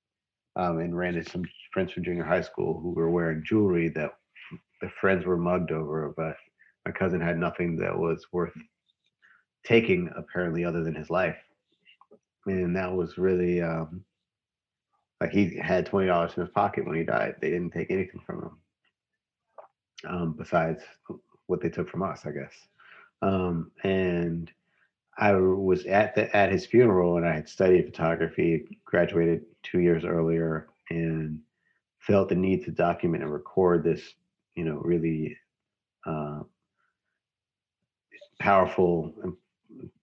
um, 0.55 0.79
and 0.79 0.97
ran 0.97 1.15
into 1.15 1.29
some 1.29 1.43
friends 1.73 1.91
from 1.91 2.03
junior 2.03 2.23
high 2.23 2.41
school 2.41 2.79
who 2.79 2.91
were 2.91 3.09
wearing 3.09 3.43
jewelry 3.45 3.89
that 3.89 4.11
the 4.81 4.89
friends 5.01 5.25
were 5.25 5.37
mugged 5.37 5.71
over, 5.71 6.13
but 6.15 6.35
my 6.85 6.91
cousin 6.91 7.21
had 7.21 7.37
nothing 7.37 7.77
that 7.77 7.97
was 7.97 8.25
worth 8.31 8.53
taking 9.69 10.09
apparently 10.17 10.65
other 10.65 10.83
than 10.83 10.95
his 10.95 11.11
life. 11.11 11.37
And 12.47 12.75
that 12.75 12.91
was 12.91 13.19
really 13.19 13.61
um, 13.61 14.03
like 15.21 15.31
he 15.31 15.55
had 15.57 15.85
twenty 15.85 16.07
dollars 16.07 16.31
in 16.35 16.41
his 16.41 16.51
pocket 16.51 16.85
when 16.85 16.95
he 16.95 17.03
died. 17.03 17.35
They 17.39 17.51
didn't 17.51 17.71
take 17.71 17.91
anything 17.91 18.21
from 18.25 18.41
him. 18.41 18.57
Um, 20.07 20.35
besides 20.37 20.81
what 21.47 21.61
they 21.61 21.69
took 21.69 21.89
from 21.89 22.03
us, 22.03 22.25
I 22.25 22.31
guess. 22.31 22.53
Um, 23.21 23.71
and 23.83 24.51
I 25.17 25.33
was 25.33 25.85
at 25.85 26.15
the 26.15 26.35
at 26.35 26.51
his 26.51 26.65
funeral, 26.65 27.17
and 27.17 27.27
I 27.27 27.33
had 27.35 27.49
studied 27.49 27.85
photography, 27.85 28.79
graduated 28.85 29.45
two 29.61 29.79
years 29.79 30.03
earlier, 30.05 30.69
and 30.89 31.39
felt 31.99 32.29
the 32.29 32.35
need 32.35 32.63
to 32.65 32.71
document 32.71 33.23
and 33.23 33.31
record 33.31 33.83
this, 33.83 34.01
you 34.55 34.63
know, 34.63 34.77
really 34.77 35.37
uh, 36.05 36.39
powerful, 38.39 39.13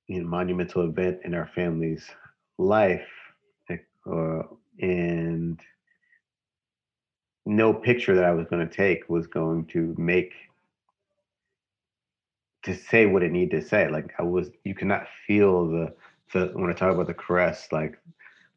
you 0.09 0.22
know, 0.22 0.28
monumental 0.28 0.82
event 0.88 1.20
in 1.24 1.34
our 1.34 1.50
family's 1.54 2.04
life, 2.59 3.09
uh, 3.70 4.42
and 4.80 5.61
no 7.44 7.72
picture 7.72 8.14
that 8.14 8.24
I 8.24 8.32
was 8.32 8.46
going 8.48 8.68
to 8.68 8.74
take 8.74 9.09
was 9.09 9.26
going 9.26 9.66
to 9.66 9.94
make 9.98 10.32
to 12.64 12.74
say 12.74 13.07
what 13.07 13.22
it 13.22 13.32
needed 13.32 13.61
to 13.61 13.66
say. 13.66 13.88
Like 13.88 14.12
I 14.18 14.22
was, 14.22 14.50
you 14.64 14.74
cannot 14.74 15.07
feel 15.26 15.68
the 15.68 15.94
the 16.32 16.50
when 16.54 16.70
I 16.70 16.74
talk 16.74 16.92
about 16.92 17.07
the 17.07 17.14
caress, 17.14 17.68
like 17.70 17.98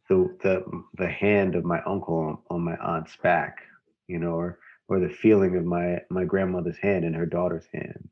the 0.10 0.36
the 0.41 0.84
the 0.97 1.08
hand 1.08 1.56
of 1.56 1.64
my 1.64 1.82
uncle 1.84 2.18
on, 2.18 2.38
on 2.50 2.62
my 2.62 2.76
aunt's 2.78 3.16
back, 3.18 3.60
you 4.08 4.20
know, 4.20 4.32
or 4.34 4.60
or 4.88 5.00
the 5.00 5.10
feeling 5.10 5.56
of 5.56 5.66
my 5.66 6.00
my 6.10 6.26
grandmother's 6.26 6.78
hand 6.80 7.06
in 7.06 7.14
her 7.14 7.28
daughter's 7.28 7.68
hand, 7.72 8.10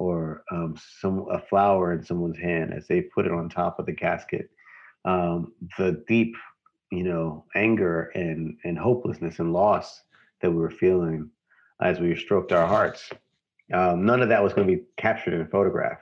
or 0.00 0.42
um, 0.50 0.74
some 1.00 1.26
a 1.30 1.38
flower 1.38 1.92
in 1.92 2.02
someone's 2.02 2.38
hand 2.38 2.72
as 2.74 2.86
they 2.88 3.02
put 3.02 3.26
it 3.26 3.32
on 3.32 3.48
top 3.48 3.78
of 3.78 3.86
the 3.86 3.92
casket. 3.94 4.50
Um, 5.04 5.52
the 5.78 6.02
deep, 6.08 6.34
you 6.90 7.04
know, 7.04 7.44
anger 7.54 8.10
and 8.14 8.56
and 8.64 8.78
hopelessness 8.78 9.38
and 9.38 9.52
loss 9.52 10.02
that 10.40 10.50
we 10.50 10.56
were 10.56 10.70
feeling 10.70 11.30
as 11.82 12.00
we 12.00 12.16
stroked 12.16 12.52
our 12.52 12.66
hearts 12.66 13.10
um, 13.72 14.04
none 14.04 14.22
of 14.22 14.28
that 14.28 14.42
was 14.42 14.52
going 14.52 14.66
to 14.66 14.76
be 14.76 14.82
captured 14.96 15.34
in 15.34 15.42
a 15.42 15.46
photograph. 15.46 15.98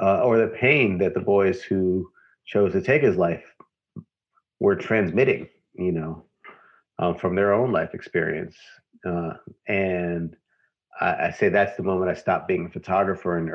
Uh, 0.00 0.22
or 0.22 0.38
the 0.38 0.48
pain 0.48 0.98
that 0.98 1.14
the 1.14 1.20
boys 1.20 1.62
who 1.62 2.10
chose 2.46 2.72
to 2.72 2.82
take 2.82 3.02
his 3.02 3.16
life 3.16 3.44
were 4.60 4.76
transmitting, 4.76 5.48
you 5.74 5.92
know, 5.92 6.24
um, 6.98 7.16
from 7.16 7.34
their 7.34 7.52
own 7.52 7.72
life 7.72 7.94
experience. 7.94 8.56
Uh, 9.06 9.34
and 9.68 10.36
I, 11.00 11.26
I, 11.26 11.30
say 11.30 11.48
that's 11.48 11.76
the 11.76 11.82
moment 11.82 12.10
I 12.10 12.14
stopped 12.14 12.48
being 12.48 12.66
a 12.66 12.70
photographer 12.70 13.38
in, 13.38 13.48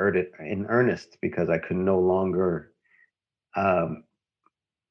in 0.46 0.66
earnest 0.66 1.18
because 1.20 1.48
I 1.48 1.58
could 1.58 1.76
no 1.76 1.98
longer 1.98 2.72
um, 3.56 4.04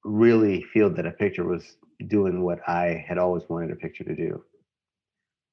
really 0.04 0.64
feel 0.64 0.90
that 0.92 1.06
a 1.06 1.12
picture 1.12 1.46
was 1.46 1.78
doing 2.08 2.42
what 2.42 2.60
I 2.68 3.04
had 3.08 3.18
always 3.18 3.44
wanted 3.50 3.72
a 3.72 3.76
picture 3.76 4.04
to 4.04 4.16
do. 4.16 4.44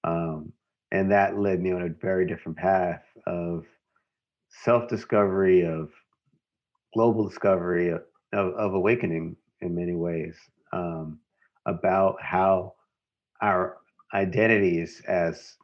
Um, 0.05 0.53
and 0.93 1.11
that 1.11 1.39
led 1.39 1.61
me 1.61 1.73
on 1.73 1.83
a 1.83 1.89
very 1.89 2.27
different 2.27 2.57
path 2.57 3.03
of 3.27 3.65
self-discovery 4.65 5.67
of 5.67 5.91
global 6.95 7.29
discovery 7.29 7.89
of, 7.89 8.03
of, 8.33 8.55
of 8.55 8.75
awakening 8.75 9.37
in 9.61 9.75
many 9.75 9.95
ways 9.95 10.37
um, 10.73 11.19
about 11.67 12.17
how 12.23 12.75
our 13.43 13.79
identities 14.15 15.03
as 15.09 15.57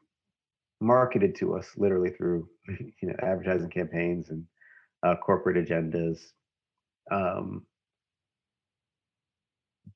marketed 0.82 1.34
to 1.36 1.54
us 1.54 1.70
literally 1.76 2.10
through 2.10 2.48
you 2.68 3.08
know 3.08 3.14
advertising 3.22 3.70
campaigns 3.70 4.30
and 4.30 4.44
uh, 5.02 5.14
corporate 5.16 5.56
agendas 5.56 6.18
um, 7.10 7.64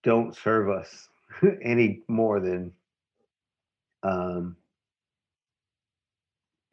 don't 0.03 0.37
serve 0.37 0.71
us 0.71 1.09
any 1.63 2.03
more 2.09 2.41
than 2.41 2.73
um, 4.03 4.57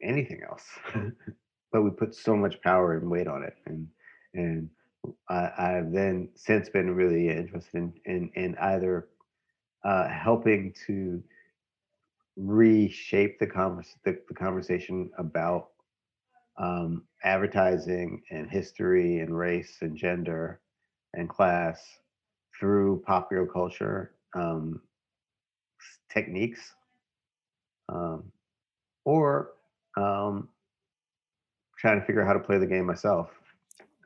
anything 0.02 0.40
else. 0.48 0.64
but 1.72 1.82
we 1.82 1.90
put 1.90 2.14
so 2.14 2.36
much 2.36 2.60
power 2.62 2.96
and 2.96 3.10
weight 3.10 3.26
on 3.26 3.42
it, 3.42 3.56
and 3.66 3.88
and 4.34 4.68
I, 5.28 5.50
I've 5.58 5.92
then 5.92 6.28
since 6.34 6.68
been 6.68 6.94
really 6.94 7.28
interested 7.28 7.74
in 7.74 7.92
in, 8.04 8.30
in 8.34 8.56
either 8.60 9.08
uh, 9.84 10.08
helping 10.08 10.74
to 10.86 11.22
reshape 12.36 13.38
the, 13.38 13.46
the, 14.04 14.18
the 14.28 14.34
conversation 14.34 15.10
about 15.18 15.68
um, 16.56 17.04
advertising 17.22 18.22
and 18.30 18.50
history 18.50 19.20
and 19.20 19.36
race 19.36 19.78
and 19.80 19.96
gender 19.96 20.60
and 21.14 21.28
class 21.28 21.80
through 22.58 23.02
popular 23.06 23.46
culture 23.46 24.14
um, 24.34 24.80
techniques 26.12 26.74
um, 27.88 28.24
or 29.04 29.52
um, 29.96 30.48
trying 31.78 32.00
to 32.00 32.06
figure 32.06 32.22
out 32.22 32.26
how 32.26 32.32
to 32.32 32.40
play 32.40 32.58
the 32.58 32.66
game 32.66 32.86
myself. 32.86 33.30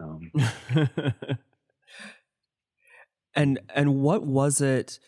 Um, 0.01 0.31
and 3.35 3.61
and 3.75 4.01
what 4.03 4.25
was 4.25 4.61
it? 4.61 4.99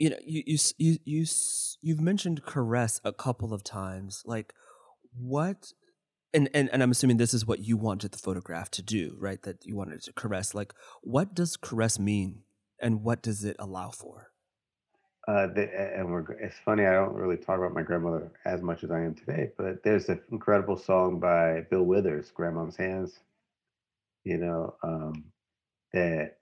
You 0.00 0.10
know, 0.10 0.16
you 0.24 0.42
you 0.46 0.58
you 0.78 0.98
you 1.04 1.26
you've 1.82 2.00
mentioned 2.00 2.44
caress 2.44 3.00
a 3.04 3.12
couple 3.12 3.52
of 3.52 3.62
times. 3.62 4.22
Like, 4.24 4.52
what? 5.16 5.72
And, 6.32 6.48
and 6.52 6.68
and 6.72 6.82
I'm 6.82 6.90
assuming 6.90 7.18
this 7.18 7.34
is 7.34 7.46
what 7.46 7.60
you 7.60 7.76
wanted 7.76 8.10
the 8.12 8.18
photograph 8.18 8.70
to 8.72 8.82
do, 8.82 9.16
right? 9.20 9.40
That 9.42 9.64
you 9.64 9.76
wanted 9.76 10.02
to 10.02 10.12
caress. 10.12 10.54
Like, 10.54 10.74
what 11.02 11.34
does 11.34 11.56
caress 11.56 11.98
mean, 11.98 12.42
and 12.80 13.02
what 13.02 13.22
does 13.22 13.44
it 13.44 13.56
allow 13.58 13.90
for? 13.90 14.30
uh, 15.26 15.46
the, 15.46 15.96
and 15.96 16.10
we're, 16.10 16.30
it's 16.32 16.58
funny, 16.64 16.84
I 16.84 16.92
don't 16.92 17.14
really 17.14 17.36
talk 17.36 17.58
about 17.58 17.72
my 17.72 17.82
grandmother 17.82 18.30
as 18.44 18.60
much 18.60 18.84
as 18.84 18.90
I 18.90 19.00
am 19.00 19.14
today, 19.14 19.50
but 19.56 19.82
there's 19.82 20.08
an 20.08 20.20
incredible 20.30 20.76
song 20.76 21.18
by 21.18 21.62
Bill 21.70 21.84
Withers, 21.84 22.30
Grandma's 22.30 22.76
Hands, 22.76 23.10
you 24.24 24.36
know, 24.36 24.74
um, 24.82 25.24
that, 25.92 26.36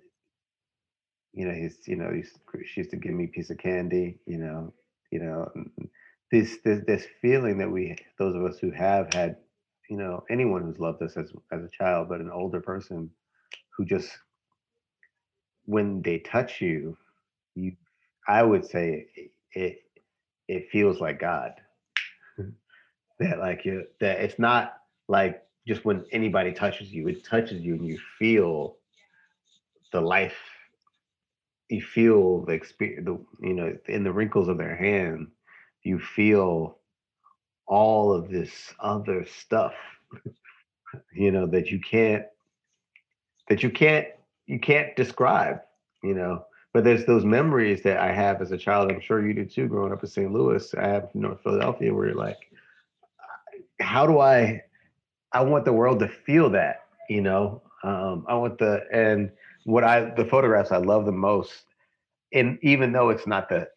you 1.32 1.46
know, 1.46 1.54
he's, 1.54 1.78
you 1.86 1.96
know, 1.96 2.10
he's, 2.12 2.32
she 2.66 2.80
used 2.80 2.90
to 2.90 2.96
give 2.96 3.12
me 3.12 3.24
a 3.24 3.28
piece 3.28 3.50
of 3.50 3.58
candy, 3.58 4.18
you 4.26 4.38
know, 4.38 4.72
you 5.10 5.20
know, 5.20 5.50
this, 6.30 6.58
this, 6.64 6.80
this 6.86 7.06
feeling 7.20 7.58
that 7.58 7.70
we, 7.70 7.96
those 8.18 8.34
of 8.34 8.44
us 8.44 8.58
who 8.58 8.70
have 8.70 9.12
had, 9.12 9.36
you 9.88 9.96
know, 9.96 10.24
anyone 10.30 10.62
who's 10.62 10.78
loved 10.78 11.02
us 11.02 11.16
as, 11.16 11.32
as 11.52 11.62
a 11.62 11.68
child, 11.68 12.08
but 12.08 12.20
an 12.20 12.30
older 12.30 12.60
person 12.60 13.10
who 13.76 13.84
just, 13.84 14.10
when 15.64 16.02
they 16.02 16.18
touch 16.18 16.60
you, 16.60 16.96
you 17.54 17.72
I 18.26 18.42
would 18.42 18.64
say 18.64 19.06
it 19.52 19.82
it 20.48 20.70
feels 20.70 21.00
like 21.00 21.20
God. 21.20 21.52
Mm-hmm. 22.38 22.50
that 23.20 23.38
like 23.38 23.64
you 23.64 23.84
that 24.00 24.20
it's 24.20 24.38
not 24.38 24.74
like 25.08 25.42
just 25.66 25.84
when 25.84 26.04
anybody 26.12 26.52
touches 26.52 26.92
you, 26.92 27.08
it 27.08 27.24
touches 27.24 27.62
you 27.62 27.74
and 27.74 27.86
you 27.86 27.98
feel 28.18 28.76
the 29.92 30.00
life. 30.00 30.36
You 31.72 31.82
feel 31.82 32.44
the 32.46 32.52
experience, 32.52 33.06
the 33.06 33.46
you 33.46 33.54
know, 33.54 33.76
in 33.88 34.04
the 34.04 34.12
wrinkles 34.12 34.48
of 34.48 34.58
their 34.58 34.76
hand, 34.76 35.28
you 35.84 36.00
feel 36.00 36.78
all 37.66 38.12
of 38.12 38.30
this 38.30 38.74
other 38.80 39.26
stuff, 39.26 39.74
you 41.14 41.32
know, 41.32 41.46
that 41.46 41.70
you 41.70 41.80
can't 41.80 42.24
that 43.48 43.62
you 43.62 43.70
can't 43.70 44.08
you 44.46 44.60
can't 44.60 44.96
describe, 44.96 45.60
you 46.02 46.14
know 46.14 46.44
but 46.74 46.84
there's 46.84 47.04
those 47.06 47.24
memories 47.24 47.82
that 47.82 47.98
I 47.98 48.12
have 48.12 48.40
as 48.40 48.52
a 48.52 48.58
child. 48.58 48.90
I'm 48.90 49.00
sure 49.00 49.26
you 49.26 49.34
did 49.34 49.50
too, 49.50 49.68
growing 49.68 49.92
up 49.92 50.02
in 50.02 50.08
St. 50.08 50.32
Louis. 50.32 50.74
I 50.74 50.88
have 50.88 51.14
North 51.14 51.42
Philadelphia, 51.42 51.94
where 51.94 52.06
you're 52.08 52.16
like, 52.16 52.38
how 53.80 54.06
do 54.06 54.20
I? 54.20 54.62
I 55.32 55.42
want 55.42 55.64
the 55.64 55.72
world 55.72 56.00
to 56.00 56.08
feel 56.08 56.50
that. 56.50 56.84
You 57.08 57.22
know, 57.22 57.62
Um, 57.84 58.24
I 58.28 58.34
want 58.34 58.58
the 58.58 58.84
and 58.92 59.30
what 59.64 59.84
I 59.84 60.12
the 60.16 60.24
photographs 60.24 60.72
I 60.72 60.78
love 60.78 61.06
the 61.06 61.12
most, 61.12 61.64
and 62.32 62.58
even 62.62 62.92
though 62.92 63.10
it's 63.10 63.26
not 63.26 63.48
the 63.48 63.68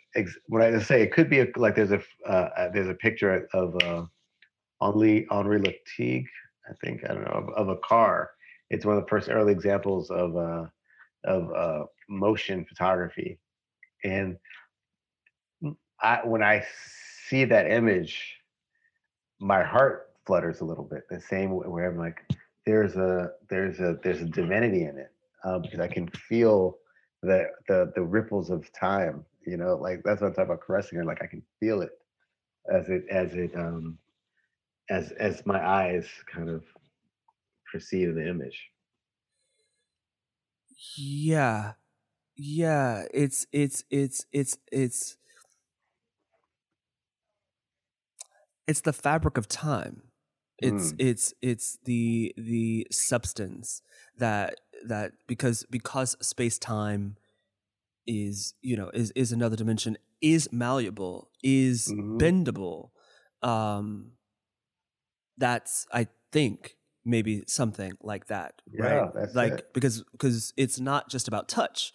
what 0.48 0.62
I 0.62 0.80
say, 0.80 1.02
it 1.02 1.12
could 1.12 1.30
be 1.30 1.40
a, 1.42 1.48
like 1.56 1.76
there's 1.76 1.92
a 1.92 2.02
uh, 2.28 2.50
uh, 2.58 2.70
there's 2.74 2.90
a 2.90 2.94
picture 2.94 3.48
of 3.54 3.76
uh, 3.84 4.06
Henri 4.82 5.28
Henri 5.30 5.60
Lartigue, 5.60 6.26
I 6.70 6.74
think 6.84 7.04
I 7.04 7.14
don't 7.14 7.24
know 7.24 7.32
of, 7.32 7.50
of, 7.50 7.70
a 7.70 7.78
car. 7.78 8.32
It's 8.70 8.86
one 8.86 8.98
of 8.98 9.04
the 9.04 9.10
first 9.10 9.30
early 9.30 9.52
examples 9.52 10.10
of 10.10 10.36
uh, 10.36 10.66
of 11.24 11.52
uh, 11.54 11.86
motion 12.10 12.66
photography, 12.66 13.40
and 14.04 14.38
I 16.02 16.22
when 16.24 16.42
I 16.42 16.66
see 17.28 17.46
that 17.46 17.70
image, 17.70 18.38
my 19.40 19.64
heart 19.64 20.10
flutters 20.26 20.62
a 20.62 20.66
little 20.66 20.84
bit. 20.84 21.04
The 21.10 21.22
same 21.22 21.52
where 21.52 21.90
I'm 21.90 21.98
like, 21.98 22.22
there's 22.66 22.96
a 22.96 23.32
there's 23.50 23.80
a 23.80 23.98
there's 24.04 24.22
a 24.22 24.26
divinity 24.26 24.86
in 24.86 24.98
it 24.98 25.12
um, 25.46 25.62
because 25.62 25.80
I 25.80 25.88
can 25.88 26.08
feel 26.10 26.78
the 27.22 27.48
the 27.68 27.92
the 27.96 28.02
ripples 28.02 28.50
of 28.50 28.72
time. 28.74 29.24
You 29.46 29.58
know, 29.58 29.76
like 29.76 30.02
that's 30.04 30.22
what 30.22 30.28
I'm 30.28 30.34
talking 30.34 30.52
about 30.52 30.62
caressing 30.62 30.98
her. 30.98 31.06
Like 31.06 31.22
I 31.22 31.28
can 31.28 31.44
feel 31.60 31.82
it 31.82 31.92
as 32.74 32.90
it 32.90 33.06
as 33.10 33.34
it 33.36 33.52
um 33.56 33.98
as 34.90 35.12
as 35.14 35.46
my 35.46 35.64
eyes 35.66 36.08
kind 36.26 36.50
of 36.50 36.64
perceive 37.72 38.16
the 38.16 38.28
image. 38.28 38.60
Yeah. 40.98 41.74
Yeah, 42.38 43.04
it's 43.14 43.46
it's 43.54 43.86
it's 43.90 44.26
it's 44.34 44.58
it's 44.70 45.18
it's 48.68 48.82
the 48.82 48.92
fabric 48.92 49.38
of 49.38 49.48
time 49.48 50.02
it's 50.60 50.94
mm. 50.94 50.96
it's 51.00 51.34
it's 51.42 51.78
the 51.84 52.34
the 52.38 52.88
substance 52.92 53.82
that 54.18 54.56
that 54.86 55.14
because 55.28 55.66
because 55.70 56.16
space 56.22 56.58
time 56.58 57.18
is 58.08 58.54
you 58.62 58.78
know 58.78 58.90
is 58.94 59.12
is 59.12 59.32
another 59.32 59.56
dimension 59.56 59.98
is 60.22 60.52
malleable 60.52 61.30
is 61.44 61.88
mm-hmm. 61.88 62.18
bendable 62.18 62.90
um 63.42 64.12
that's 65.38 65.86
i 65.92 66.08
think 66.32 66.76
maybe 67.04 67.44
something 67.48 67.94
like 68.02 68.28
that 68.28 68.62
yeah, 68.72 69.10
right 69.14 69.36
like 69.36 69.54
it. 69.54 69.74
because 69.74 70.04
because 70.12 70.54
it's 70.58 70.80
not 70.80 71.10
just 71.10 71.28
about 71.28 71.48
touch 71.48 71.94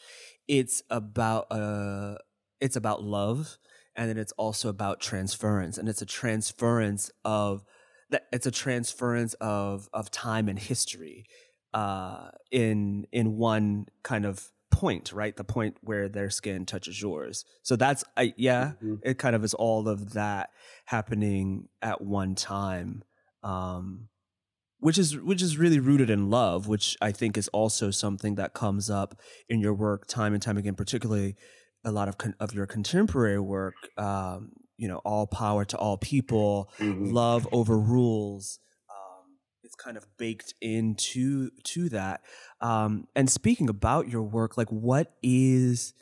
it's 0.48 0.82
about 0.90 1.50
uh 1.50 2.16
it's 2.60 2.76
about 2.76 3.02
love 3.02 3.58
and 3.96 4.08
then 4.08 4.16
it's 4.16 4.32
also 4.32 4.68
about 4.68 5.00
transference 5.00 5.78
and 5.78 5.88
it's 5.88 6.02
a 6.02 6.06
transference 6.06 7.10
of 7.24 7.64
that 8.10 8.26
it's 8.32 8.46
a 8.46 8.50
transference 8.50 9.34
of 9.34 9.88
of 9.92 10.10
time 10.10 10.48
and 10.48 10.58
history 10.58 11.26
uh, 11.74 12.30
in 12.50 13.06
in 13.12 13.36
one 13.36 13.86
kind 14.02 14.24
of 14.24 14.50
point, 14.70 15.12
right? 15.12 15.36
The 15.36 15.44
point 15.44 15.76
where 15.82 16.08
their 16.08 16.30
skin 16.30 16.64
touches 16.64 17.00
yours. 17.00 17.44
So 17.62 17.76
that's 17.76 18.04
I 18.16 18.34
yeah, 18.36 18.72
mm-hmm. 18.82 18.96
it 19.02 19.18
kind 19.18 19.36
of 19.36 19.44
is 19.44 19.54
all 19.54 19.88
of 19.88 20.14
that 20.14 20.50
happening 20.86 21.68
at 21.82 22.00
one 22.00 22.34
time. 22.34 23.04
Um, 23.42 24.08
which 24.78 24.96
is 24.96 25.16
which 25.18 25.42
is 25.42 25.58
really 25.58 25.78
rooted 25.78 26.08
in 26.08 26.30
love, 26.30 26.66
which 26.66 26.96
I 27.02 27.12
think 27.12 27.36
is 27.36 27.48
also 27.48 27.90
something 27.90 28.36
that 28.36 28.54
comes 28.54 28.88
up 28.88 29.20
in 29.48 29.60
your 29.60 29.74
work 29.74 30.06
time 30.06 30.32
and 30.32 30.42
time 30.42 30.56
again, 30.56 30.74
particularly 30.74 31.36
a 31.84 31.92
lot 31.92 32.08
of 32.08 32.16
con- 32.16 32.36
of 32.40 32.54
your 32.54 32.66
contemporary 32.66 33.40
work. 33.40 33.74
Um, 33.96 34.52
you 34.80 34.88
know 34.88 34.96
all 35.04 35.26
power 35.26 35.66
to 35.66 35.76
all 35.76 35.98
people 35.98 36.70
mm-hmm. 36.78 37.12
love 37.12 37.46
overrules 37.52 38.58
um, 38.58 38.58
it's 38.58 38.69
kind 39.82 39.96
of 39.96 40.06
baked 40.18 40.54
into 40.60 41.50
to 41.64 41.88
that. 41.90 42.22
Um, 42.60 43.06
and 43.14 43.30
speaking 43.30 43.68
about 43.68 44.08
your 44.08 44.22
work 44.22 44.56
like 44.56 44.68
what 44.68 45.14
is 45.22 45.94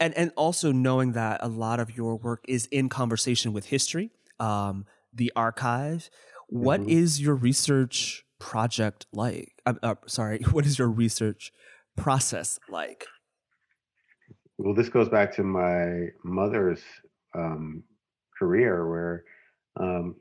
and 0.00 0.16
and 0.16 0.32
also 0.36 0.72
knowing 0.72 1.12
that 1.12 1.40
a 1.42 1.48
lot 1.48 1.80
of 1.80 1.96
your 1.96 2.16
work 2.16 2.44
is 2.48 2.66
in 2.66 2.88
conversation 2.88 3.52
with 3.52 3.66
history 3.66 4.10
um, 4.40 4.86
the 5.12 5.32
archive 5.34 6.10
What 6.48 6.80
mm-hmm. 6.80 6.90
is 6.90 7.20
your 7.20 7.34
research 7.34 8.24
project 8.38 9.06
like? 9.12 9.52
I'm 9.66 9.78
uh, 9.82 9.96
sorry 10.06 10.38
what 10.50 10.66
is 10.66 10.78
your 10.78 10.88
research 10.88 11.52
process 11.96 12.58
like? 12.68 13.06
Well 14.58 14.74
this 14.74 14.88
goes 14.88 15.08
back 15.08 15.34
to 15.36 15.42
my 15.42 16.08
mother's 16.24 16.82
um, 17.34 17.84
career 18.38 18.88
where 18.88 19.24
um, 19.78 20.16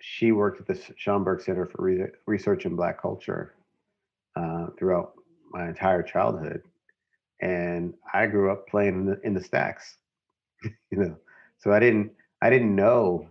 she 0.00 0.32
worked 0.32 0.60
at 0.60 0.66
the 0.66 0.74
Schomburg 0.74 1.42
Center 1.42 1.66
for 1.66 1.82
Re- 1.82 2.10
Research 2.26 2.64
in 2.66 2.76
Black 2.76 3.00
Culture 3.00 3.54
uh, 4.36 4.66
throughout 4.78 5.12
my 5.50 5.68
entire 5.68 6.02
childhood, 6.02 6.62
and 7.40 7.94
I 8.12 8.26
grew 8.26 8.50
up 8.50 8.68
playing 8.68 8.94
in 8.94 9.06
the, 9.06 9.20
in 9.24 9.34
the 9.34 9.42
stacks. 9.42 9.96
you 10.64 10.98
know, 10.98 11.16
so 11.58 11.72
I 11.72 11.80
didn't 11.80 12.12
I 12.42 12.50
didn't 12.50 12.74
know 12.74 13.28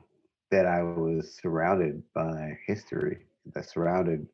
that 0.51 0.65
I 0.65 0.81
was 0.83 1.37
surrounded 1.41 2.01
by 2.13 2.57
history, 2.65 3.19
that 3.53 3.69
surrounded 3.69 4.27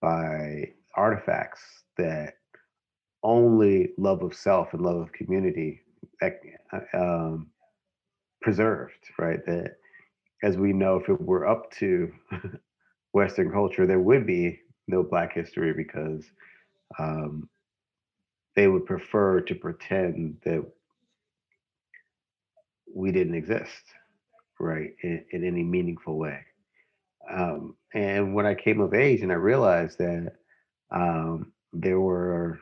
by 0.00 0.72
artifacts 0.96 1.62
that 1.96 2.34
only 3.22 3.92
love 3.96 4.22
of 4.22 4.34
self 4.34 4.74
and 4.74 4.82
love 4.82 4.96
of 4.96 5.12
community 5.12 5.80
uh, 6.22 6.30
um, 6.94 7.48
preserved, 8.42 9.08
right? 9.18 9.44
That 9.46 9.76
as 10.44 10.58
we 10.58 10.74
know, 10.74 10.96
if 10.96 11.08
it 11.08 11.18
were 11.18 11.48
up 11.48 11.70
to 11.72 12.12
Western 13.12 13.50
culture, 13.50 13.86
there 13.86 13.98
would 13.98 14.26
be 14.26 14.60
no 14.86 15.02
Black 15.02 15.32
history 15.32 15.72
because 15.72 16.22
um, 16.98 17.48
they 18.54 18.68
would 18.68 18.84
prefer 18.84 19.40
to 19.40 19.54
pretend 19.54 20.36
that 20.44 20.62
we 22.94 23.10
didn't 23.10 23.34
exist, 23.34 23.82
right, 24.60 24.90
in, 25.02 25.24
in 25.30 25.44
any 25.44 25.62
meaningful 25.62 26.18
way. 26.18 26.40
Um, 27.30 27.74
and 27.94 28.34
when 28.34 28.44
I 28.44 28.54
came 28.54 28.82
of 28.82 28.92
age 28.92 29.22
and 29.22 29.32
I 29.32 29.36
realized 29.36 29.96
that 29.96 30.34
um, 30.90 31.52
there 31.72 32.00
were 32.00 32.60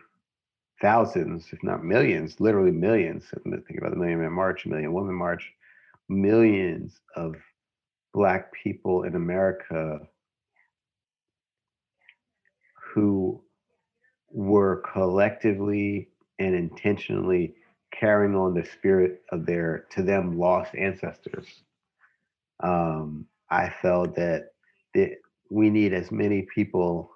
thousands, 0.81 1.49
if 1.51 1.65
not 1.65 1.85
millions, 1.85 2.39
literally 2.39 2.71
millions. 2.71 3.25
Think 3.43 3.79
about 3.79 3.91
the 3.91 3.97
Million 3.97 4.21
Man 4.21 4.33
March, 4.33 4.67
Million 4.67 4.93
Woman 4.93 5.17
March, 5.17 5.53
millions 6.09 7.01
of 7.17 7.35
black 8.13 8.53
people 8.53 9.05
in 9.05 9.15
America 9.15 10.01
who 12.95 13.43
were 14.31 14.83
collectively 14.93 16.09
and 16.39 16.55
intentionally 16.55 17.55
carrying 17.93 18.35
on 18.35 18.55
the 18.55 18.65
spirit 18.65 19.23
of 19.31 19.47
their 19.47 19.87
to 19.91 20.03
them 20.03 20.39
lost 20.39 20.75
ancestors. 20.75 21.47
Um, 22.61 23.27
I 23.51 23.69
felt 23.83 24.15
that, 24.17 24.53
that 24.95 25.19
we 25.51 25.69
need 25.71 25.93
as 25.93 26.11
many 26.11 26.47
people 26.55 27.11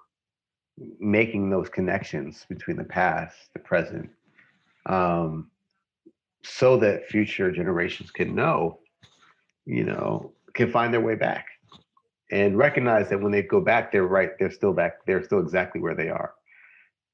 making 0.99 1.49
those 1.49 1.69
connections 1.69 2.45
between 2.47 2.77
the 2.77 2.83
past, 2.83 3.35
the 3.53 3.59
present, 3.59 4.09
um, 4.85 5.49
so 6.43 6.77
that 6.77 7.07
future 7.07 7.51
generations 7.51 8.11
can 8.11 8.35
know, 8.35 8.79
you 9.65 9.83
know, 9.83 10.31
can 10.53 10.71
find 10.71 10.93
their 10.93 11.01
way 11.01 11.15
back 11.15 11.47
and 12.31 12.57
recognize 12.57 13.09
that 13.09 13.21
when 13.21 13.31
they 13.31 13.41
go 13.41 13.61
back, 13.61 13.91
they're 13.91 14.07
right, 14.07 14.31
they're 14.39 14.51
still 14.51 14.73
back, 14.73 15.05
they're 15.05 15.23
still 15.23 15.39
exactly 15.39 15.81
where 15.81 15.95
they 15.95 16.09
are. 16.09 16.33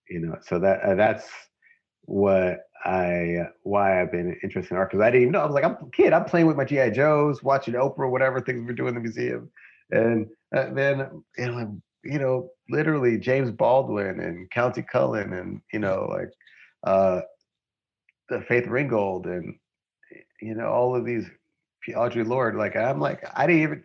You 0.09 0.19
know, 0.19 0.37
so 0.41 0.59
that 0.59 0.81
uh, 0.81 0.95
that's 0.95 1.29
what 2.05 2.59
I 2.83 3.47
why 3.63 4.01
I've 4.01 4.11
been 4.11 4.37
interested 4.43 4.71
in 4.71 4.77
art 4.77 4.91
because 4.91 5.03
I 5.03 5.09
didn't 5.09 5.21
even 5.23 5.31
know. 5.33 5.41
I 5.41 5.45
was 5.45 5.53
like, 5.53 5.63
I'm 5.63 5.77
a 5.81 5.89
kid, 5.91 6.13
I'm 6.13 6.25
playing 6.25 6.47
with 6.47 6.57
my 6.57 6.65
GI 6.65 6.91
Joes, 6.91 7.43
watching 7.43 7.75
Oprah, 7.75 8.09
whatever 8.09 8.41
things 8.41 8.65
we're 8.65 8.73
doing 8.73 8.89
in 8.89 8.95
the 8.95 9.01
museum, 9.01 9.49
and 9.91 10.27
uh, 10.55 10.73
then 10.73 11.23
you 11.37 11.47
know, 11.47 11.81
you 12.03 12.19
know, 12.19 12.49
literally 12.69 13.17
James 13.17 13.51
Baldwin 13.51 14.19
and 14.19 14.49
Countee 14.51 14.87
Cullen 14.87 15.33
and 15.33 15.61
you 15.71 15.79
know, 15.79 16.07
like 16.09 16.29
uh, 16.83 17.21
the 18.29 18.41
Faith 18.41 18.67
Ringgold 18.67 19.25
and 19.25 19.55
you 20.41 20.55
know 20.55 20.67
all 20.67 20.95
of 20.95 21.05
these 21.05 21.25
Audre 21.91 22.25
Lorde. 22.25 22.55
Like 22.55 22.75
I'm 22.75 22.99
like 22.99 23.23
I 23.35 23.45
didn't 23.45 23.61
even 23.61 23.83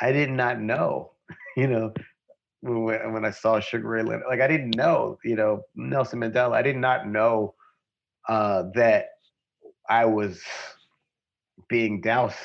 I 0.00 0.12
did 0.12 0.30
not 0.30 0.60
know. 0.60 1.12
You 1.56 1.66
know 1.66 1.92
when 2.62 3.12
when 3.12 3.24
I 3.24 3.30
saw 3.30 3.58
Sugar 3.58 3.88
Ray 3.88 4.02
Leonard, 4.02 4.26
like 4.28 4.40
I 4.40 4.46
didn't 4.46 4.76
know. 4.76 5.18
You 5.24 5.34
know 5.34 5.62
Nelson 5.74 6.20
Mandela. 6.20 6.52
I 6.52 6.62
did 6.62 6.76
not 6.76 7.08
know 7.08 7.54
uh, 8.28 8.64
that 8.74 9.06
I 9.88 10.04
was 10.04 10.40
being 11.68 12.00
doused 12.00 12.36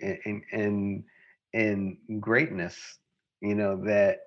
in 0.00 0.42
in 0.52 1.04
in 1.54 1.96
greatness. 2.20 2.76
You 3.40 3.54
know 3.54 3.82
that 3.84 4.18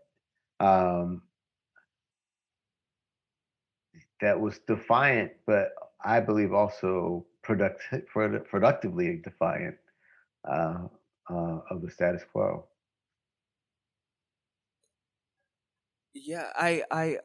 um, 0.59 1.21
that 4.21 4.39
was 4.39 4.59
defiant, 4.67 5.31
but 5.45 5.69
I 6.03 6.19
believe 6.19 6.53
also 6.53 7.25
product, 7.43 7.81
productively 8.49 9.21
defiant 9.23 9.75
uh, 10.49 10.87
uh, 11.29 11.59
of 11.69 11.81
the 11.81 11.89
status 11.89 12.23
quo. 12.31 12.65
Yeah, 16.13 16.47
I 16.55 16.83
I 16.91 17.17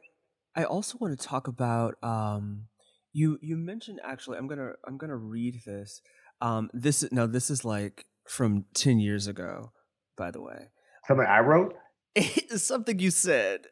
I 0.54 0.64
also 0.64 0.96
want 0.98 1.18
to 1.18 1.26
talk 1.26 1.48
about 1.48 1.96
um 2.02 2.66
you 3.12 3.38
you 3.42 3.56
mentioned 3.56 4.00
actually 4.04 4.38
I'm 4.38 4.46
going 4.46 4.58
to 4.58 4.72
I'm 4.86 4.98
to 4.98 5.16
read 5.16 5.62
this. 5.66 6.00
Um 6.40 6.70
this 6.72 7.02
is 7.02 7.12
no 7.12 7.26
this 7.26 7.50
is 7.50 7.64
like 7.64 8.06
from 8.28 8.64
10 8.74 8.98
years 8.98 9.26
ago 9.26 9.72
by 10.16 10.30
the 10.30 10.40
way. 10.40 10.68
Something 11.06 11.26
I 11.26 11.40
wrote? 11.40 11.74
Something 12.56 12.98
you 12.98 13.10
said. 13.10 13.66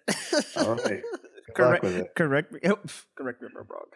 All 0.57 0.75
right. 0.75 1.03
Correct 1.55 1.85
correct 2.17 2.53
me 2.53 2.59
oh, 2.65 2.79
correct 3.17 3.41
me 3.41 3.47
if 3.47 3.55
I'm 3.57 3.67
wrong. 3.69 3.87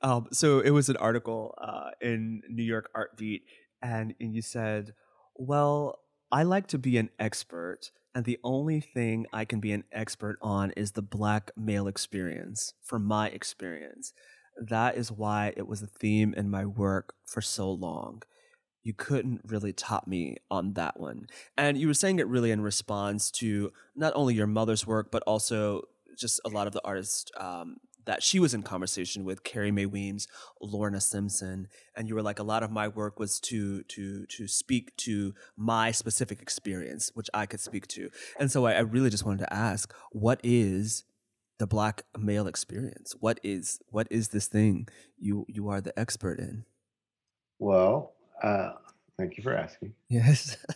Um 0.00 0.28
so 0.32 0.60
it 0.60 0.70
was 0.70 0.88
an 0.88 0.96
article 0.96 1.54
uh 1.60 1.90
in 2.00 2.40
New 2.48 2.62
York 2.62 2.88
Art 2.94 3.18
Beat 3.18 3.42
and, 3.84 4.14
you 4.18 4.42
said, 4.42 4.94
"Well, 5.36 6.00
I 6.32 6.42
like 6.42 6.66
to 6.68 6.78
be 6.78 6.98
an 6.98 7.10
expert 7.20 7.92
and 8.14 8.24
the 8.24 8.38
only 8.44 8.80
thing 8.80 9.26
I 9.32 9.44
can 9.44 9.58
be 9.58 9.72
an 9.72 9.84
expert 9.90 10.38
on 10.40 10.70
is 10.72 10.92
the 10.92 11.02
black 11.02 11.50
male 11.56 11.88
experience 11.88 12.74
from 12.82 13.04
my 13.04 13.28
experience. 13.28 14.12
That 14.56 14.96
is 14.96 15.10
why 15.10 15.52
it 15.56 15.66
was 15.66 15.82
a 15.82 15.88
theme 15.88 16.32
in 16.36 16.48
my 16.48 16.64
work 16.64 17.14
for 17.26 17.40
so 17.40 17.70
long. 17.72 18.22
You 18.84 18.94
couldn't 18.94 19.40
really 19.44 19.72
top 19.72 20.06
me 20.06 20.36
on 20.48 20.74
that 20.74 21.00
one. 21.00 21.26
And 21.58 21.76
you 21.76 21.88
were 21.88 21.94
saying 21.94 22.20
it 22.20 22.28
really 22.28 22.52
in 22.52 22.60
response 22.60 23.32
to 23.32 23.72
not 23.96 24.12
only 24.14 24.34
your 24.34 24.46
mother's 24.46 24.86
work, 24.86 25.10
but 25.10 25.24
also 25.26 25.82
just 26.16 26.40
a 26.44 26.48
lot 26.48 26.68
of 26.68 26.72
the 26.72 26.84
artists 26.84 27.32
um, 27.36 27.78
that 28.06 28.22
she 28.22 28.38
was 28.38 28.54
in 28.54 28.62
conversation 28.62 29.24
with, 29.24 29.44
Carrie 29.44 29.70
Mae 29.70 29.86
Weems, 29.86 30.26
Lorna 30.60 31.00
Simpson, 31.00 31.68
and 31.96 32.08
you 32.08 32.14
were 32.14 32.22
like, 32.22 32.38
a 32.38 32.42
lot 32.42 32.62
of 32.62 32.70
my 32.70 32.88
work 32.88 33.18
was 33.18 33.40
to 33.40 33.82
to 33.84 34.26
to 34.26 34.48
speak 34.48 34.96
to 34.98 35.34
my 35.56 35.90
specific 35.90 36.40
experience, 36.42 37.10
which 37.14 37.28
I 37.34 37.46
could 37.46 37.60
speak 37.60 37.86
to. 37.88 38.10
And 38.38 38.50
so 38.50 38.66
I, 38.66 38.72
I 38.74 38.80
really 38.80 39.10
just 39.10 39.24
wanted 39.24 39.40
to 39.40 39.52
ask, 39.52 39.92
what 40.12 40.40
is 40.42 41.04
the 41.58 41.66
black 41.66 42.02
male 42.18 42.46
experience? 42.46 43.14
What 43.20 43.38
is 43.42 43.80
what 43.88 44.06
is 44.10 44.28
this 44.28 44.46
thing 44.48 44.88
you 45.18 45.46
you 45.48 45.68
are 45.68 45.80
the 45.80 45.98
expert 45.98 46.38
in? 46.38 46.64
Well, 47.58 48.14
uh, 48.42 48.72
thank 49.18 49.36
you 49.36 49.42
for 49.42 49.56
asking. 49.56 49.94
Yes. 50.08 50.56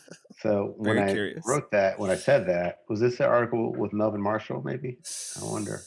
So 0.41 0.75
when 0.77 0.95
Very 0.95 1.11
I 1.11 1.13
curious. 1.13 1.45
wrote 1.45 1.73
that, 1.73 1.99
when 1.99 2.11
I 2.11 2.15
said 2.15 2.47
that, 2.47 2.83
was 2.89 3.01
this 3.01 3.19
the 3.19 3.27
article 3.27 3.73
with 3.73 3.93
Melvin 3.93 4.23
Marshall? 4.23 4.63
Maybe 4.65 4.99
I 5.41 5.45
wonder. 5.45 5.81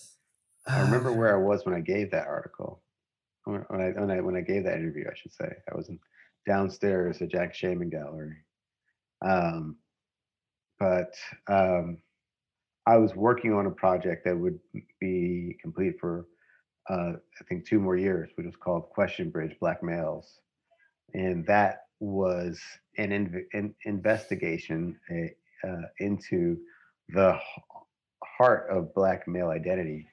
I 0.68 0.82
remember 0.82 1.12
where 1.18 1.36
I 1.36 1.40
was 1.40 1.66
when 1.66 1.76
I 1.76 1.82
gave 1.82 2.12
that 2.12 2.28
article. 2.28 2.82
When 3.46 3.66
I 3.72 4.00
when 4.00 4.12
I 4.12 4.22
when 4.22 4.36
I 4.36 4.42
gave 4.42 4.64
that 4.66 4.78
interview, 4.78 5.06
I 5.10 5.16
should 5.16 5.34
say 5.34 5.52
I 5.72 5.76
was 5.76 5.90
in, 5.90 6.00
downstairs 6.48 7.22
at 7.22 7.30
Jack 7.30 7.56
Shainman 7.56 7.92
Gallery. 7.92 8.38
Um, 9.26 9.78
but 10.80 11.14
um, 11.48 11.98
I 12.88 12.98
was 12.98 13.16
working 13.16 13.54
on 13.54 13.68
a 13.68 13.72
project 13.72 14.26
that 14.26 14.38
would 14.38 14.60
be 15.00 15.58
complete 15.62 16.00
for 16.00 16.28
uh, 16.90 17.14
I 17.14 17.44
think 17.48 17.68
two 17.68 17.80
more 17.80 17.96
years, 17.96 18.30
which 18.36 18.46
was 18.46 18.56
called 18.56 18.90
Question 18.90 19.30
Bridge: 19.30 19.56
Black 19.60 19.84
Males, 19.84 20.40
and 21.14 21.46
that 21.46 21.84
was 22.00 22.60
an, 22.98 23.12
inv- 23.12 23.46
an 23.54 23.76
investigation 23.86 25.00
uh, 25.12 25.68
uh, 25.68 25.82
into 26.00 26.58
the 27.10 27.38
heart 28.24 28.68
of 28.72 28.94
Black 28.96 29.28
male 29.28 29.50
identity. 29.50 30.08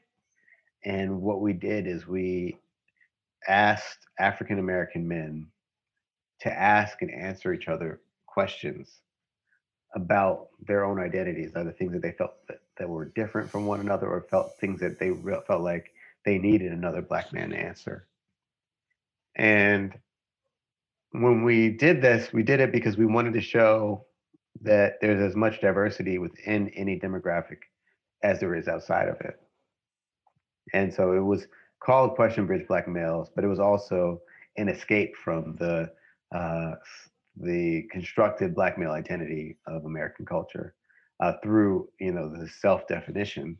And 0.85 1.21
what 1.21 1.41
we 1.41 1.53
did 1.53 1.87
is 1.87 2.07
we 2.07 2.59
asked 3.47 4.07
African 4.19 4.59
American 4.59 5.07
men 5.07 5.49
to 6.41 6.53
ask 6.53 7.03
and 7.03 7.11
answer 7.11 7.53
each 7.53 7.69
other 7.69 8.01
questions 8.27 9.01
about 9.95 10.49
their 10.67 10.85
own 10.85 11.01
identities, 11.01 11.53
either 11.57 11.73
things 11.73 11.93
that 11.93 12.03
they 12.03 12.13
felt 12.13 12.35
that, 12.47 12.61
that 12.79 12.89
were 12.89 13.07
different 13.07 13.51
from 13.51 13.67
one 13.67 13.81
another 13.81 14.07
or 14.09 14.27
felt 14.31 14.53
things 14.61 14.81
that 14.81 14.99
they 14.99 15.11
re- 15.11 15.41
felt 15.47 15.63
like 15.63 15.93
they 16.25 16.39
needed 16.39 16.73
another 16.73 17.03
black 17.03 17.33
man 17.33 17.51
to 17.51 17.57
answer. 17.57 18.07
And 19.35 19.99
when 21.13 21.43
we 21.43 21.71
did 21.71 22.03
this, 22.03 22.33
we 22.33 22.43
did 22.43 22.61
it 22.61 22.71
because 22.71 22.97
we 22.97 23.07
wanted 23.07 23.33
to 23.35 23.41
show 23.41 24.05
that 24.61 24.95
there's 25.01 25.23
as 25.23 25.37
much 25.37 25.61
diversity 25.61 26.19
within 26.19 26.69
any 26.71 26.99
demographic 26.99 27.59
as 28.23 28.41
there 28.41 28.55
is 28.55 28.69
outside 28.69 29.09
of 29.09 29.21
it. 29.21 29.41
And 30.75 30.93
so 30.93 31.13
it 31.13 31.21
was 31.21 31.47
called 31.81 32.15
Question 32.15 32.47
Bridge 32.47 32.67
Black 32.69 32.89
Males, 32.89 33.31
but 33.35 33.45
it 33.45 33.49
was 33.49 33.61
also 33.61 34.21
an 34.57 34.69
escape 34.69 35.17
from 35.17 35.57
the 35.57 35.91
uh, 36.35 36.73
the 37.41 37.87
constructed 37.91 38.55
black 38.55 38.79
male 38.79 38.91
identity 38.91 39.57
of 39.67 39.85
American 39.85 40.27
culture 40.27 40.75
uh, 41.21 41.33
through 41.43 41.89
you 42.01 42.13
know 42.13 42.29
the 42.29 42.49
self 42.61 42.87
definition. 42.89 43.57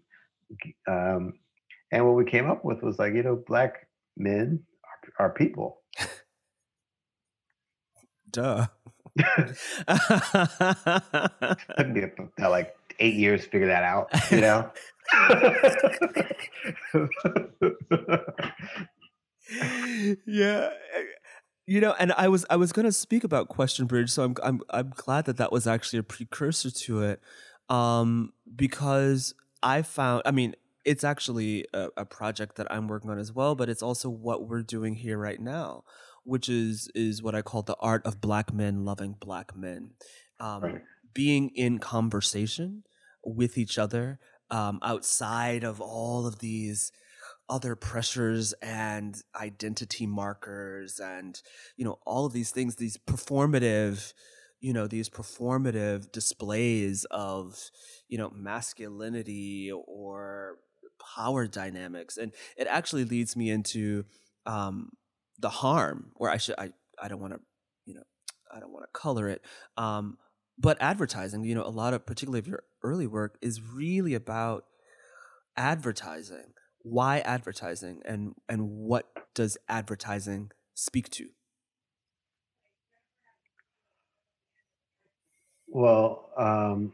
Um, 0.87 1.35
and 1.93 2.05
what 2.05 2.17
we 2.17 2.25
came 2.25 2.51
up 2.51 2.65
with 2.65 2.83
was 2.83 2.99
like 2.99 3.15
you 3.15 3.23
know 3.23 3.43
black 3.47 3.89
men 4.17 4.61
are, 5.19 5.27
are 5.27 5.31
people. 5.31 5.81
Duh. 8.31 8.67
took 11.77 11.89
me 11.89 12.03
about 12.37 12.51
like 12.51 12.77
eight 13.01 13.15
years 13.15 13.45
to 13.45 13.51
figure 13.51 13.67
that 13.67 13.83
out, 13.83 14.09
you 14.31 14.41
know? 14.41 14.71
yeah 20.27 20.71
you 21.67 21.81
know 21.81 21.95
and 21.99 22.13
i 22.13 22.29
was 22.29 22.45
i 22.51 22.57
was 22.57 22.73
going 22.73 22.85
to 22.85 22.93
speak 22.93 23.25
about 23.25 23.49
question 23.49 23.87
bridge 23.87 24.11
so 24.11 24.23
i'm 24.25 24.35
i'm 24.43 24.61
i'm 24.71 24.93
glad 24.95 25.25
that 25.25 25.37
that 25.39 25.51
was 25.53 25.67
actually 25.67 25.99
a 25.99 26.03
precursor 26.03 26.71
to 26.71 27.03
it 27.03 27.21
um 27.69 28.33
because 28.55 29.35
i 29.63 29.83
found 29.83 30.23
i 30.25 30.31
mean 30.31 30.55
it's 30.85 31.05
actually 31.05 31.67
a, 31.75 31.89
a 31.97 32.05
project 32.05 32.57
that 32.57 32.67
i'm 32.71 32.89
working 32.89 33.11
on 33.11 33.19
as 33.19 33.33
well 33.33 33.55
but 33.55 33.69
it's 33.69 33.83
also 33.83 34.09
what 34.11 34.47
we're 34.47 34.63
doing 34.63 34.95
here 34.95 35.19
right 35.19 35.41
now 35.41 35.83
which 36.25 36.49
is 36.49 36.91
is 36.95 37.23
what 37.23 37.35
i 37.35 37.43
call 37.43 37.63
the 37.63 37.77
art 37.81 38.05
of 38.05 38.21
black 38.21 38.53
men 38.53 38.85
loving 38.85 39.15
black 39.19 39.57
men 39.57 39.91
um 40.41 40.63
Right. 40.63 40.83
being 41.15 41.51
in 41.55 41.79
conversation 41.79 42.85
with 43.25 43.59
each 43.59 43.79
other 43.79 44.19
um 44.51 44.79
outside 44.83 45.65
of 45.65 45.81
all 45.81 46.27
of 46.27 46.39
these 46.39 46.93
other 47.49 47.75
pressures 47.75 48.53
and 48.61 49.23
identity 49.35 50.07
markers 50.07 51.01
and 51.01 51.41
you 51.77 51.85
know 51.85 51.99
all 52.05 52.27
of 52.27 52.33
these 52.33 52.51
things 52.51 52.77
these 52.77 52.97
performative 52.97 54.13
you 54.61 54.73
know 54.73 54.87
these 54.87 55.09
performative 55.09 56.11
displays 56.13 57.05
of 57.11 57.71
you 58.09 58.19
know 58.19 58.31
masculinity 58.35 59.71
or 59.73 60.57
power 61.15 61.47
dynamics. 61.47 62.17
And 62.17 62.33
it 62.57 62.67
actually 62.67 63.05
leads 63.05 63.37
me 63.37 63.51
into 63.51 64.05
um 64.47 64.91
the 65.39 65.49
harm 65.51 66.11
where 66.15 66.31
i 66.31 66.37
should 66.37 66.57
i 66.59 66.73
i 67.01 67.09
don't 67.09 67.21
want 67.21 67.35
to 67.35 67.41
you 67.87 67.95
know 67.95 68.03
i 68.55 68.59
don't 68.61 68.73
want 68.73 68.85
to 68.85 68.99
color 68.99 69.29
it. 69.29 69.43
Um 69.77 70.19
but 70.59 70.77
advertising 70.81 71.45
you 71.45 71.55
know 71.55 71.65
a 71.65 71.69
lot 71.69 71.95
of 71.95 72.05
particularly 72.07 72.39
of 72.41 72.47
your 72.49 72.65
early 72.83 73.07
work 73.07 73.39
is 73.41 73.61
really 73.63 74.15
about 74.15 74.65
advertising. 75.57 76.55
Why 76.83 77.19
advertising 77.19 78.01
and 78.05 78.35
and 78.49 78.71
what 78.71 79.09
does 79.35 79.59
advertising 79.69 80.53
speak 80.75 81.11
to? 81.11 81.29
Well, 85.67 86.31
um, 86.39 86.93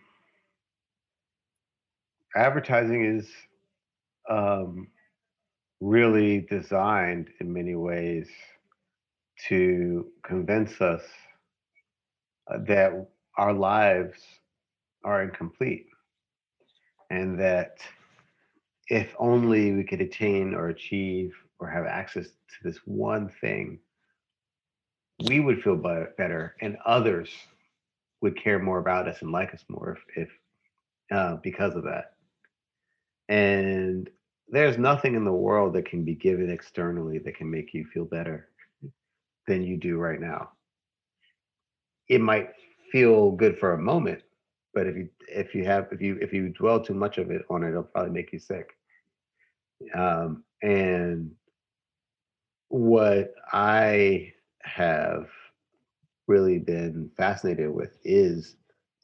advertising 2.35 3.05
is 3.05 3.29
um, 4.29 4.89
really 5.81 6.41
designed 6.51 7.31
in 7.41 7.53
many 7.53 7.75
ways 7.77 8.29
to 9.49 10.11
convince 10.25 10.81
us 10.81 11.03
uh, 12.51 12.59
that 12.67 13.09
our 13.37 13.53
lives 13.53 14.19
are 15.05 15.23
incomplete 15.23 15.87
and 17.11 17.39
that 17.39 17.79
if 18.89 19.15
only 19.19 19.73
we 19.73 19.85
could 19.85 20.01
attain 20.01 20.55
or 20.55 20.69
achieve 20.69 21.33
or 21.59 21.69
have 21.69 21.87
access 21.87 22.27
to 22.27 22.57
this 22.63 22.79
one 22.85 23.31
thing, 23.41 23.79
we 25.29 25.41
would 25.41 25.63
feel 25.63 25.77
better 25.77 26.55
and 26.61 26.77
others 26.85 27.31
would 28.21 28.37
care 28.37 28.59
more 28.59 28.79
about 28.79 29.09
us 29.09 29.23
and 29.23 29.33
like 29.33 29.55
us 29.55 29.65
more 29.69 29.99
if, 30.17 30.29
if 30.29 31.17
uh, 31.17 31.37
because 31.43 31.75
of 31.77 31.85
that. 31.85 32.13
And 33.29 34.09
there's 34.49 34.79
nothing 34.79 35.15
in 35.15 35.25
the 35.25 35.33
world 35.33 35.75
that 35.75 35.87
can 35.87 36.05
be 36.05 36.15
given 36.15 36.51
externally 36.51 37.19
that 37.19 37.37
can 37.37 37.51
make 37.51 37.73
you 37.73 37.87
feel 37.93 38.05
better 38.05 38.49
than 39.47 39.63
you 39.63 39.77
do 39.77 39.97
right 39.99 40.21
now. 40.21 40.51
It 42.09 42.21
might 42.21 42.51
feel 42.95 43.33
good 43.33 43.59
for 43.59 43.73
a 43.73 43.79
moment, 43.79 44.23
but 44.73 44.87
if 44.87 44.95
you 44.95 45.09
if 45.29 45.53
you 45.53 45.65
have 45.65 45.89
if 45.91 46.01
you 46.01 46.17
if 46.21 46.33
you 46.33 46.49
dwell 46.51 46.81
too 46.81 46.95
much 46.95 47.19
of 47.19 47.33
it 47.33 47.43
on 47.51 47.65
it, 47.65 47.71
it'll 47.71 47.83
probably 47.83 48.13
make 48.13 48.33
you 48.33 48.39
sick. 48.39 48.71
Um, 49.97 50.45
and 50.63 51.33
what 52.69 53.35
I 53.53 54.33
have 54.63 55.27
really 56.29 56.61
been 56.61 57.11
fascinated 57.17 57.69
with 57.69 57.99
is 58.05 58.55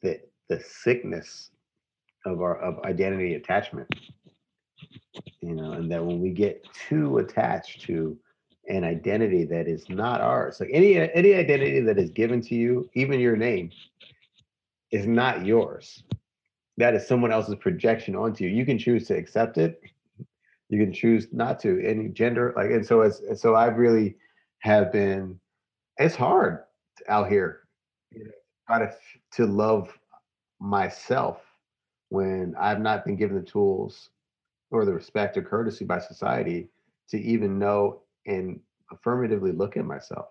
that 0.03 0.21
the 0.47 0.61
sickness 0.61 1.51
of 2.25 2.39
our 2.39 2.59
of 2.61 2.81
identity 2.85 3.33
attachment 3.33 3.89
you 5.41 5.53
know, 5.53 5.73
and 5.73 5.91
that 5.91 6.05
when 6.05 6.21
we 6.21 6.29
get 6.29 6.65
too 6.87 7.17
attached 7.17 7.81
to 7.81 8.17
an 8.67 8.83
identity 8.83 9.45
that 9.45 9.67
is 9.67 9.89
not 9.89 10.21
ours, 10.21 10.59
like 10.59 10.69
any 10.71 10.97
any 10.97 11.33
identity 11.33 11.79
that 11.81 11.97
is 11.97 12.09
given 12.11 12.41
to 12.41 12.55
you, 12.55 12.89
even 12.93 13.19
your 13.19 13.35
name, 13.35 13.71
is 14.91 15.07
not 15.07 15.45
yours. 15.45 16.03
That 16.77 16.93
is 16.93 17.07
someone 17.07 17.31
else's 17.31 17.55
projection 17.55 18.15
onto 18.15 18.43
you. 18.43 18.49
You 18.49 18.65
can 18.65 18.77
choose 18.77 19.07
to 19.07 19.15
accept 19.15 19.57
it. 19.57 19.81
You 20.69 20.79
can 20.79 20.93
choose 20.93 21.27
not 21.31 21.59
to. 21.61 21.83
Any 21.85 22.07
gender, 22.09 22.53
like, 22.55 22.71
and 22.71 22.85
so 22.85 23.01
as 23.01 23.21
so 23.35 23.55
I 23.55 23.65
really 23.65 24.15
have 24.59 24.91
been. 24.91 25.39
It's 25.97 26.15
hard 26.15 26.59
out 27.07 27.29
here, 27.29 27.61
you 28.11 28.25
know, 28.25 28.31
try 28.67 28.79
to 28.79 28.93
to 29.33 29.45
love 29.45 29.89
myself 30.59 31.41
when 32.09 32.55
I've 32.59 32.79
not 32.79 33.05
been 33.05 33.15
given 33.15 33.35
the 33.35 33.43
tools 33.43 34.09
or 34.69 34.85
the 34.85 34.93
respect 34.93 35.37
or 35.37 35.41
courtesy 35.41 35.85
by 35.85 35.99
society 35.99 36.69
to 37.09 37.19
even 37.19 37.59
know 37.59 38.01
and 38.25 38.59
affirmatively 38.91 39.51
look 39.51 39.77
at 39.77 39.85
myself 39.85 40.27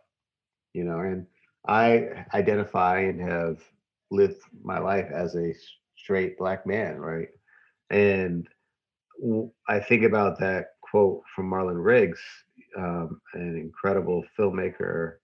you 0.73 0.85
know 0.85 1.01
and 1.01 1.27
i 1.69 2.09
identify 2.35 3.01
and 3.01 3.21
have 3.21 3.59
lived 4.11 4.41
my 4.63 4.79
life 4.79 5.09
as 5.13 5.35
a 5.37 5.55
straight 5.97 6.39
black 6.39 6.67
man 6.67 6.97
right 6.99 7.29
and 7.91 8.49
i 9.69 9.79
think 9.79 10.05
about 10.05 10.39
that 10.39 10.69
quote 10.81 11.23
from 11.35 11.51
marlon 11.51 11.83
riggs 11.83 12.21
um, 12.77 13.21
an 13.35 13.57
incredible 13.57 14.25
filmmaker 14.39 15.17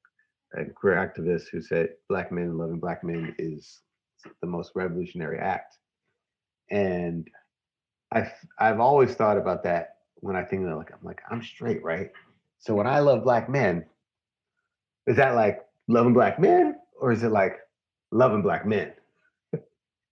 and 0.55 0.75
queer 0.75 0.95
activist 0.95 1.45
who 1.53 1.61
said 1.61 1.91
black 2.09 2.33
men 2.33 2.59
loving 2.59 2.81
black 2.81 3.05
men 3.05 3.35
is 3.39 3.81
the 4.41 4.47
most 4.47 4.73
revolutionary 4.75 5.39
act 5.39 5.79
and 6.71 7.29
I've 8.13 8.33
I've 8.59 8.81
always 8.81 9.15
thought 9.15 9.39
about 9.39 9.63
that 9.65 9.97
when 10.17 10.37
I 10.37 10.45
think 10.45 10.67
of 10.67 10.77
like 10.77 10.93
I'm 10.93 10.99
like 11.03 11.21
I'm 11.31 11.43
straight, 11.43 11.83
right? 11.83 12.11
So 12.59 12.75
when 12.75 12.87
I 12.87 13.01
love 13.01 13.25
black 13.25 13.49
men, 13.49 13.85
is 15.07 15.17
that 15.17 15.35
like 15.35 15.65
loving 15.89 16.13
black 16.13 16.39
men 16.39 16.77
or 17.01 17.13
is 17.13 17.23
it 17.23 17.31
like 17.31 17.59
loving 18.11 18.43
black 18.43 18.67
men? 18.67 18.93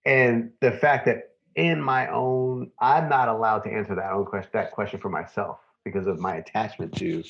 and 0.05 0.51
the 0.61 0.71
fact 0.71 1.05
that 1.05 1.31
in 1.55 1.81
my 1.81 2.07
own, 2.11 2.71
I'm 2.79 3.09
not 3.09 3.29
allowed 3.29 3.59
to 3.59 3.71
answer 3.71 3.95
that 3.95 4.11
own 4.11 4.25
question 4.25 4.51
that 4.53 4.71
question 4.71 4.99
for 4.99 5.09
myself 5.09 5.59
because 5.83 6.07
of 6.07 6.19
my 6.19 6.35
attachment 6.35 6.95
to 6.97 7.23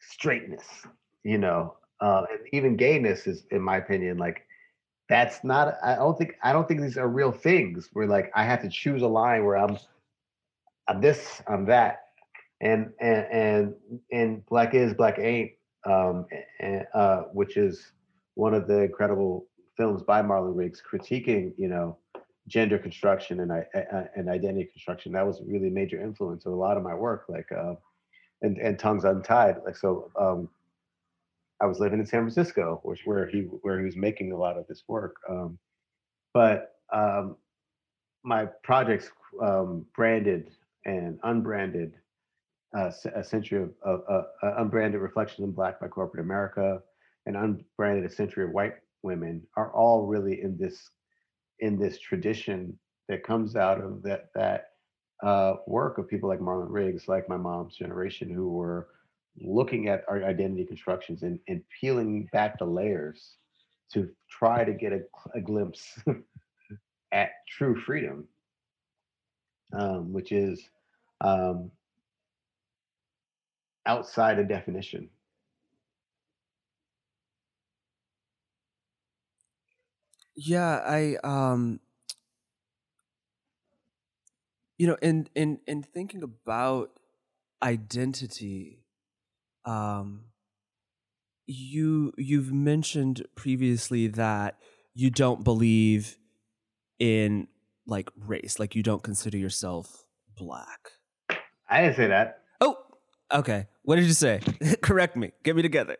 straightness, 0.00 0.64
you 1.24 1.38
know. 1.38 1.76
Uh, 2.00 2.24
and 2.30 2.40
even 2.52 2.76
gayness 2.76 3.26
is, 3.26 3.44
in 3.50 3.60
my 3.62 3.76
opinion, 3.76 4.18
like 4.18 4.46
that's 5.12 5.44
not 5.44 5.74
i 5.84 5.94
don't 5.96 6.16
think 6.16 6.36
i 6.42 6.54
don't 6.54 6.66
think 6.66 6.80
these 6.80 6.96
are 6.96 7.06
real 7.06 7.32
things 7.32 7.90
where 7.92 8.06
like 8.06 8.30
i 8.34 8.42
have 8.42 8.62
to 8.62 8.68
choose 8.70 9.02
a 9.02 9.06
line 9.06 9.44
where 9.44 9.58
i'm 9.58 9.76
i'm 10.88 11.02
this 11.02 11.42
i'm 11.48 11.66
that 11.66 12.01
and 12.62 12.92
and 13.00 13.74
and 14.12 14.46
black 14.46 14.74
is 14.74 14.94
black 14.94 15.18
ain't 15.18 15.50
um 15.86 16.26
uh 16.94 17.22
which 17.32 17.56
is 17.56 17.92
one 18.34 18.54
of 18.54 18.66
the 18.66 18.82
incredible 18.82 19.46
films 19.76 20.02
by 20.02 20.22
marlon 20.22 20.56
riggs 20.56 20.80
critiquing 20.80 21.52
you 21.58 21.68
know 21.68 21.98
gender 22.48 22.78
construction 22.78 23.40
and 23.40 23.52
I, 23.52 23.64
and 24.16 24.28
identity 24.28 24.68
construction 24.72 25.12
that 25.12 25.26
was 25.26 25.40
a 25.40 25.44
really 25.44 25.70
major 25.70 26.00
influence 26.00 26.46
of 26.46 26.52
a 26.52 26.56
lot 26.56 26.76
of 26.76 26.82
my 26.82 26.94
work 26.94 27.26
like 27.28 27.50
uh 27.52 27.74
and 28.42 28.58
and 28.58 28.78
tongues 28.78 29.04
untied 29.04 29.56
like 29.64 29.76
so 29.76 30.10
um 30.18 30.48
I 31.62 31.66
was 31.66 31.78
living 31.78 32.00
in 32.00 32.06
San 32.06 32.22
Francisco, 32.22 32.80
which 32.82 33.02
where 33.04 33.28
he 33.28 33.42
where 33.62 33.78
he 33.78 33.84
was 33.84 33.96
making 33.96 34.32
a 34.32 34.36
lot 34.36 34.58
of 34.58 34.66
this 34.66 34.82
work. 34.88 35.14
Um, 35.30 35.58
but 36.34 36.72
um, 36.92 37.36
my 38.24 38.46
projects 38.64 39.10
um, 39.40 39.86
branded 39.94 40.50
and 40.84 41.20
unbranded 41.22 41.94
uh, 42.76 42.90
a 43.14 43.24
century 43.24 43.62
of, 43.62 43.70
of 43.84 44.24
uh, 44.42 44.54
unbranded 44.58 45.00
reflections 45.00 45.44
in 45.44 45.52
black 45.52 45.80
by 45.80 45.88
corporate 45.88 46.24
america 46.24 46.80
and 47.26 47.36
unbranded 47.36 48.04
a 48.04 48.14
century 48.14 48.44
of 48.44 48.50
white 48.50 48.74
women 49.02 49.42
are 49.56 49.72
all 49.72 50.06
really 50.06 50.42
in 50.42 50.56
this 50.58 50.90
in 51.60 51.78
this 51.78 51.98
tradition 51.98 52.76
that 53.08 53.24
comes 53.24 53.56
out 53.56 53.80
of 53.80 54.02
that 54.02 54.30
that 54.34 54.68
uh, 55.22 55.54
work 55.66 55.98
of 55.98 56.08
people 56.08 56.28
like 56.28 56.40
marlon 56.40 56.66
riggs 56.68 57.08
like 57.08 57.28
my 57.28 57.36
mom's 57.36 57.76
generation 57.76 58.28
who 58.28 58.48
were 58.48 58.88
looking 59.40 59.88
at 59.88 60.04
our 60.08 60.22
identity 60.24 60.64
constructions 60.64 61.22
and, 61.22 61.38
and 61.48 61.62
peeling 61.80 62.28
back 62.32 62.58
the 62.58 62.64
layers 62.64 63.36
to 63.92 64.08
try 64.30 64.64
to 64.64 64.72
get 64.72 64.92
a, 64.92 65.00
a 65.34 65.40
glimpse 65.40 65.98
at 67.12 67.30
true 67.48 67.78
freedom, 67.80 68.26
um, 69.72 70.12
which 70.12 70.32
is 70.32 70.62
um, 71.20 71.70
outside 73.86 74.38
a 74.38 74.44
definition. 74.44 75.10
Yeah, 80.34 80.80
I 80.84 81.16
um 81.22 81.80
you 84.78 84.86
know, 84.86 84.96
in 85.02 85.28
in 85.34 85.60
in 85.66 85.82
thinking 85.82 86.22
about 86.22 86.90
identity 87.62 88.82
um, 89.64 90.24
you 91.46 92.12
you've 92.16 92.52
mentioned 92.52 93.24
previously 93.34 94.06
that 94.08 94.58
you 94.94 95.10
don't 95.10 95.44
believe 95.44 96.18
in 96.98 97.48
like 97.86 98.10
race, 98.16 98.58
like 98.58 98.74
you 98.74 98.82
don't 98.82 99.02
consider 99.02 99.38
yourself 99.38 100.04
black. 100.36 100.90
I 101.68 101.82
didn't 101.82 101.96
say 101.96 102.06
that. 102.08 102.41
Okay. 103.32 103.66
What 103.82 103.96
did 103.96 104.04
you 104.04 104.12
say? 104.12 104.40
Correct 104.82 105.16
me. 105.16 105.32
Get 105.42 105.56
me 105.56 105.62
together. 105.62 105.96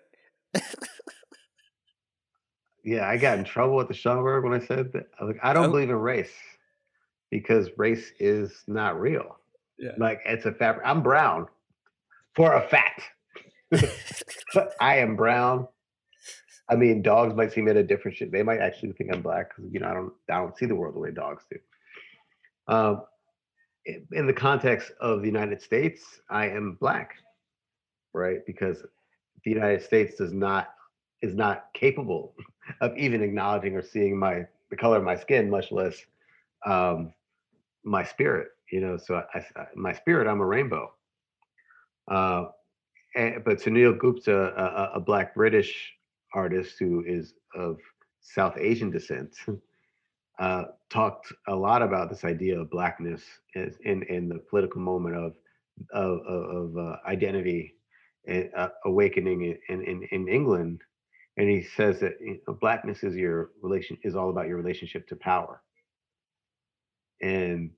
yeah, 2.84 3.08
I 3.08 3.16
got 3.16 3.38
in 3.38 3.44
trouble 3.44 3.76
with 3.76 3.88
the 3.88 3.94
Schomburg 3.94 4.44
when 4.44 4.52
I 4.52 4.64
said 4.64 4.92
that. 4.92 5.08
I 5.18 5.24
like, 5.24 5.38
I 5.42 5.52
don't 5.52 5.66
oh. 5.66 5.70
believe 5.70 5.90
in 5.90 5.96
race 5.96 6.32
because 7.30 7.70
race 7.76 8.12
is 8.20 8.62
not 8.66 9.00
real. 9.00 9.38
Yeah. 9.78 9.92
Like 9.98 10.20
it's 10.26 10.44
a 10.44 10.52
fabric. 10.52 10.86
I'm 10.86 11.02
brown 11.02 11.46
for 12.34 12.54
a 12.54 12.68
fact. 12.68 13.02
I 14.80 14.98
am 14.98 15.16
brown. 15.16 15.66
I 16.68 16.76
mean, 16.76 17.02
dogs 17.02 17.34
might 17.34 17.52
see 17.52 17.62
me 17.62 17.70
at 17.70 17.76
a 17.76 17.82
different 17.82 18.16
shit. 18.16 18.30
They 18.30 18.42
might 18.42 18.60
actually 18.60 18.92
think 18.92 19.10
I'm 19.12 19.22
black 19.22 19.56
because 19.56 19.72
you 19.72 19.80
know 19.80 19.88
I 19.88 19.94
don't 19.94 20.12
I 20.30 20.34
don't 20.34 20.56
see 20.56 20.66
the 20.66 20.74
world 20.74 20.94
the 20.94 21.00
way 21.00 21.10
dogs 21.10 21.42
do. 21.50 21.58
Um, 22.68 23.02
in 23.84 24.26
the 24.26 24.32
context 24.32 24.92
of 25.00 25.20
the 25.20 25.26
United 25.26 25.60
States, 25.60 26.20
I 26.30 26.48
am 26.48 26.76
black, 26.80 27.16
right? 28.12 28.38
Because 28.46 28.84
the 29.44 29.50
United 29.50 29.82
States 29.82 30.16
does 30.16 30.32
not 30.32 30.74
is 31.20 31.34
not 31.34 31.66
capable 31.74 32.34
of 32.80 32.96
even 32.96 33.22
acknowledging 33.22 33.76
or 33.76 33.82
seeing 33.82 34.18
my 34.18 34.46
the 34.70 34.76
color 34.76 34.96
of 34.98 35.04
my 35.04 35.16
skin, 35.16 35.50
much 35.50 35.70
less 35.70 35.96
um, 36.66 37.12
my 37.84 38.04
spirit. 38.04 38.48
You 38.70 38.80
know, 38.80 38.96
so 38.96 39.22
I, 39.34 39.38
I, 39.38 39.66
my 39.74 39.92
spirit, 39.92 40.26
I'm 40.26 40.40
a 40.40 40.46
rainbow. 40.46 40.92
Uh, 42.10 42.46
and, 43.14 43.44
but 43.44 43.58
Sunil 43.58 43.98
Gupta, 43.98 44.34
a, 44.34 44.96
a, 44.96 45.00
black 45.00 45.34
British 45.34 45.92
artist 46.34 46.76
who 46.78 47.04
is 47.06 47.34
of 47.54 47.78
South 48.22 48.56
Asian 48.58 48.90
descent, 48.90 49.36
uh, 50.38 50.64
talked 50.90 51.32
a 51.48 51.54
lot 51.54 51.82
about 51.82 52.10
this 52.10 52.24
idea 52.24 52.58
of 52.58 52.70
blackness 52.70 53.22
in 53.54 54.02
in 54.04 54.28
the 54.28 54.38
political 54.50 54.80
moment 54.80 55.16
of 55.16 55.34
of, 55.92 56.20
of 56.26 56.78
uh, 56.78 56.96
identity 57.06 57.76
and 58.26 58.50
uh, 58.56 58.68
awakening 58.86 59.58
in, 59.68 59.82
in 59.82 60.08
in 60.10 60.28
England, 60.28 60.82
and 61.36 61.48
he 61.48 61.62
says 61.62 62.00
that 62.00 62.14
you 62.20 62.40
know, 62.46 62.54
blackness 62.54 63.02
is 63.02 63.16
your 63.16 63.50
relation 63.62 63.98
is 64.02 64.16
all 64.16 64.30
about 64.30 64.48
your 64.48 64.56
relationship 64.56 65.08
to 65.08 65.16
power, 65.16 65.62
and 67.20 67.70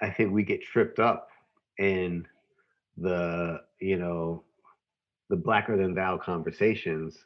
I 0.00 0.10
think 0.10 0.32
we 0.32 0.44
get 0.44 0.62
tripped 0.62 0.98
up 0.98 1.28
in 1.78 2.26
the 2.96 3.60
you 3.80 3.98
know 3.98 4.44
the 5.30 5.36
blacker 5.36 5.76
than 5.76 5.94
thou 5.94 6.18
conversations 6.18 7.16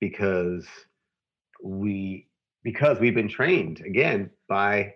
because 0.00 0.66
we 1.62 2.29
because 2.62 2.98
we've 2.98 3.14
been 3.14 3.28
trained 3.28 3.80
again 3.84 4.30
by 4.48 4.94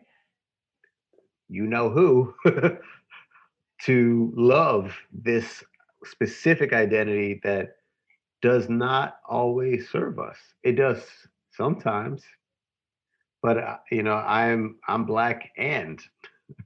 you 1.49 1.67
know 1.67 1.91
who 1.91 2.35
to 3.83 4.33
love 4.37 4.97
this 5.13 5.65
specific 6.05 6.73
identity 6.73 7.41
that 7.45 7.77
does 8.43 8.69
not 8.69 9.19
always 9.29 9.89
serve 9.91 10.19
us 10.19 10.37
it 10.63 10.73
does 10.73 11.03
sometimes 11.51 12.23
but 13.43 13.59
uh, 13.59 13.77
you 13.91 14.03
know 14.03 14.15
i'm 14.15 14.77
i'm 14.89 15.05
black 15.05 15.51
and 15.57 16.01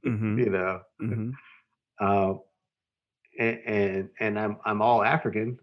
mm-hmm. 0.04 0.38
you 0.44 0.50
know 0.50 0.80
mm-hmm. 1.00 1.30
uh, 2.00 2.34
and 3.38 3.58
and, 3.66 4.08
and 4.20 4.38
I'm 4.38 4.58
I'm 4.64 4.82
all 4.82 5.02
African, 5.02 5.58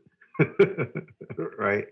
right? 1.57 1.85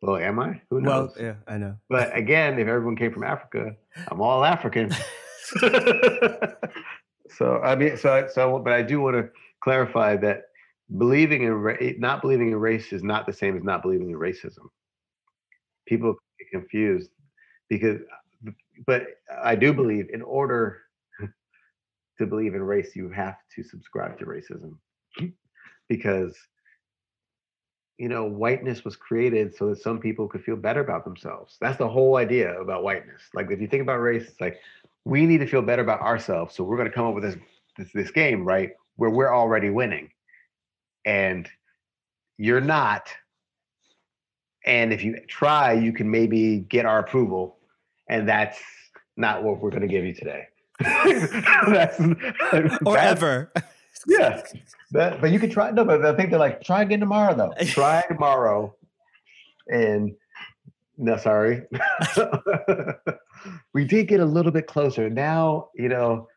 Well, 0.00 0.16
am 0.16 0.38
I? 0.38 0.60
Who 0.70 0.80
knows? 0.80 1.12
Well, 1.16 1.24
yeah, 1.24 1.34
I 1.46 1.58
know. 1.58 1.76
But 1.88 2.16
again, 2.16 2.58
if 2.58 2.68
everyone 2.68 2.96
came 2.96 3.12
from 3.12 3.24
Africa, 3.24 3.74
I'm 4.08 4.20
all 4.20 4.44
African. 4.44 4.94
So 7.38 7.60
I 7.62 7.76
mean, 7.76 7.96
so 7.96 8.26
so, 8.32 8.58
but 8.58 8.72
I 8.72 8.82
do 8.82 9.00
want 9.00 9.16
to 9.16 9.30
clarify 9.60 10.16
that 10.16 10.44
believing 10.96 11.42
in 11.42 11.52
ra- 11.52 11.76
not 11.98 12.20
believing 12.20 12.48
in 12.48 12.56
race 12.56 12.92
is 12.92 13.02
not 13.02 13.26
the 13.26 13.32
same 13.32 13.56
as 13.56 13.62
not 13.62 13.82
believing 13.82 14.10
in 14.10 14.16
racism. 14.16 14.66
People 15.86 16.16
get 16.38 16.50
confused 16.50 17.10
because, 17.68 18.00
but 18.86 19.06
I 19.42 19.54
do 19.54 19.72
believe 19.72 20.08
in 20.12 20.22
order 20.22 20.80
to 22.18 22.26
believe 22.26 22.54
in 22.54 22.62
race, 22.62 22.96
you 22.96 23.08
have 23.10 23.36
to 23.54 23.62
subscribe 23.62 24.18
to 24.18 24.24
racism 24.24 24.76
hmm. 25.16 25.26
because 25.88 26.36
you 27.98 28.08
know 28.08 28.24
whiteness 28.24 28.84
was 28.84 28.96
created 28.96 29.54
so 29.54 29.68
that 29.68 29.82
some 29.82 29.98
people 29.98 30.28
could 30.28 30.42
feel 30.42 30.56
better 30.56 30.80
about 30.80 31.04
themselves. 31.04 31.56
That's 31.60 31.76
the 31.76 31.88
whole 31.88 32.16
idea 32.16 32.58
about 32.60 32.82
whiteness. 32.84 33.22
Like 33.34 33.50
if 33.50 33.60
you 33.60 33.66
think 33.66 33.82
about 33.82 33.96
race, 33.96 34.28
it's 34.28 34.40
like 34.40 34.58
we 35.04 35.26
need 35.26 35.38
to 35.38 35.46
feel 35.46 35.62
better 35.62 35.82
about 35.82 36.00
ourselves. 36.00 36.54
So 36.54 36.64
we're 36.64 36.76
going 36.76 36.88
to 36.88 36.94
come 36.94 37.06
up 37.06 37.14
with 37.14 37.24
this 37.24 37.36
this, 37.76 37.92
this 37.92 38.10
game, 38.10 38.44
right, 38.44 38.70
where 38.96 39.10
we're 39.10 39.34
already 39.34 39.70
winning, 39.70 40.10
and 41.04 41.48
you're 42.38 42.60
not. 42.60 43.08
And 44.64 44.92
if 44.92 45.02
you 45.02 45.18
try, 45.28 45.72
you 45.72 45.92
can 45.92 46.10
maybe 46.10 46.58
get 46.58 46.86
our 46.86 46.98
approval, 46.98 47.58
and 48.08 48.28
that's 48.28 48.58
not 49.16 49.42
what 49.42 49.60
we're 49.60 49.70
going 49.70 49.82
to 49.82 49.88
give 49.88 50.04
you 50.04 50.14
today. 50.14 50.46
that's, 50.80 51.98
or 52.00 52.94
that's, 52.94 53.22
ever. 53.22 53.52
yeah, 54.06 54.42
that, 54.92 55.20
but 55.20 55.30
you 55.30 55.38
can 55.38 55.50
try. 55.50 55.70
No, 55.70 55.84
but 55.84 56.04
I 56.04 56.14
think 56.14 56.30
they're 56.30 56.38
like 56.38 56.62
try 56.62 56.82
again 56.82 57.00
tomorrow 57.00 57.34
though. 57.34 57.52
try 57.66 58.04
tomorrow, 58.08 58.74
and 59.68 60.14
no, 60.98 61.16
sorry. 61.16 61.62
we 63.74 63.84
did 63.84 64.08
get 64.08 64.20
a 64.20 64.24
little 64.24 64.52
bit 64.52 64.66
closer. 64.66 65.08
Now, 65.08 65.68
you 65.74 65.88
know, 65.88 66.28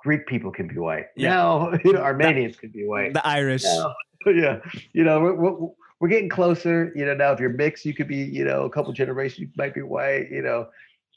Greek 0.00 0.26
people 0.26 0.52
can 0.52 0.68
be 0.68 0.76
white. 0.76 1.06
Yeah. 1.16 1.30
Now, 1.30 1.72
you 1.84 1.94
know, 1.94 2.00
Armenians 2.00 2.56
the, 2.56 2.60
can 2.60 2.70
be 2.70 2.86
white. 2.86 3.14
The 3.14 3.26
Irish. 3.26 3.64
Now, 3.64 3.94
yeah. 4.26 4.58
You 4.92 5.04
know, 5.04 5.18
we're, 5.18 5.34
we're, 5.34 5.68
we're, 5.98 6.08
getting 6.08 6.28
closer. 6.28 6.92
You 6.94 7.06
know, 7.06 7.14
now 7.14 7.32
if 7.32 7.40
you're 7.40 7.48
mixed, 7.48 7.86
you 7.86 7.94
could 7.94 8.06
be, 8.06 8.18
you 8.18 8.44
know, 8.44 8.64
a 8.64 8.70
couple 8.70 8.92
generations, 8.92 9.40
you 9.40 9.48
might 9.56 9.74
be 9.74 9.82
white. 9.82 10.30
You 10.30 10.42
know, 10.42 10.68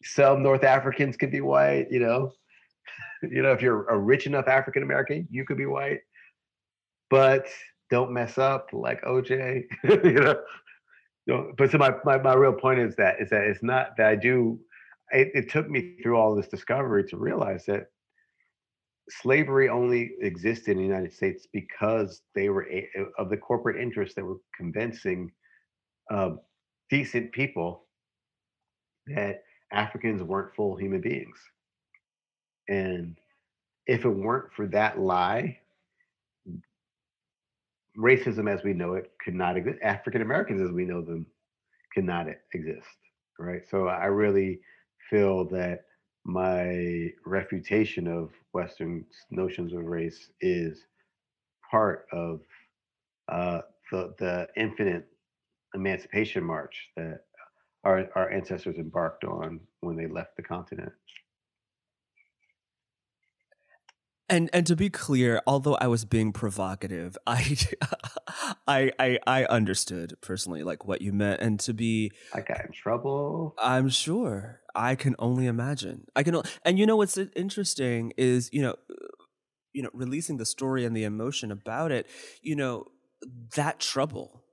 some 0.03 0.41
North 0.41 0.63
Africans 0.63 1.17
could 1.17 1.31
be 1.31 1.41
white. 1.41 1.87
You 1.91 1.99
know, 1.99 2.31
you 3.23 3.41
know, 3.41 3.51
if 3.51 3.61
you're 3.61 3.85
a 3.87 3.97
rich 3.97 4.25
enough 4.25 4.47
African 4.47 4.83
American, 4.83 5.27
you 5.31 5.45
could 5.45 5.57
be 5.57 5.65
white. 5.65 5.99
But 7.09 7.47
don't 7.89 8.11
mess 8.11 8.37
up 8.37 8.69
like 8.73 9.01
OJ. 9.03 9.63
you 9.83 10.11
know, 10.13 10.41
no, 11.25 11.51
but 11.57 11.71
so 11.71 11.77
my, 11.77 11.93
my, 12.03 12.17
my 12.17 12.33
real 12.33 12.53
point 12.53 12.79
is 12.79 12.95
that 12.95 13.21
is 13.21 13.29
that 13.29 13.43
it's 13.43 13.63
not 13.63 13.97
that 13.97 14.07
I 14.07 14.15
do. 14.15 14.59
It, 15.11 15.31
it 15.33 15.49
took 15.49 15.69
me 15.69 15.97
through 16.01 16.17
all 16.17 16.35
this 16.35 16.47
discovery 16.47 17.05
to 17.05 17.17
realize 17.17 17.65
that 17.65 17.87
slavery 19.09 19.69
only 19.69 20.11
existed 20.21 20.71
in 20.71 20.77
the 20.77 20.83
United 20.83 21.13
States 21.13 21.47
because 21.53 22.21
they 22.35 22.49
were 22.49 22.67
a, 22.69 22.87
of 23.17 23.29
the 23.29 23.37
corporate 23.37 23.81
interests 23.81 24.15
that 24.15 24.25
were 24.25 24.37
convincing 24.55 25.31
uh, 26.11 26.31
decent 26.89 27.31
people 27.31 27.85
that 29.07 29.43
Africans 29.71 30.23
weren't 30.23 30.55
full 30.55 30.75
human 30.75 31.01
beings. 31.01 31.37
And 32.67 33.17
if 33.85 34.05
it 34.05 34.09
weren't 34.09 34.51
for 34.53 34.67
that 34.67 34.99
lie, 34.99 35.59
racism 37.97 38.49
as 38.49 38.63
we 38.63 38.73
know 38.73 38.93
it 38.93 39.11
could 39.23 39.33
not 39.33 39.57
exist. 39.57 39.79
African 39.81 40.21
Americans 40.21 40.61
as 40.61 40.71
we 40.71 40.85
know 40.85 41.01
them 41.01 41.25
cannot 41.93 42.27
exist. 42.53 42.87
Right. 43.39 43.61
So 43.69 43.87
I 43.87 44.05
really 44.05 44.59
feel 45.09 45.45
that 45.49 45.85
my 46.25 47.09
refutation 47.25 48.07
of 48.07 48.31
Western 48.53 49.05
notions 49.31 49.73
of 49.73 49.85
race 49.85 50.29
is 50.41 50.85
part 51.69 52.07
of 52.11 52.41
uh, 53.29 53.61
the 53.91 54.13
the 54.19 54.47
infinite 54.57 55.07
emancipation 55.73 56.43
march 56.43 56.89
that 56.97 57.21
our 57.83 58.07
our 58.15 58.31
ancestors 58.31 58.77
embarked 58.77 59.23
on 59.23 59.59
when 59.81 59.95
they 59.95 60.07
left 60.07 60.35
the 60.35 60.43
continent. 60.43 60.91
And 64.29 64.49
and 64.51 64.67
to 64.67 64.75
be 64.75 64.89
clear, 64.89 65.41
although 65.47 65.75
I 65.75 65.87
was 65.87 66.03
being 66.03 66.33
provocative, 66.33 67.17
I 67.27 67.57
I 68.67 68.91
I 68.99 69.19
I 69.25 69.45
understood 69.45 70.17
personally 70.21 70.63
like 70.63 70.85
what 70.85 71.01
you 71.01 71.13
meant 71.13 71.41
and 71.41 71.59
to 71.61 71.73
be 71.73 72.11
I 72.33 72.41
got 72.41 72.65
in 72.65 72.71
trouble. 72.71 73.55
I'm 73.57 73.89
sure. 73.89 74.61
I 74.75 74.95
can 74.95 75.15
only 75.17 75.47
imagine. 75.47 76.07
I 76.15 76.23
can 76.23 76.41
and 76.63 76.77
you 76.77 76.85
know 76.85 76.97
what's 76.97 77.17
interesting 77.17 78.13
is, 78.17 78.49
you 78.51 78.61
know, 78.61 78.75
you 79.73 79.81
know, 79.81 79.89
releasing 79.93 80.37
the 80.37 80.45
story 80.45 80.85
and 80.85 80.95
the 80.95 81.03
emotion 81.03 81.51
about 81.51 81.91
it, 81.91 82.07
you 82.41 82.55
know, 82.55 82.85
that 83.55 83.79
trouble 83.79 84.43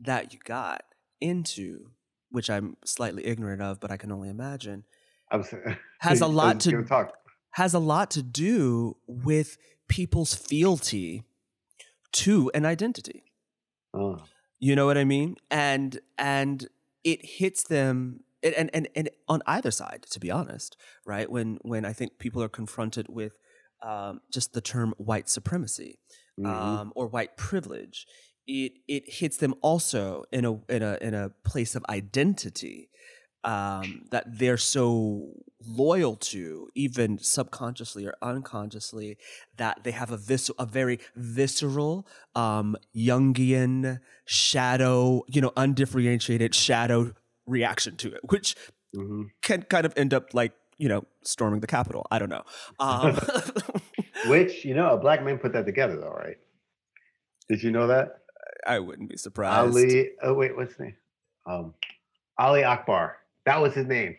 that 0.00 0.32
you 0.32 0.38
got 0.44 0.82
into, 1.20 1.90
which 2.30 2.50
I'm 2.50 2.76
slightly 2.84 3.26
ignorant 3.26 3.62
of, 3.62 3.80
but 3.80 3.90
I 3.90 3.96
can 3.96 4.12
only 4.12 4.28
imagine, 4.28 4.84
was, 5.32 5.54
has 6.00 6.20
a 6.20 6.26
lot 6.26 6.60
to 6.60 6.82
talk 6.84 7.12
has 7.56 7.72
a 7.72 7.78
lot 7.78 8.10
to 8.10 8.22
do 8.22 8.98
with 9.06 9.56
people's 9.88 10.34
fealty 10.34 11.22
to 12.12 12.50
an 12.52 12.66
identity. 12.66 13.24
Oh. 13.94 14.18
You 14.58 14.76
know 14.76 14.84
what 14.84 14.98
I 14.98 15.04
mean? 15.04 15.36
And 15.50 15.98
and 16.18 16.68
it 17.02 17.24
hits 17.24 17.62
them 17.62 18.20
and, 18.42 18.68
and 18.74 18.88
and 18.94 19.08
on 19.26 19.40
either 19.46 19.70
side, 19.70 20.04
to 20.10 20.20
be 20.20 20.30
honest, 20.30 20.76
right? 21.06 21.30
When 21.30 21.58
when 21.62 21.86
I 21.86 21.94
think 21.94 22.18
people 22.18 22.42
are 22.42 22.48
confronted 22.50 23.06
with 23.08 23.32
um, 23.82 24.20
just 24.30 24.52
the 24.52 24.60
term 24.60 24.92
white 24.98 25.30
supremacy 25.30 25.98
mm-hmm. 26.38 26.50
um, 26.50 26.92
or 26.94 27.06
white 27.06 27.38
privilege, 27.38 28.06
it 28.46 28.72
it 28.86 29.04
hits 29.06 29.38
them 29.38 29.54
also 29.62 30.24
in 30.30 30.44
a 30.44 30.60
in 30.68 30.82
a 30.82 30.98
in 31.00 31.14
a 31.14 31.30
place 31.42 31.74
of 31.74 31.86
identity 31.88 32.90
um, 33.46 34.02
that 34.10 34.24
they're 34.26 34.58
so 34.58 35.32
loyal 35.64 36.16
to, 36.16 36.68
even 36.74 37.18
subconsciously 37.18 38.04
or 38.04 38.14
unconsciously, 38.20 39.16
that 39.56 39.84
they 39.84 39.92
have 39.92 40.10
a 40.10 40.16
vis- 40.16 40.50
a 40.58 40.66
very 40.66 40.98
visceral, 41.14 42.06
um, 42.34 42.76
Jungian 42.94 44.00
shadow, 44.26 45.22
you 45.28 45.40
know, 45.40 45.52
undifferentiated 45.56 46.54
shadow 46.54 47.12
reaction 47.46 47.96
to 47.96 48.12
it, 48.12 48.20
which 48.24 48.56
mm-hmm. 48.94 49.22
can 49.42 49.62
kind 49.62 49.86
of 49.86 49.94
end 49.96 50.12
up 50.12 50.34
like 50.34 50.52
you 50.76 50.88
know 50.88 51.04
storming 51.22 51.60
the 51.60 51.66
Capitol. 51.68 52.04
I 52.10 52.18
don't 52.18 52.28
know. 52.28 52.42
Um, 52.80 53.16
which 54.26 54.64
you 54.64 54.74
know, 54.74 54.90
a 54.90 54.98
black 54.98 55.22
man 55.22 55.38
put 55.38 55.52
that 55.52 55.66
together, 55.66 55.96
though, 55.96 56.10
right? 56.10 56.36
Did 57.48 57.62
you 57.62 57.70
know 57.70 57.86
that? 57.86 58.22
I 58.66 58.80
wouldn't 58.80 59.08
be 59.08 59.16
surprised. 59.16 59.76
Ali. 59.76 60.10
Oh 60.20 60.34
wait, 60.34 60.56
what's 60.56 60.72
his 60.72 60.80
name? 60.80 60.96
Um, 61.46 61.74
Ali 62.36 62.64
Akbar. 62.64 63.18
That 63.46 63.62
was 63.62 63.74
his 63.74 63.86
name. 63.86 64.16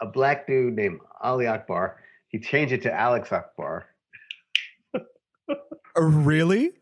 A 0.00 0.06
black 0.06 0.46
dude 0.46 0.74
named 0.74 1.00
Ali 1.22 1.46
Akbar. 1.46 2.00
He 2.28 2.38
changed 2.40 2.72
it 2.72 2.82
to 2.82 2.92
Alex 2.92 3.32
Akbar. 3.32 3.86
Uh, 5.96 6.02
really? 6.02 6.72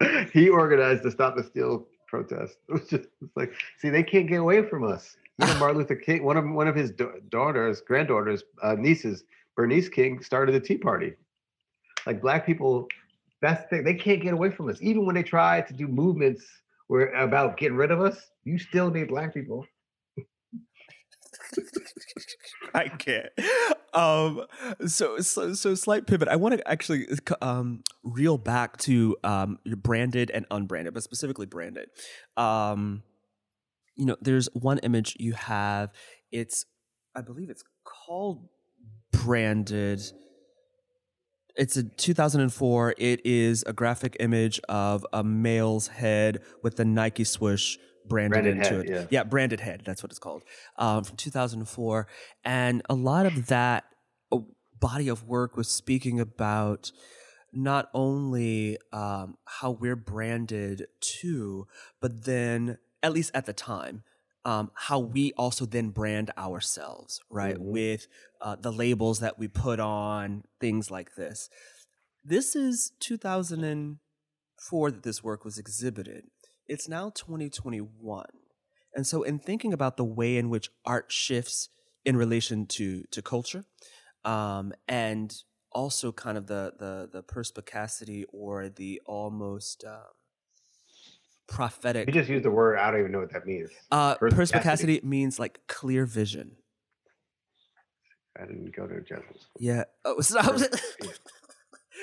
he 0.32 0.48
organized 0.48 1.02
the 1.02 1.10
Stop 1.10 1.36
the 1.36 1.42
Steal 1.42 1.86
protest. 2.06 2.58
It 2.68 2.72
was 2.72 2.88
just 2.88 3.04
it's 3.22 3.36
like, 3.36 3.54
see, 3.78 3.88
they 3.88 4.02
can't 4.02 4.28
get 4.28 4.40
away 4.40 4.62
from 4.62 4.84
us. 4.84 5.16
You 5.38 5.46
know, 5.46 5.58
Martin 5.58 5.78
Luther 5.78 5.96
King, 5.96 6.22
one 6.22 6.36
of 6.36 6.44
one 6.50 6.68
of 6.68 6.76
his 6.76 6.92
daughters, 7.30 7.80
granddaughters, 7.80 8.44
uh, 8.62 8.74
nieces, 8.78 9.24
Bernice 9.56 9.88
King, 9.88 10.22
started 10.22 10.54
the 10.54 10.60
Tea 10.60 10.76
Party. 10.76 11.14
Like 12.06 12.20
black 12.20 12.44
people, 12.44 12.88
that's 13.40 13.62
the 13.62 13.68
thing. 13.68 13.84
They 13.84 13.94
can't 13.94 14.22
get 14.22 14.34
away 14.34 14.50
from 14.50 14.68
us. 14.68 14.78
Even 14.82 15.06
when 15.06 15.14
they 15.14 15.22
try 15.22 15.62
to 15.62 15.72
do 15.72 15.88
movements 15.88 16.44
where 16.88 17.12
about 17.14 17.56
getting 17.56 17.76
rid 17.76 17.90
of 17.90 18.00
us, 18.00 18.18
you 18.44 18.58
still 18.58 18.90
need 18.90 19.08
black 19.08 19.32
people. 19.32 19.64
I 22.74 22.88
can't. 22.88 23.30
Um, 23.92 24.46
so, 24.86 25.18
so, 25.18 25.54
so 25.54 25.74
slight 25.74 26.06
pivot. 26.06 26.28
I 26.28 26.36
want 26.36 26.56
to 26.56 26.68
actually 26.68 27.06
um, 27.42 27.82
reel 28.02 28.38
back 28.38 28.76
to 28.78 29.16
um, 29.24 29.58
branded 29.64 30.30
and 30.30 30.46
unbranded, 30.50 30.94
but 30.94 31.02
specifically 31.02 31.46
branded. 31.46 31.88
Um, 32.36 33.02
you 33.96 34.06
know, 34.06 34.16
there's 34.20 34.48
one 34.52 34.78
image 34.78 35.16
you 35.18 35.32
have. 35.32 35.90
It's, 36.30 36.64
I 37.16 37.22
believe 37.22 37.50
it's 37.50 37.64
called 37.84 38.48
branded. 39.12 40.00
It's 41.56 41.76
a 41.76 41.82
2004. 41.82 42.94
It 42.96 43.20
is 43.24 43.64
a 43.66 43.72
graphic 43.72 44.16
image 44.20 44.60
of 44.68 45.04
a 45.12 45.24
male's 45.24 45.88
head 45.88 46.40
with 46.62 46.76
the 46.76 46.84
Nike 46.84 47.24
swoosh 47.24 47.76
branded, 48.10 48.42
branded 48.42 48.56
into 48.58 48.92
head, 48.92 49.02
it. 49.04 49.08
Yeah. 49.10 49.24
branded 49.24 49.60
head. 49.60 49.82
That's 49.86 50.02
what 50.02 50.10
it's 50.12 50.18
called. 50.18 50.42
Um, 50.76 51.04
from 51.04 51.16
2004, 51.16 52.06
and 52.44 52.82
a 52.90 52.94
lot 52.94 53.24
of 53.24 53.46
that 53.46 53.84
uh, 54.30 54.40
body 54.78 55.08
of 55.08 55.24
work 55.26 55.56
was 55.56 55.68
speaking 55.68 56.20
about 56.20 56.92
not 57.52 57.88
only 57.94 58.76
um, 58.92 59.36
how 59.46 59.70
we're 59.70 59.96
branded 59.96 60.86
too, 61.00 61.66
but 62.00 62.24
then 62.24 62.76
at 63.02 63.12
least 63.12 63.30
at 63.34 63.46
the 63.46 63.52
time, 63.52 64.02
um, 64.44 64.70
how 64.74 64.98
we 64.98 65.32
also 65.32 65.66
then 65.66 65.90
brand 65.90 66.30
ourselves, 66.38 67.20
right? 67.30 67.56
Mhm. 67.56 67.72
With 67.72 68.06
uh, 68.40 68.56
the 68.56 68.72
labels 68.72 69.20
that 69.20 69.38
we 69.38 69.48
put 69.48 69.80
on, 69.80 70.44
things 70.60 70.90
like 70.90 71.14
this. 71.14 71.50
This 72.24 72.54
is 72.54 72.92
2004 73.00 74.90
that 74.90 75.02
this 75.02 75.22
work 75.22 75.44
was 75.44 75.58
exhibited. 75.58 76.24
It's 76.70 76.88
now 76.88 77.10
2021. 77.10 78.26
And 78.94 79.04
so, 79.06 79.22
in 79.24 79.40
thinking 79.40 79.72
about 79.72 79.96
the 79.96 80.04
way 80.04 80.36
in 80.36 80.50
which 80.50 80.70
art 80.86 81.06
shifts 81.10 81.68
in 82.04 82.16
relation 82.16 82.66
to, 82.66 83.02
to 83.10 83.20
culture, 83.22 83.64
um, 84.24 84.72
and 84.86 85.34
also 85.72 86.12
kind 86.12 86.38
of 86.38 86.46
the, 86.46 86.72
the, 86.78 87.08
the 87.12 87.22
perspicacity 87.24 88.24
or 88.32 88.68
the 88.68 89.00
almost 89.04 89.84
um, 89.84 90.12
prophetic 91.48 92.06
You 92.06 92.12
just 92.12 92.28
used 92.30 92.44
the 92.44 92.50
word. 92.52 92.78
I 92.78 92.90
don't 92.92 93.00
even 93.00 93.12
know 93.12 93.18
what 93.20 93.32
that 93.32 93.46
means. 93.46 93.70
uh, 93.90 94.14
Perspicacity. 94.14 94.36
perspicacity 94.36 95.00
means 95.02 95.38
like 95.40 95.60
clear 95.66 96.06
vision. 96.06 96.52
I 98.40 98.46
didn't 98.46 98.74
go 98.74 98.86
to 98.86 99.00
general 99.02 99.26
school. 99.34 99.58
Yeah. 99.58 99.84
Oh, 100.04 100.20
stop. 100.20 100.56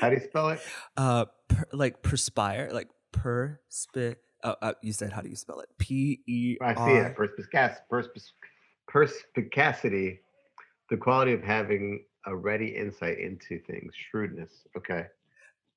How 0.01 0.09
do 0.09 0.15
you 0.15 0.21
spell 0.21 0.49
it? 0.49 0.59
uh, 0.97 1.25
per, 1.47 1.63
like 1.71 2.01
perspire, 2.01 2.69
like 2.73 2.89
perspi. 3.13 4.15
Uh, 4.43 4.73
you 4.81 4.93
said 4.93 5.11
how 5.11 5.21
do 5.21 5.29
you 5.29 5.35
spell 5.35 5.59
it? 5.59 5.69
P 5.77 6.21
E 6.27 6.57
I 6.61 6.75
see 6.75 6.93
it. 6.93 7.15
Perspicac- 7.15 7.77
perspic- 7.91 8.33
perspicacity, 8.87 10.21
the 10.89 10.97
quality 10.97 11.33
of 11.33 11.43
having 11.43 12.03
a 12.25 12.35
ready 12.35 12.67
insight 12.67 13.19
into 13.19 13.59
things, 13.65 13.93
shrewdness. 14.11 14.51
Okay. 14.77 15.05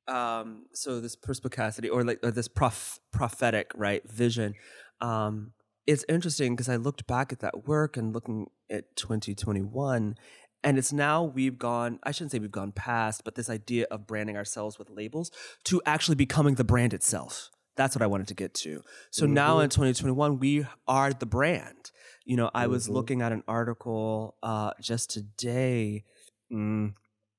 Um, 0.09 0.67
so 0.75 1.01
this 1.01 1.17
perspicacity 1.17 1.89
or 1.89 2.03
like 2.05 2.19
or 2.23 2.31
this 2.31 2.49
prof, 2.49 2.99
prophetic 3.13 3.71
right 3.75 4.03
vision. 4.11 4.55
Um, 5.01 5.53
it's 5.87 6.05
interesting 6.09 6.55
because 6.55 6.69
I 6.69 6.77
looked 6.77 7.07
back 7.07 7.33
at 7.33 7.41
that 7.41 7.67
work 7.67 7.97
and 7.97 8.13
looking 8.13 8.49
at 8.69 8.95
2021, 8.97 10.15
and 10.63 10.79
it's 10.79 10.93
now 10.93 11.25
we've 11.25 11.59
gone. 11.59 11.99
I 12.03 12.13
shouldn't 12.13 12.33
say 12.33 12.39
we've 12.39 12.51
gone 12.51 12.73
past, 12.73 13.23
but 13.25 13.35
this 13.35 13.49
idea 13.49 13.87
of 13.91 14.07
branding 14.07 14.37
ourselves 14.37 14.79
with 14.79 14.91
labels 14.91 15.31
to 15.65 15.81
actually 15.87 16.17
becoming 16.17 16.57
the 16.57 16.65
brand 16.65 16.93
itself. 16.93 17.51
That's 17.81 17.97
what 17.97 18.03
I 18.03 18.09
wanted 18.09 18.29
to 18.29 18.35
get 18.35 18.53
to. 18.57 18.83
So 19.11 19.25
now 19.25 19.57
Mhm. 19.57 19.65
in 19.65 19.71
2021, 19.71 20.39
we 20.39 20.67
are 20.87 21.15
the 21.15 21.25
brand. 21.25 21.93
You 22.27 22.37
know, 22.37 22.51
I 22.53 22.67
was 22.67 22.89
Mhm. 22.89 22.93
looking 22.93 23.23
at 23.23 23.33
an 23.33 23.43
article 23.49 24.37
uh, 24.43 24.73
just 24.83 25.09
today. 25.09 26.05
Mm, 26.53 26.93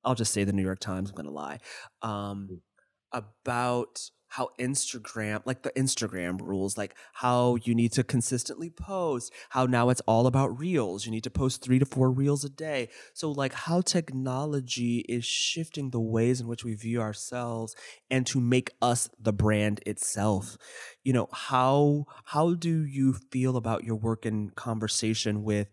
I'll 0.04 0.16
just 0.16 0.34
say 0.34 0.44
the 0.44 0.52
New 0.52 0.64
York 0.64 0.80
Times. 0.80 1.12
I'm 1.12 1.16
going 1.16 1.28
to 1.28 1.32
lie. 1.32 1.60
Um, 2.02 2.64
about 3.12 4.10
how 4.32 4.50
Instagram, 4.58 5.42
like 5.44 5.62
the 5.62 5.72
Instagram 5.72 6.40
rules, 6.40 6.78
like 6.78 6.96
how 7.12 7.58
you 7.64 7.76
need 7.76 7.92
to 7.92 8.02
consistently 8.02 8.70
post, 8.70 9.34
how 9.50 9.66
now 9.66 9.90
it's 9.90 10.00
all 10.08 10.26
about 10.26 10.58
reels. 10.58 11.06
You 11.06 11.12
need 11.12 11.26
to 11.26 11.30
post 11.30 11.62
three 11.62 11.80
to 11.80 11.86
four 11.86 12.10
reels 12.10 12.46
a 12.46 12.50
day. 12.50 12.88
So, 13.14 13.30
like, 13.30 13.52
how 13.52 13.82
technology 13.82 15.00
is 15.10 15.26
shifting 15.26 15.90
the 15.90 16.00
ways 16.00 16.40
in 16.40 16.48
which 16.48 16.64
we 16.64 16.76
view 16.76 17.02
ourselves 17.02 17.76
and 18.10 18.26
to 18.28 18.40
make 18.40 18.72
us 18.82 19.10
the 19.20 19.34
brand 19.34 19.82
itself. 19.86 20.58
You 21.04 21.12
know, 21.12 21.28
how 21.34 22.06
how 22.24 22.54
do 22.54 22.86
you 22.86 23.12
feel 23.32 23.58
about 23.58 23.84
your 23.84 23.98
work 23.98 24.26
in 24.26 24.52
conversation 24.52 25.44
with 25.44 25.68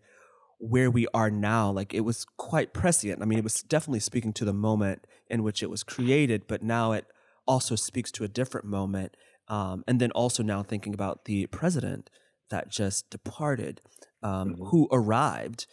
where 0.57 0.91
we 0.91 1.07
are 1.13 1.31
now? 1.31 1.71
Like, 1.71 1.93
it 1.93 2.01
was 2.01 2.25
quite 2.35 2.73
prescient. 2.73 3.21
I 3.21 3.25
mean, 3.25 3.39
it 3.39 3.43
was 3.45 3.63
definitely 3.63 4.01
speaking 4.01 4.33
to 4.33 4.43
the 4.43 4.51
moment 4.51 5.07
in 5.29 5.43
which 5.43 5.63
it 5.63 5.69
was 5.69 5.81
created, 5.81 6.45
but 6.45 6.61
now 6.61 6.91
it 6.91 7.05
also 7.49 7.75
speaks 7.75 8.11
to 8.13 8.25
a 8.25 8.29
different 8.29 8.67
moment. 8.67 9.17
Um, 9.49 9.83
and 9.89 10.01
then 10.01 10.11
also 10.13 10.43
now 10.43 10.63
thinking 10.63 10.95
about 10.95 11.25
the 11.25 11.47
president 11.47 12.11
that 12.51 12.69
just 12.69 13.11
departed, 13.11 13.81
um, 14.23 14.55
Mhm. 14.55 14.71
who 14.71 14.89
arrived 14.93 15.67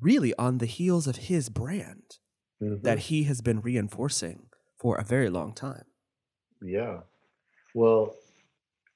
really 0.00 0.34
on 0.36 0.58
the 0.58 0.66
heels 0.66 1.06
of 1.06 1.16
his 1.16 1.48
brand 1.50 2.18
that 2.84 2.98
Mhm. 2.98 3.04
he 3.10 3.24
has 3.24 3.40
been 3.42 3.60
reinforcing 3.60 4.50
for 4.78 4.96
a 4.98 5.04
very 5.04 5.30
long 5.30 5.54
time. 5.54 5.86
Yeah. 6.62 7.02
Well, 7.74 8.16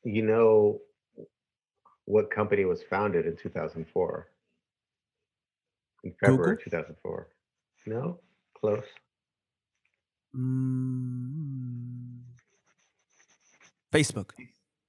you 0.04 0.22
know 0.22 0.82
what 2.06 2.28
company 2.28 2.64
was 2.64 2.82
founded 2.82 3.24
in 3.24 3.36
2004? 3.36 4.32
In 6.02 6.12
February 6.14 6.56
Google? 6.56 6.60
2004. 6.60 7.28
No? 7.86 8.20
Close. 8.54 8.84
Mm. 10.34 12.07
Facebook. 13.92 14.30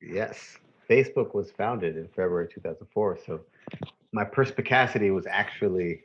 Yes. 0.02 0.58
Facebook 0.90 1.36
was 1.36 1.52
founded 1.52 1.98
in 1.98 2.08
February 2.08 2.48
2004. 2.54 3.20
So 3.26 3.42
my 4.12 4.24
perspicacity 4.24 5.12
was 5.12 5.26
actually 5.28 6.02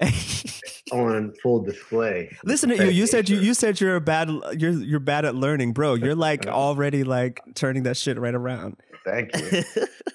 on 0.92 1.34
full 1.42 1.60
display. 1.60 2.34
Listen 2.44 2.70
to 2.70 2.76
you. 2.76 2.90
You 2.90 3.06
said 3.06 3.28
you 3.28 3.38
you 3.38 3.54
said 3.54 3.80
you're 3.80 3.96
a 3.96 4.00
bad 4.00 4.30
you're 4.56 4.72
you're 4.72 5.00
bad 5.00 5.24
at 5.24 5.34
learning, 5.34 5.72
bro. 5.72 5.94
You're 5.94 6.14
like 6.14 6.46
already 6.46 7.04
like 7.04 7.40
turning 7.54 7.82
that 7.84 7.96
shit 7.96 8.18
right 8.18 8.34
around. 8.34 8.76
Thank 9.04 9.36
you. 9.36 9.62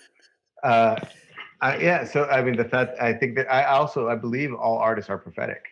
uh, 0.64 0.96
I, 1.62 1.78
yeah. 1.78 2.04
So 2.04 2.26
I 2.26 2.42
mean, 2.42 2.58
the 2.58 2.66
fact 2.66 3.00
I 3.00 3.14
think 3.14 3.36
that 3.36 3.52
I 3.52 3.66
also 3.66 4.10
I 4.10 4.16
believe 4.16 4.54
all 4.54 4.78
artists 4.78 5.10
are 5.10 5.18
prophetic. 5.18 5.66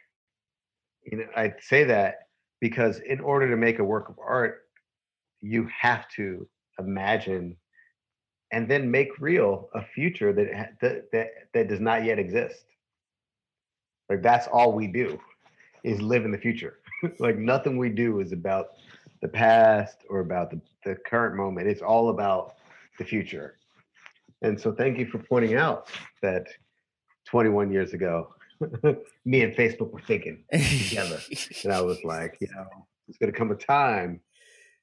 You 1.04 1.20
know, 1.20 1.26
I 1.36 1.54
say 1.62 1.84
that 1.86 2.28
because 2.60 3.00
in 3.00 3.20
order 3.20 3.50
to 3.50 3.56
make 3.56 3.80
a 3.80 3.84
work 3.84 4.10
of 4.10 4.16
art, 4.20 4.67
you 5.42 5.70
have 5.80 6.08
to 6.10 6.48
imagine 6.80 7.56
and 8.52 8.70
then 8.70 8.90
make 8.90 9.10
real 9.20 9.70
a 9.76 9.84
future 9.84 10.32
that 10.34 10.80
that 10.82 11.12
that, 11.12 11.28
that 11.54 11.68
does 11.68 11.80
not 11.80 12.04
yet 12.04 12.20
exist. 12.20 12.66
Like 14.10 14.22
that's 14.22 14.48
all 14.48 14.72
we 14.72 14.88
do 14.88 15.20
is 15.84 16.02
live 16.02 16.26
in 16.26 16.32
the 16.32 16.38
future. 16.38 16.80
like 17.20 17.38
nothing 17.38 17.78
we 17.78 17.90
do 17.90 18.20
is 18.20 18.32
about 18.32 18.68
the 19.22 19.28
past 19.28 19.98
or 20.10 20.20
about 20.20 20.52
the, 20.52 20.62
the 20.86 20.96
current 20.96 21.36
moment. 21.36 21.68
It's 21.68 21.82
all 21.82 22.10
about 22.10 22.56
the 23.00 23.06
future. 23.06 23.58
And 24.42 24.60
so 24.60 24.72
thank 24.72 24.98
you 24.98 25.08
for 25.08 25.18
pointing 25.20 25.56
out 25.56 25.90
that 26.22 26.48
21 27.26 27.72
years 27.72 27.94
ago, 27.94 28.34
me 29.26 29.42
and 29.42 29.54
Facebook 29.54 29.92
were 29.92 30.02
thinking 30.02 30.44
together. 30.52 31.20
And 31.64 31.74
I 31.74 31.82
was 31.82 32.04
like, 32.04 32.38
you 32.40 32.48
know, 32.56 32.68
it's 33.08 33.18
going 33.18 33.32
to 33.32 33.38
come 33.38 33.52
a 33.52 33.56
time 33.56 34.22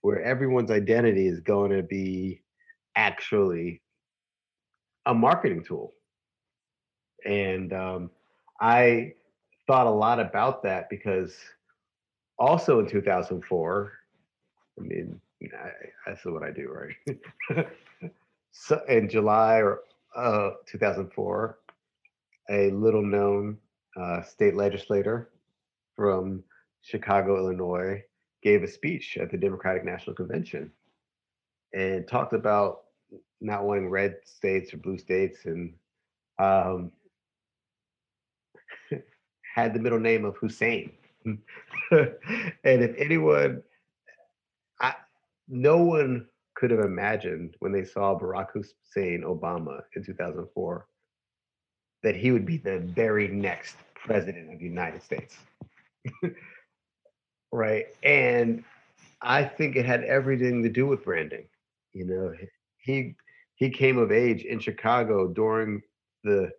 where 0.05 0.23
everyone's 0.23 0.71
identity 0.71 1.27
is 1.27 1.41
going 1.41 1.71
to 1.71 1.83
be 1.83 2.43
actually 2.95 3.81
a 5.07 5.15
marketing 5.15 5.65
tool. 5.65 5.95
And 7.25 7.73
um, 7.73 8.11
I 8.61 9.15
thought 9.67 9.87
a 9.87 9.91
lot 9.91 10.21
about 10.21 10.63
that 10.65 10.91
because 10.91 11.35
also 12.39 12.81
in 12.81 12.87
2004, 12.87 13.93
I 14.79 14.83
mean, 14.83 15.19
I, 15.43 15.71
that's 16.07 16.23
what 16.27 16.43
I 16.43 16.51
do, 16.51 16.69
right? 16.69 17.67
so 18.53 18.83
in 18.87 19.09
July 19.09 19.63
or 19.63 19.85
uh, 20.15 20.51
2004, 20.67 21.59
a 22.51 22.71
little 22.73 23.03
known 23.03 23.57
uh, 23.99 24.21
state 24.21 24.55
legislator 24.55 25.31
from 25.97 26.45
Chicago, 26.83 27.39
Illinois, 27.39 28.05
gave 28.45 28.63
a 28.63 28.69
speech 28.69 29.17
at 29.17 29.31
the 29.31 29.39
Democratic 29.39 29.85
National 29.85 30.15
Convention 30.15 30.71
and 31.73 32.07
talked 32.07 32.35
about 32.35 32.83
not 33.41 33.65
wanting 33.65 33.89
red 33.89 34.17
states 34.25 34.73
or 34.73 34.77
blue 34.77 34.99
states 34.99 35.47
and 35.47 35.73
um, 36.39 36.93
had 39.55 39.75
the 39.75 39.81
middle 39.81 39.99
name 39.99 40.25
of 40.25 40.37
Hussein. 40.37 40.93
and 41.25 41.41
if 42.63 42.95
anyone, 42.99 43.63
I, 44.81 44.95
no 45.49 45.79
one 45.79 46.27
could 46.55 46.71
have 46.71 46.81
imagined 46.81 47.57
when 47.61 47.73
they 47.73 47.85
saw 47.85 48.19
Barack 48.19 48.49
Hussein 48.53 49.25
Obama 49.27 49.81
in 49.97 50.05
2004 50.05 50.87
that 52.03 52.15
he 52.15 52.31
would 52.31 52.45
be 52.45 52.59
the 52.59 52.81
very 52.81 53.27
next 53.29 53.77
president 53.95 54.53
of 54.53 54.59
the 54.59 54.65
United 54.65 55.03
States. 55.03 55.39
right. 57.55 57.87
And 58.03 58.65
I 59.23 59.45
think 59.45 59.77
it 59.77 59.87
had 59.87 60.05
everything 60.05 60.63
to 60.63 60.69
do 60.69 60.87
with 60.87 61.05
branding. 61.05 61.47
You 61.93 62.07
know, 62.07 62.33
he 62.79 63.15
he 63.55 63.71
came 63.71 63.97
of 63.97 64.11
age 64.11 64.45
in 64.45 64.59
Chicago 64.59 65.29
during 65.29 65.81
the 66.25 66.51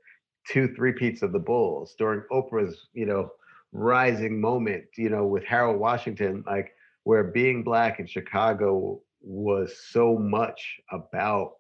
two 0.48 0.74
three 0.74 0.94
peats 0.94 1.22
of 1.22 1.34
the 1.34 1.40
Bulls, 1.40 1.96
during 2.00 2.22
Oprah's, 2.32 2.88
you 2.94 3.06
know, 3.06 3.30
rising 3.74 4.40
moment, 4.40 4.86
you 4.98 5.10
know, 5.10 5.26
with 5.26 5.44
Harold 5.44 5.80
Washington, 5.80 6.44
like 6.48 6.72
where 7.04 7.26
being 7.26 7.64
black 7.64 8.00
in 8.00 8.08
Chicago 8.08 9.02
was 9.22 9.78
so 9.90 10.18
much 10.18 10.80
about 10.92 11.56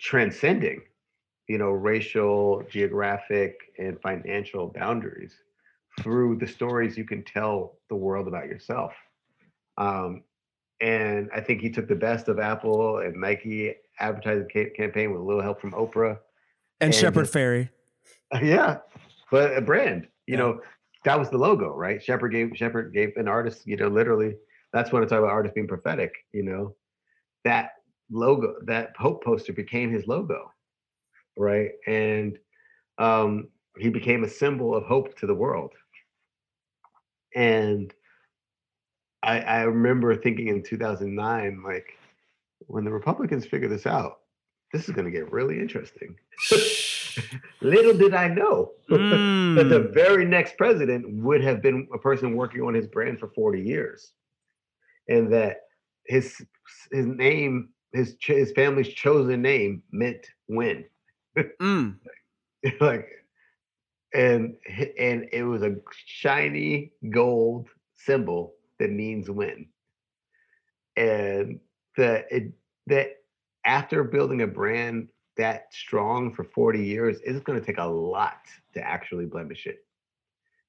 transcending, 0.00 0.82
you 1.48 1.56
know, 1.56 1.70
racial, 1.70 2.62
geographic, 2.68 3.56
and 3.78 4.00
financial 4.02 4.68
boundaries 4.74 5.34
through 6.02 6.36
the 6.38 6.46
stories 6.46 6.96
you 6.96 7.04
can 7.04 7.24
tell 7.24 7.78
the 7.88 7.96
world 7.96 8.28
about 8.28 8.46
yourself. 8.46 8.92
Um, 9.76 10.24
and 10.80 11.28
I 11.34 11.40
think 11.40 11.60
he 11.60 11.70
took 11.70 11.88
the 11.88 11.94
best 11.96 12.28
of 12.28 12.38
Apple 12.38 12.98
and 12.98 13.20
Nike 13.20 13.74
advertising 14.00 14.48
ca- 14.52 14.70
campaign 14.70 15.12
with 15.12 15.20
a 15.20 15.24
little 15.24 15.42
help 15.42 15.60
from 15.60 15.72
Oprah. 15.72 16.18
And, 16.80 16.92
And 16.92 16.94
Shepard 16.94 17.26
Fairey. 17.32 17.68
Yeah, 18.40 18.78
but 19.30 19.56
a 19.56 19.60
brand. 19.60 20.06
You 20.26 20.34
Yeah. 20.34 20.40
know, 20.40 20.60
that 21.04 21.18
was 21.18 21.30
the 21.30 21.38
logo, 21.38 21.74
right? 21.74 22.02
Shepard 22.02 22.32
gave 22.32 22.50
Shepard 22.54 22.92
gave 22.92 23.16
an 23.16 23.28
artist. 23.28 23.66
You 23.66 23.76
know, 23.76 23.88
literally. 23.88 24.36
That's 24.72 24.92
when 24.92 25.02
I 25.02 25.06
talk 25.06 25.20
about 25.20 25.30
artists 25.30 25.54
being 25.54 25.66
prophetic. 25.66 26.12
You 26.32 26.42
know, 26.42 26.76
that 27.44 27.70
logo, 28.10 28.56
that 28.66 28.92
hope 28.98 29.24
poster 29.24 29.52
became 29.52 29.90
his 29.90 30.06
logo, 30.06 30.52
right? 31.36 31.70
And 31.86 32.38
um, 32.98 33.48
he 33.78 33.88
became 33.88 34.24
a 34.24 34.28
symbol 34.28 34.74
of 34.74 34.84
hope 34.84 35.16
to 35.18 35.26
the 35.26 35.34
world. 35.34 35.72
And 37.34 37.92
I, 39.22 39.40
I 39.40 39.60
remember 39.62 40.14
thinking 40.16 40.48
in 40.48 40.62
2009, 40.62 41.62
like, 41.64 41.98
when 42.66 42.84
the 42.84 42.92
Republicans 42.92 43.46
figure 43.46 43.68
this 43.68 43.86
out, 43.86 44.20
this 44.72 44.88
is 44.88 44.94
going 44.94 45.04
to 45.06 45.10
get 45.10 45.32
really 45.32 45.58
interesting. 45.58 46.14
Little 47.60 47.94
did 47.96 48.14
I 48.14 48.28
know 48.28 48.72
that 48.88 48.98
the 48.98 49.88
Mm. 49.88 49.94
very 49.94 50.24
next 50.24 50.56
president 50.56 51.06
would 51.22 51.42
have 51.42 51.62
been 51.62 51.88
a 51.92 51.98
person 51.98 52.36
working 52.36 52.62
on 52.62 52.74
his 52.74 52.86
brand 52.86 53.18
for 53.18 53.28
40 53.28 53.60
years, 53.60 54.12
and 55.08 55.32
that 55.32 55.62
his 56.06 56.40
his 56.92 57.06
name, 57.06 57.70
his 57.92 58.16
his 58.20 58.52
family's 58.52 58.88
chosen 58.88 59.42
name 59.42 59.82
meant 59.90 60.26
win. 60.48 60.84
Mm. 61.36 61.96
like, 62.80 63.08
and 64.14 64.56
and 64.98 65.28
it 65.32 65.44
was 65.44 65.62
a 65.62 65.76
shiny 66.06 66.92
gold 67.10 67.68
symbol 67.94 68.54
that 68.78 68.90
means 68.90 69.30
win, 69.30 69.66
and 70.96 71.60
that 71.96 72.26
it 72.30 72.52
that 72.86 73.16
after 73.64 74.02
building 74.04 74.42
a 74.42 74.46
brand 74.46 75.08
that 75.36 75.72
strong 75.72 76.32
for 76.34 76.44
40 76.44 76.82
years, 76.82 77.18
it's 77.24 77.40
going 77.44 77.58
to 77.60 77.64
take 77.64 77.78
a 77.78 77.84
lot 77.84 78.40
to 78.74 78.80
actually 78.80 79.26
blemish 79.26 79.66
it. 79.66 79.84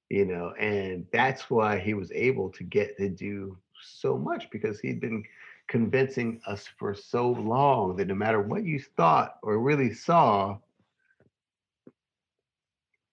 You 0.09 0.25
know, 0.25 0.53
and 0.59 1.05
that's 1.11 1.49
why 1.49 1.79
he 1.79 1.93
was 1.93 2.11
able 2.11 2.49
to 2.51 2.63
get 2.63 2.97
to 2.97 3.09
do 3.09 3.57
so 3.81 4.17
much 4.17 4.49
because 4.51 4.79
he'd 4.79 4.99
been 4.99 5.23
convincing 5.67 6.41
us 6.47 6.67
for 6.77 6.95
so 6.95 7.29
long 7.29 7.95
that 7.95 8.07
no 8.07 8.15
matter 8.15 8.41
what 8.41 8.63
you 8.63 8.79
thought 8.97 9.35
or 9.43 9.59
really 9.59 9.93
saw, 9.93 10.57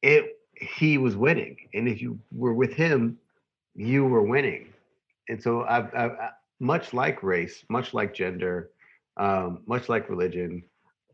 it 0.07 0.39
he 0.55 0.97
was 0.99 1.17
winning. 1.17 1.57
And 1.75 1.87
if 1.89 2.01
you 2.01 2.19
were 2.33 2.55
with 2.55 2.73
him, 2.73 3.19
you 3.75 4.05
were 4.05 4.23
winning. 4.23 4.73
And 5.29 5.43
so 5.43 5.65
I've, 5.65 5.95
I've 5.95 6.13
much 6.61 6.95
like 6.95 7.23
race, 7.23 7.65
much 7.69 7.93
like 7.93 8.15
gender, 8.15 8.71
um, 9.19 9.63
much 9.67 9.89
like 9.89 10.09
religion, 10.09 10.63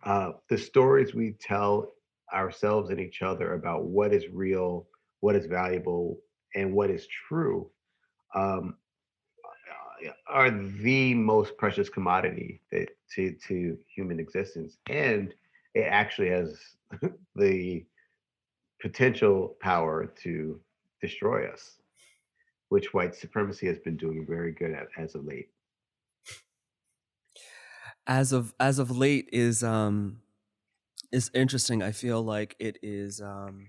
uh, 0.05 0.33
the 0.49 0.59
stories 0.59 1.15
we 1.15 1.33
tell 1.41 1.93
ourselves 2.33 2.91
and 2.91 3.01
each 3.01 3.23
other 3.23 3.55
about 3.55 3.85
what 3.85 4.13
is 4.13 4.29
real, 4.29 4.87
what 5.21 5.35
is 5.35 5.47
valuable, 5.47 6.19
and 6.55 6.73
what 6.73 6.91
is 6.91 7.07
true 7.07 7.69
um, 8.35 8.77
are 10.29 10.51
the 10.51 11.15
most 11.15 11.57
precious 11.57 11.89
commodity 11.89 12.61
that, 12.71 12.89
to, 13.15 13.35
to 13.49 13.77
human 13.95 14.21
existence. 14.21 14.79
And 14.89 15.35
it 15.75 15.87
actually 15.89 16.31
has 16.31 16.59
the 17.35 17.85
potential 18.83 19.57
power 19.61 20.07
to 20.07 20.61
destroy 21.01 21.49
us, 21.49 21.79
which 22.71 22.95
white 22.95 23.15
supremacy 23.15 23.67
has 23.69 23.79
been 23.79 23.97
doing 23.97 24.27
very 24.27 24.53
good 24.53 24.73
at 24.73 24.89
as 24.99 25.15
of 25.15 25.25
late. 25.25 25.51
as 28.07 28.33
of 28.33 28.55
as 28.59 28.79
of 28.79 28.91
late 28.91 29.29
is 29.33 29.63
um 29.63 30.23
is 31.13 31.31
interesting. 31.35 31.83
I 31.83 31.93
feel 31.93 32.23
like 32.23 32.57
it 32.59 32.79
is 32.83 33.21
um 33.21 33.69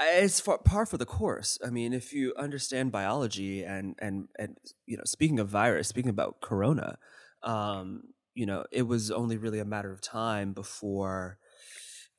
it's 0.00 0.40
for, 0.40 0.58
par 0.58 0.86
for 0.86 0.96
the 0.96 1.06
course. 1.06 1.58
I 1.64 1.70
mean, 1.70 1.92
if 1.92 2.12
you 2.12 2.34
understand 2.36 2.92
biology 2.92 3.62
and 3.62 3.94
and 3.98 4.28
and 4.38 4.56
you 4.86 4.96
know, 4.96 5.04
speaking 5.04 5.38
of 5.38 5.48
virus, 5.48 5.88
speaking 5.88 6.10
about 6.10 6.40
corona, 6.40 6.98
um, 7.42 8.04
you 8.34 8.46
know, 8.46 8.64
it 8.72 8.82
was 8.82 9.10
only 9.10 9.36
really 9.36 9.58
a 9.58 9.64
matter 9.64 9.92
of 9.92 10.00
time 10.00 10.54
before 10.54 11.38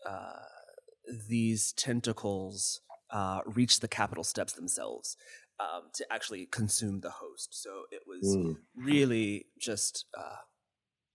uh, 0.06 0.40
these 1.28 1.74
tentacles 1.74 2.82
uh, 3.10 3.42
reached 3.46 3.82
the 3.82 3.88
capital 3.88 4.24
steps 4.24 4.54
themselves 4.54 5.18
um, 5.60 5.90
to 5.94 6.06
actually 6.12 6.46
consume 6.48 7.02
the 7.02 7.12
host. 7.12 7.50
So 7.62 7.84
it 7.92 8.04
was 8.08 8.38
Mm. 8.38 8.56
really 8.76 9.48
just 9.60 10.06
uh, 10.18 10.38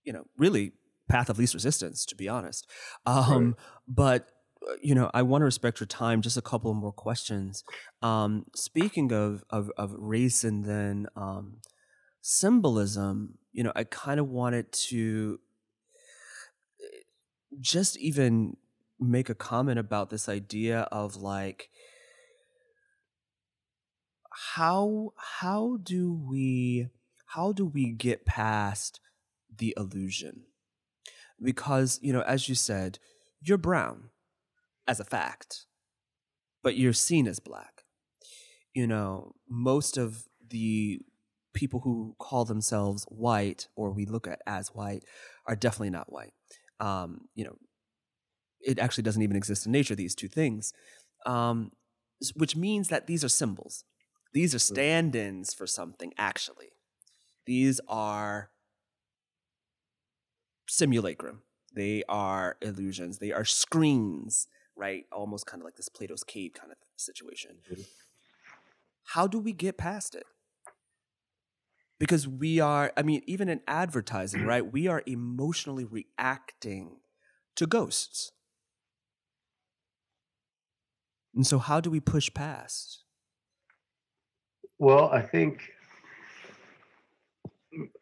you 0.03 0.13
know 0.13 0.25
really 0.37 0.73
path 1.09 1.29
of 1.29 1.39
least 1.39 1.53
resistance 1.53 2.05
to 2.05 2.15
be 2.15 2.27
honest 2.29 2.67
um 3.05 3.55
but 3.87 4.31
uh, 4.69 4.75
you 4.81 4.93
know 4.93 5.09
i 5.13 5.21
want 5.21 5.41
to 5.41 5.45
respect 5.45 5.79
your 5.79 5.87
time 5.87 6.21
just 6.21 6.37
a 6.37 6.41
couple 6.41 6.73
more 6.73 6.91
questions 6.91 7.63
um 8.01 8.45
speaking 8.55 9.11
of 9.11 9.43
of, 9.49 9.71
of 9.77 9.93
race 9.97 10.43
and 10.43 10.65
then 10.65 11.07
um 11.15 11.61
symbolism 12.21 13.37
you 13.51 13.63
know 13.63 13.71
i 13.75 13.83
kind 13.83 14.19
of 14.19 14.29
wanted 14.29 14.71
to 14.71 15.39
eh, 16.81 17.03
just 17.59 17.97
even 17.97 18.57
make 18.99 19.29
a 19.29 19.35
comment 19.35 19.79
about 19.79 20.09
this 20.09 20.27
idea 20.27 20.81
of 20.91 21.15
like 21.15 21.69
how 24.55 25.13
how 25.39 25.77
do 25.81 26.13
we 26.13 26.87
how 27.27 27.51
do 27.51 27.65
we 27.65 27.91
get 27.91 28.25
past 28.25 28.99
the 29.55 29.73
illusion? 29.77 30.43
Because 31.41 31.99
you 32.01 32.13
know 32.13 32.21
as 32.21 32.49
you 32.49 32.55
said 32.55 32.99
you're 33.41 33.57
brown 33.57 34.09
as 34.87 34.99
a 34.99 35.05
fact 35.05 35.65
but 36.61 36.75
you're 36.75 36.93
seen 36.93 37.27
as 37.27 37.39
black. 37.39 37.83
You 38.73 38.87
know 38.87 39.35
most 39.47 39.97
of 39.97 40.25
the 40.49 40.99
people 41.53 41.81
who 41.81 42.15
call 42.19 42.45
themselves 42.45 43.05
white 43.09 43.67
or 43.75 43.91
we 43.91 44.05
look 44.05 44.27
at 44.27 44.41
as 44.45 44.69
white 44.69 45.03
are 45.47 45.55
definitely 45.55 45.89
not 45.89 46.11
white. 46.11 46.33
Um, 46.79 47.27
you 47.35 47.45
know 47.45 47.55
it 48.61 48.79
actually 48.79 49.03
doesn't 49.03 49.21
even 49.21 49.35
exist 49.37 49.65
in 49.65 49.71
nature 49.71 49.95
these 49.95 50.15
two 50.15 50.27
things 50.27 50.73
um, 51.25 51.71
which 52.35 52.55
means 52.55 52.87
that 52.89 53.07
these 53.07 53.23
are 53.23 53.29
symbols. 53.29 53.83
These 54.33 54.53
are 54.53 54.59
stand-ins 54.59 55.53
for 55.53 55.65
something 55.67 56.13
actually. 56.17 56.69
These 57.45 57.79
are 57.87 58.51
simulacrum. 60.67 61.41
They 61.73 62.03
are 62.09 62.57
illusions. 62.61 63.19
They 63.19 63.31
are 63.31 63.45
screens 63.45 64.47
right? 64.75 65.05
Almost 65.11 65.45
kind 65.45 65.61
of 65.61 65.65
like 65.65 65.75
this 65.75 65.89
plato's 65.89 66.23
cave 66.23 66.53
kind 66.53 66.71
of 66.71 66.77
situation. 66.95 67.57
Mhm. 67.69 67.85
how 69.03 69.27
do 69.27 69.39
we 69.39 69.51
get 69.51 69.77
past 69.77 70.15
it? 70.15 70.25
Because 71.99 72.27
we 72.27 72.59
are 72.61 72.93
i 72.95 73.01
mean 73.01 73.21
even 73.25 73.49
in 73.49 73.61
advertising 73.67 74.45
right 74.45 74.71
we 74.71 74.87
are 74.87 75.03
emotionally 75.05 75.83
reacting 75.85 77.01
to 77.55 77.67
ghosts 77.67 78.31
and 81.39 81.47
so 81.47 81.57
how 81.57 81.79
do 81.79 81.89
we 81.89 82.01
push 82.01 82.29
past 82.33 83.05
Well, 84.77 85.09
I 85.09 85.21
think 85.21 85.71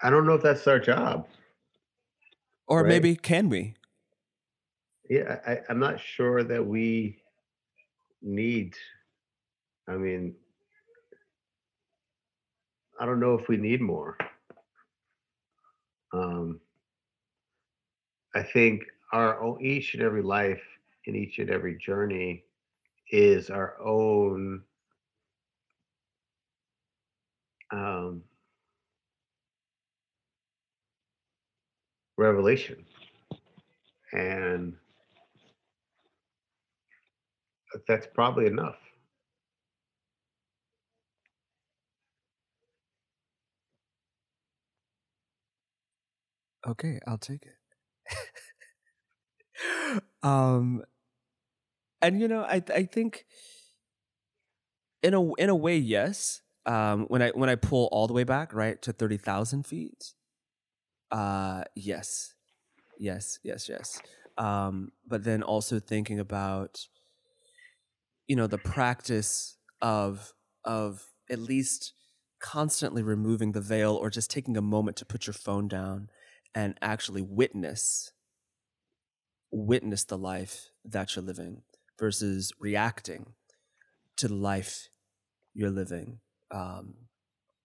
I 0.01 0.09
don't 0.09 0.25
know 0.25 0.33
if 0.33 0.41
that's 0.41 0.65
our 0.65 0.79
job. 0.79 1.27
or 2.67 2.81
Right. 2.81 2.89
maybe 2.89 3.15
can 3.15 3.47
we 3.47 3.75
Yeah, 5.07 5.37
I, 5.45 5.59
I'm 5.69 5.77
not 5.77 5.99
sure 5.99 6.43
that 6.45 6.65
we 6.65 7.21
need. 8.23 8.75
I 9.87 9.97
mean, 9.97 10.33
I 12.99 13.05
don't 13.05 13.19
know 13.19 13.35
if 13.35 13.47
we 13.47 13.57
need 13.57 13.81
more. 13.81 14.17
Um, 16.11 16.59
I 18.33 18.41
think 18.41 18.81
our 19.13 19.61
each 19.61 19.93
and 19.93 20.01
every 20.01 20.23
life 20.23 20.63
in 21.05 21.15
each 21.15 21.37
and 21.37 21.51
every 21.51 21.77
journey 21.77 22.43
is 23.11 23.49
our 23.49 23.75
own 23.81 24.63
um, 27.71 28.23
revelation, 32.17 32.85
and 34.13 34.75
that's 37.87 38.07
probably 38.13 38.45
enough. 38.47 38.77
Okay, 46.65 46.99
I'll 47.07 47.17
take 47.17 47.45
it. 47.45 47.55
um, 50.23 50.83
and 52.01 52.19
you 52.19 52.27
know, 52.27 52.41
I 52.41 52.63
I 52.73 52.83
think 52.83 53.25
in 55.01 55.13
a 55.13 55.33
in 55.35 55.49
a 55.49 55.55
way, 55.55 55.77
yes. 55.77 56.41
Um, 56.65 57.05
when 57.07 57.21
I 57.21 57.29
when 57.29 57.49
I 57.49 57.55
pull 57.55 57.87
all 57.91 58.07
the 58.07 58.13
way 58.13 58.23
back, 58.23 58.53
right 58.53 58.81
to 58.81 58.91
thirty 58.93 59.17
thousand 59.17 59.65
feet, 59.65 60.13
Uh, 61.11 61.63
yes, 61.75 62.33
yes, 62.99 63.39
yes, 63.43 63.69
yes. 63.69 64.01
Um, 64.37 64.91
but 65.07 65.23
then 65.23 65.43
also 65.43 65.79
thinking 65.79 66.19
about, 66.19 66.87
you 68.27 68.35
know, 68.35 68.47
the 68.47 68.57
practice 68.57 69.57
of 69.81 70.33
of 70.63 71.05
at 71.29 71.39
least 71.39 71.93
constantly 72.39 73.01
removing 73.01 73.51
the 73.51 73.61
veil 73.61 73.95
or 73.95 74.09
just 74.09 74.29
taking 74.29 74.57
a 74.57 74.61
moment 74.61 74.97
to 74.97 75.05
put 75.05 75.25
your 75.27 75.33
phone 75.33 75.67
down 75.67 76.09
and 76.53 76.77
actually 76.81 77.21
witness 77.21 78.11
witness 79.51 80.03
the 80.03 80.17
life 80.17 80.69
that 80.83 81.15
you're 81.15 81.23
living 81.23 81.61
versus 81.99 82.51
reacting 82.59 83.33
to 84.17 84.27
the 84.27 84.35
life 84.35 84.89
you're 85.53 85.71
living 85.71 86.19
um, 86.51 86.93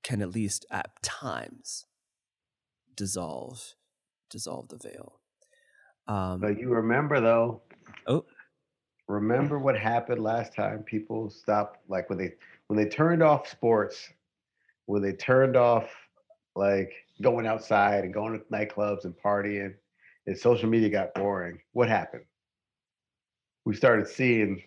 can 0.03 0.23
at 0.23 0.31
least 0.31 0.67
at 0.71 1.03
times 1.03 1.87
dissolve 2.97 3.75
dissolve 4.31 4.69
the 4.69 4.79
veil. 4.79 5.21
Um, 6.09 6.41
but 6.41 6.59
you 6.59 6.71
remember 6.71 7.21
though. 7.21 7.63
Oh, 8.07 8.25
remember 9.09 9.59
what 9.59 9.79
happened 9.79 10.23
last 10.23 10.55
time? 10.55 10.83
People 10.83 11.31
stopped 11.31 11.79
like 11.89 12.09
when 12.09 12.19
they 12.19 12.33
when 12.67 12.77
they 12.77 12.89
turned 12.89 13.23
off 13.23 13.49
sports, 13.49 14.09
when 14.87 15.03
they 15.03 15.13
turned 15.13 15.57
off 15.57 15.91
like 16.55 16.93
going 17.21 17.47
outside 17.47 18.05
and 18.05 18.13
going 18.13 18.33
to 18.33 18.45
nightclubs 18.47 19.05
and 19.05 19.15
partying, 19.25 19.75
and 20.27 20.39
social 20.39 20.69
media 20.69 20.89
got 20.89 21.15
boring. 21.15 21.59
What 21.73 21.89
happened? 21.89 22.25
We 23.65 23.75
started 23.75 24.09
seeing 24.09 24.63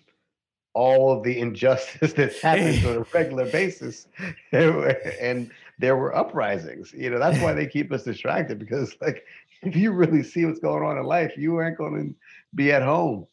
all 0.74 1.12
of 1.12 1.24
the 1.24 1.40
injustice 1.40 2.14
that 2.18 2.36
happens 2.38 2.86
on 2.86 2.98
a 2.98 3.06
regular 3.14 3.50
basis. 3.50 4.08
And 4.52 5.52
there 5.80 5.96
were 5.98 6.16
uprisings 6.16 6.94
you 6.94 7.10
know 7.10 7.20
that's 7.20 7.40
why 7.42 7.54
they 7.54 7.68
keep 7.68 7.92
us 7.92 8.04
distracted 8.04 8.60
because 8.60 8.96
like 9.02 9.26
if 9.62 9.76
you 9.76 9.92
really 9.92 10.24
see 10.24 10.46
what's 10.46 10.60
going 10.60 10.84
on 10.84 10.98
in 10.98 11.04
life 11.04 11.34
you 11.38 11.56
aren't 11.56 11.78
going 11.78 12.10
to 12.10 12.16
be 12.56 12.72
at 12.72 12.82
home. 12.82 13.28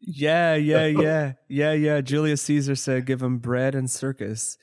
Yeah 0.00 0.54
yeah 0.54 0.86
yeah 0.86 1.32
yeah 1.48 1.72
yeah. 1.72 2.00
Julius 2.00 2.42
caesar 2.42 2.74
said 2.74 3.06
give 3.06 3.22
him 3.22 3.38
bread 3.38 3.74
and 3.74 3.90
circus. 3.90 4.58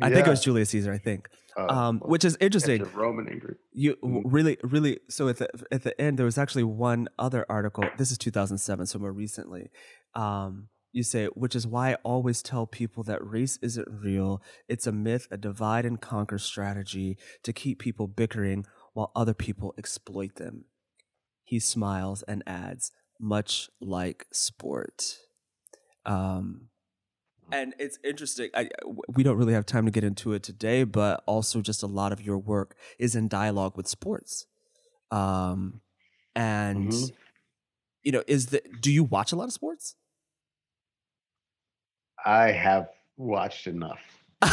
I 0.00 0.08
yeah. 0.08 0.14
think 0.14 0.26
it 0.26 0.30
was 0.30 0.44
julius 0.44 0.70
caesar 0.70 0.92
i 0.92 0.98
think 0.98 1.28
uh, 1.56 1.66
um, 1.72 2.00
which 2.00 2.24
is 2.24 2.36
interesting. 2.40 2.84
Roman 2.94 3.26
Ingrid. 3.26 3.56
You 3.72 3.96
mm-hmm. 3.96 4.28
really, 4.28 4.58
really. 4.62 5.00
So 5.08 5.28
at 5.28 5.38
the 5.38 5.48
at 5.70 5.82
the 5.82 5.98
end, 6.00 6.18
there 6.18 6.26
was 6.26 6.38
actually 6.38 6.64
one 6.64 7.08
other 7.18 7.46
article. 7.48 7.84
This 7.96 8.10
is 8.10 8.18
2007, 8.18 8.86
so 8.86 8.98
more 8.98 9.12
recently. 9.12 9.70
Um, 10.14 10.68
you 10.92 11.02
say, 11.02 11.26
which 11.26 11.54
is 11.54 11.66
why 11.66 11.92
I 11.92 11.94
always 11.96 12.42
tell 12.42 12.66
people 12.66 13.02
that 13.04 13.26
race 13.26 13.58
isn't 13.60 13.86
real. 13.88 14.42
It's 14.68 14.86
a 14.86 14.92
myth, 14.92 15.28
a 15.30 15.36
divide 15.36 15.84
and 15.84 16.00
conquer 16.00 16.38
strategy 16.38 17.18
to 17.42 17.52
keep 17.52 17.78
people 17.78 18.06
bickering 18.06 18.64
while 18.94 19.12
other 19.14 19.34
people 19.34 19.74
exploit 19.76 20.36
them. 20.36 20.64
He 21.44 21.60
smiles 21.60 22.22
and 22.22 22.42
adds, 22.46 22.92
much 23.20 23.68
like 23.78 24.26
sport. 24.32 25.18
Um, 26.06 26.68
and 27.52 27.74
it's 27.78 27.98
interesting. 28.04 28.50
I, 28.54 28.68
we 29.08 29.22
don't 29.22 29.36
really 29.36 29.52
have 29.54 29.66
time 29.66 29.84
to 29.86 29.90
get 29.90 30.04
into 30.04 30.32
it 30.32 30.42
today, 30.42 30.84
but 30.84 31.22
also 31.26 31.60
just 31.60 31.82
a 31.82 31.86
lot 31.86 32.12
of 32.12 32.20
your 32.20 32.38
work 32.38 32.76
is 32.98 33.14
in 33.14 33.28
dialogue 33.28 33.76
with 33.76 33.86
sports. 33.86 34.46
Um, 35.10 35.80
and 36.34 36.90
mm-hmm. 36.90 37.14
you 38.02 38.12
know, 38.12 38.22
is 38.26 38.46
the 38.46 38.62
do 38.80 38.92
you 38.92 39.04
watch 39.04 39.32
a 39.32 39.36
lot 39.36 39.44
of 39.44 39.52
sports? 39.52 39.96
I 42.24 42.50
have 42.50 42.88
watched 43.16 43.66
enough. 43.66 44.00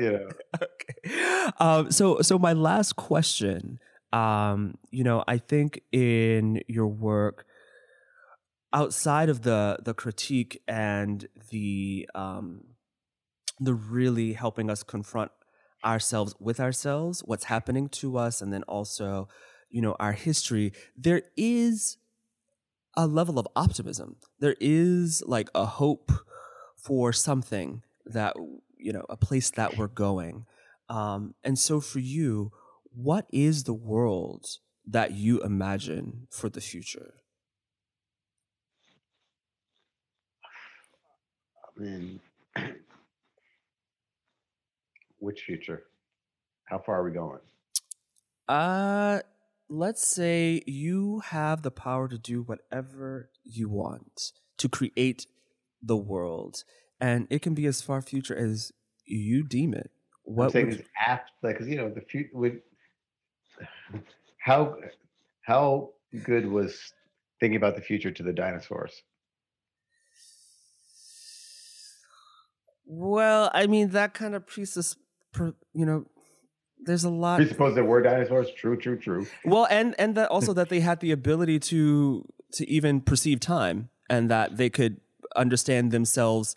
yeah. 0.00 0.18
Okay. 0.54 1.50
Um, 1.58 1.90
so, 1.90 2.20
so 2.20 2.38
my 2.38 2.52
last 2.52 2.96
question. 2.96 3.78
Um, 4.12 4.76
you 4.90 5.04
know, 5.04 5.24
I 5.26 5.38
think 5.38 5.80
in 5.92 6.62
your 6.68 6.86
work, 6.86 7.46
outside 8.72 9.28
of 9.28 9.42
the 9.42 9.78
the 9.82 9.94
critique 9.94 10.62
and 10.66 11.28
the 11.50 12.08
um, 12.14 12.64
the 13.60 13.74
really 13.74 14.32
helping 14.32 14.70
us 14.70 14.82
confront 14.82 15.30
ourselves 15.84 16.34
with 16.38 16.60
ourselves, 16.60 17.22
what's 17.24 17.44
happening 17.44 17.88
to 17.88 18.16
us, 18.16 18.40
and 18.40 18.52
then 18.52 18.62
also, 18.64 19.28
you 19.70 19.80
know, 19.82 19.96
our 19.98 20.12
history. 20.12 20.72
There 20.96 21.22
is 21.36 21.96
a 22.96 23.06
level 23.06 23.38
of 23.38 23.48
optimism. 23.56 24.16
There 24.38 24.56
is 24.60 25.22
like 25.26 25.48
a 25.54 25.66
hope 25.66 26.12
for 26.76 27.12
something 27.12 27.82
that 28.04 28.34
you 28.82 28.92
know, 28.92 29.06
a 29.08 29.16
place 29.16 29.50
that 29.50 29.76
we're 29.76 29.86
going. 29.86 30.44
Um, 30.88 31.34
and 31.44 31.58
so 31.58 31.80
for 31.80 32.00
you, 32.00 32.52
what 32.94 33.26
is 33.32 33.64
the 33.64 33.72
world 33.72 34.46
that 34.86 35.12
you 35.12 35.40
imagine 35.42 36.26
for 36.30 36.48
the 36.48 36.60
future? 36.60 37.14
I 41.76 41.82
mean, 41.82 42.20
which 45.18 45.42
future? 45.42 45.84
How 46.64 46.78
far 46.78 47.00
are 47.00 47.04
we 47.04 47.10
going? 47.10 47.40
Uh, 48.48 49.20
let's 49.68 50.06
say 50.06 50.62
you 50.66 51.20
have 51.20 51.62
the 51.62 51.70
power 51.70 52.08
to 52.08 52.18
do 52.18 52.42
whatever 52.42 53.30
you 53.42 53.68
want 53.68 54.32
to 54.58 54.68
create 54.68 55.26
the 55.82 55.96
world 55.96 56.62
and 57.00 57.26
it 57.30 57.42
can 57.42 57.54
be 57.54 57.66
as 57.66 57.80
far 57.80 58.00
future 58.00 58.36
as 58.36 58.70
you 59.04 59.42
deem 59.42 59.74
it 59.74 59.90
what 60.24 60.46
I'm 60.46 60.50
saying 60.50 60.66
would... 60.66 60.80
is 60.80 60.86
after 61.04 61.32
because 61.42 61.66
you 61.66 61.76
know 61.76 61.88
the 61.88 62.02
future 62.02 62.30
would 62.34 62.60
how 64.38 64.76
how 65.40 65.90
good 66.22 66.46
was 66.46 66.92
thinking 67.40 67.56
about 67.56 67.74
the 67.74 67.82
future 67.82 68.10
to 68.10 68.22
the 68.22 68.32
dinosaurs 68.32 69.02
well 72.84 73.50
i 73.54 73.66
mean 73.66 73.90
that 73.90 74.14
kind 74.14 74.34
of 74.34 74.46
presus 74.46 74.96
you 75.74 75.86
know 75.86 76.04
there's 76.84 77.04
a 77.04 77.10
lot. 77.10 77.36
Presuppose 77.36 77.74
there 77.74 77.84
were 77.84 78.02
dinosaurs. 78.02 78.48
True, 78.56 78.76
true, 78.76 78.98
true. 78.98 79.26
Well, 79.44 79.66
and 79.70 79.94
and 79.98 80.14
that 80.16 80.28
also 80.30 80.52
that 80.54 80.68
they 80.68 80.80
had 80.80 81.00
the 81.00 81.12
ability 81.12 81.58
to 81.60 82.26
to 82.54 82.68
even 82.68 83.00
perceive 83.00 83.40
time, 83.40 83.90
and 84.10 84.30
that 84.30 84.56
they 84.56 84.68
could 84.68 85.00
understand 85.36 85.90
themselves, 85.92 86.54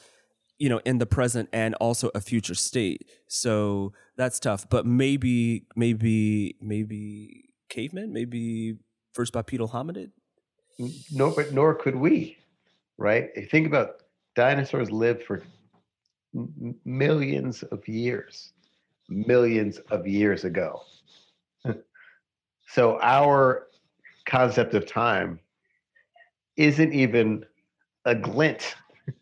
you 0.57 0.69
know, 0.69 0.81
in 0.85 0.97
the 0.97 1.05
present 1.05 1.49
and 1.53 1.75
also 1.75 2.09
a 2.15 2.21
future 2.21 2.55
state. 2.55 3.07
So 3.27 3.93
that's 4.17 4.39
tough. 4.39 4.69
But 4.69 4.85
maybe, 4.85 5.65
maybe, 5.75 6.57
maybe 6.61 7.45
cavemen, 7.69 8.11
maybe 8.11 8.77
first 9.13 9.31
bipedal 9.31 9.69
hominid. 9.69 10.11
No, 11.11 11.31
but 11.31 11.53
nor 11.53 11.75
could 11.75 11.95
we, 11.95 12.37
right? 12.97 13.29
Think 13.49 13.67
about 13.67 14.01
dinosaurs 14.35 14.91
lived 14.91 15.23
for 15.23 15.43
millions 16.83 17.63
of 17.63 17.87
years 17.87 18.53
millions 19.09 19.77
of 19.91 20.07
years 20.07 20.43
ago. 20.43 20.81
so 22.67 22.99
our 23.01 23.67
concept 24.25 24.73
of 24.73 24.85
time 24.85 25.39
isn't 26.57 26.93
even 26.93 27.45
a 28.05 28.15
glint 28.15 28.75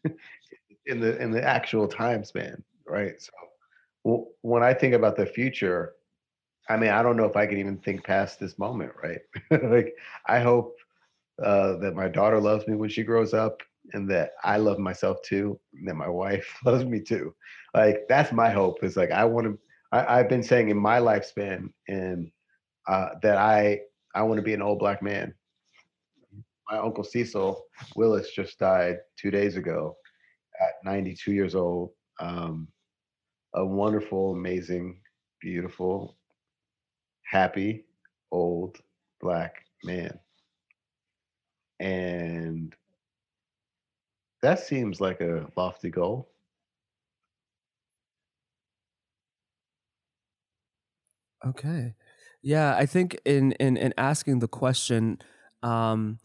in 0.86 1.00
the 1.00 1.22
in 1.22 1.32
the 1.32 1.44
actual 1.44 1.88
time 1.88 2.24
span, 2.24 2.64
right? 2.86 3.22
So 3.22 4.28
when 4.42 4.64
I 4.64 4.74
think 4.74 4.94
about 4.94 5.16
the 5.16 5.26
future, 5.26 5.94
I 6.70 6.78
mean, 6.78 6.90
I 6.90 7.02
don't 7.02 7.18
know 7.18 7.26
if 7.26 7.36
I 7.36 7.46
can 7.46 7.58
even 7.58 7.78
think 7.78 8.04
past 8.04 8.40
this 8.40 8.60
moment, 8.60 8.92
right? 9.02 9.22
like, 9.64 9.96
I 10.28 10.40
hope 10.40 10.78
uh, 11.42 11.78
that 11.78 11.96
my 11.96 12.08
daughter 12.08 12.40
loves 12.40 12.68
me 12.68 12.76
when 12.76 12.90
she 12.90 13.04
grows 13.04 13.34
up, 13.34 13.62
and 13.92 14.10
that 14.10 14.32
I 14.44 14.58
love 14.58 14.80
myself 14.80 15.22
too, 15.24 15.60
and 15.74 15.88
that 15.88 15.96
my 15.96 16.08
wife 16.08 16.58
loves 16.66 16.86
me 16.86 17.02
too. 17.02 17.36
Like, 17.74 18.06
that's 18.08 18.32
my 18.32 18.50
hope. 18.50 18.84
Is 18.84 18.98
like 18.98 19.12
I 19.12 19.26
want 19.26 19.48
to 19.48 19.60
I, 19.92 20.18
have 20.18 20.30
been 20.30 20.44
saying 20.44 20.70
in 20.70 20.78
my 20.78 21.00
lifespan 21.00 21.70
and 21.88 22.32
uh, 22.88 23.10
that 23.22 23.38
I 23.38 23.82
I 24.16 24.24
want 24.24 24.38
to 24.38 24.44
be 24.44 24.54
an 24.54 24.62
old 24.62 24.80
black 24.80 25.02
man. 25.04 25.34
My 26.70 26.78
uncle 26.78 27.04
Cecil 27.04 27.64
Willis 27.96 28.32
just 28.34 28.58
died 28.58 28.98
two 29.18 29.30
days 29.30 29.58
ago 29.58 29.98
at 30.62 30.74
92 30.84 31.32
years 31.34 31.56
old. 31.56 31.92
Um, 32.20 32.68
a 33.54 33.64
wonderful, 33.64 34.32
amazing, 34.32 35.00
beautiful, 35.42 36.18
happy, 37.24 37.86
old 38.32 38.78
black 39.22 39.66
man. 39.84 40.18
And 41.80 42.74
that 44.44 44.60
seems 44.60 45.02
like 45.02 45.22
a 45.22 45.50
lofty 45.58 45.90
goal. 45.90 46.30
Okay. 51.46 51.96
Yeah, 52.42 52.76
I 52.76 52.86
think 52.86 53.18
in 53.26 53.54
in 53.54 53.78
in 53.78 53.94
asking 53.98 54.40
the 54.40 54.48
question, 54.48 55.20
um, 55.62 56.20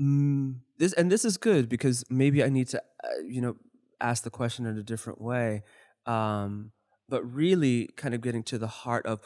mm, 0.00 0.56
this 0.78 0.92
and 0.94 1.10
this 1.12 1.24
is 1.24 1.36
good 1.38 1.68
because 1.68 2.04
maybe 2.10 2.44
I 2.44 2.48
need 2.50 2.68
to, 2.70 2.78
uh, 3.04 3.08
you 3.26 3.40
know, 3.40 3.56
ask 4.00 4.24
the 4.24 4.30
question 4.30 4.66
in 4.66 4.78
a 4.78 4.82
different 4.82 5.20
way. 5.20 5.64
Um, 6.06 6.72
but 7.08 7.22
really 7.24 7.88
kind 7.96 8.14
of 8.14 8.20
getting 8.22 8.42
to 8.44 8.58
the 8.58 8.68
heart 8.68 9.06
of 9.06 9.20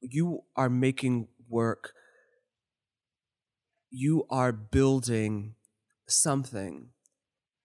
you 0.00 0.42
are 0.56 0.70
making 0.70 1.28
work 1.48 1.94
you 3.90 4.26
are 4.30 4.52
building 4.52 5.54
something 6.08 6.90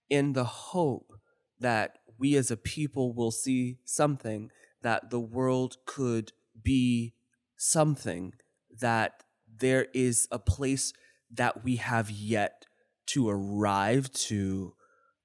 in 0.10 0.34
the 0.34 0.44
hope 0.44 1.14
that 1.60 1.98
we 2.18 2.36
as 2.36 2.52
a 2.52 2.58
people 2.58 3.14
will 3.14 3.32
see 3.32 3.78
something 3.86 4.50
that 4.82 5.10
the 5.10 5.20
world 5.20 5.78
could 5.86 6.32
be 6.62 7.14
something 7.58 8.34
that 8.80 9.24
there 9.60 9.88
is 9.94 10.28
a 10.32 10.40
place 10.40 10.94
that 11.32 11.64
we 11.64 11.78
have 11.78 12.10
yet 12.10 12.66
to 13.06 13.30
arrive 13.30 14.12
to 14.12 14.74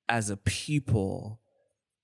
as 0.08 0.30
a 0.30 0.36
people. 0.36 1.40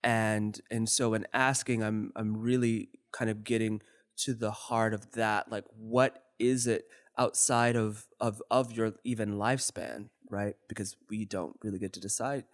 And 0.03 0.61
and 0.71 0.87
so 0.87 1.15
in 1.15 1.27
asking 1.33 1.83
i'm 1.83 2.13
i'm 2.15 2.37
really 2.37 2.91
kind 3.11 3.31
of 3.31 3.43
getting 3.43 3.81
to 4.17 4.35
the 4.35 4.51
heart 4.51 4.93
of 4.93 5.13
that 5.13 5.51
like 5.51 5.65
what 5.79 6.25
is 6.39 6.67
it 6.67 6.85
outside 7.17 7.75
of 7.75 8.07
of 8.21 8.43
of 8.51 8.71
your 8.73 8.93
even 9.03 9.39
lifespan 9.39 10.11
right? 10.31 10.57
Because 10.69 10.97
we 11.09 11.25
don't 11.25 11.57
really 11.63 11.79
get 11.79 11.93
to 11.95 12.01
decide 12.01 12.45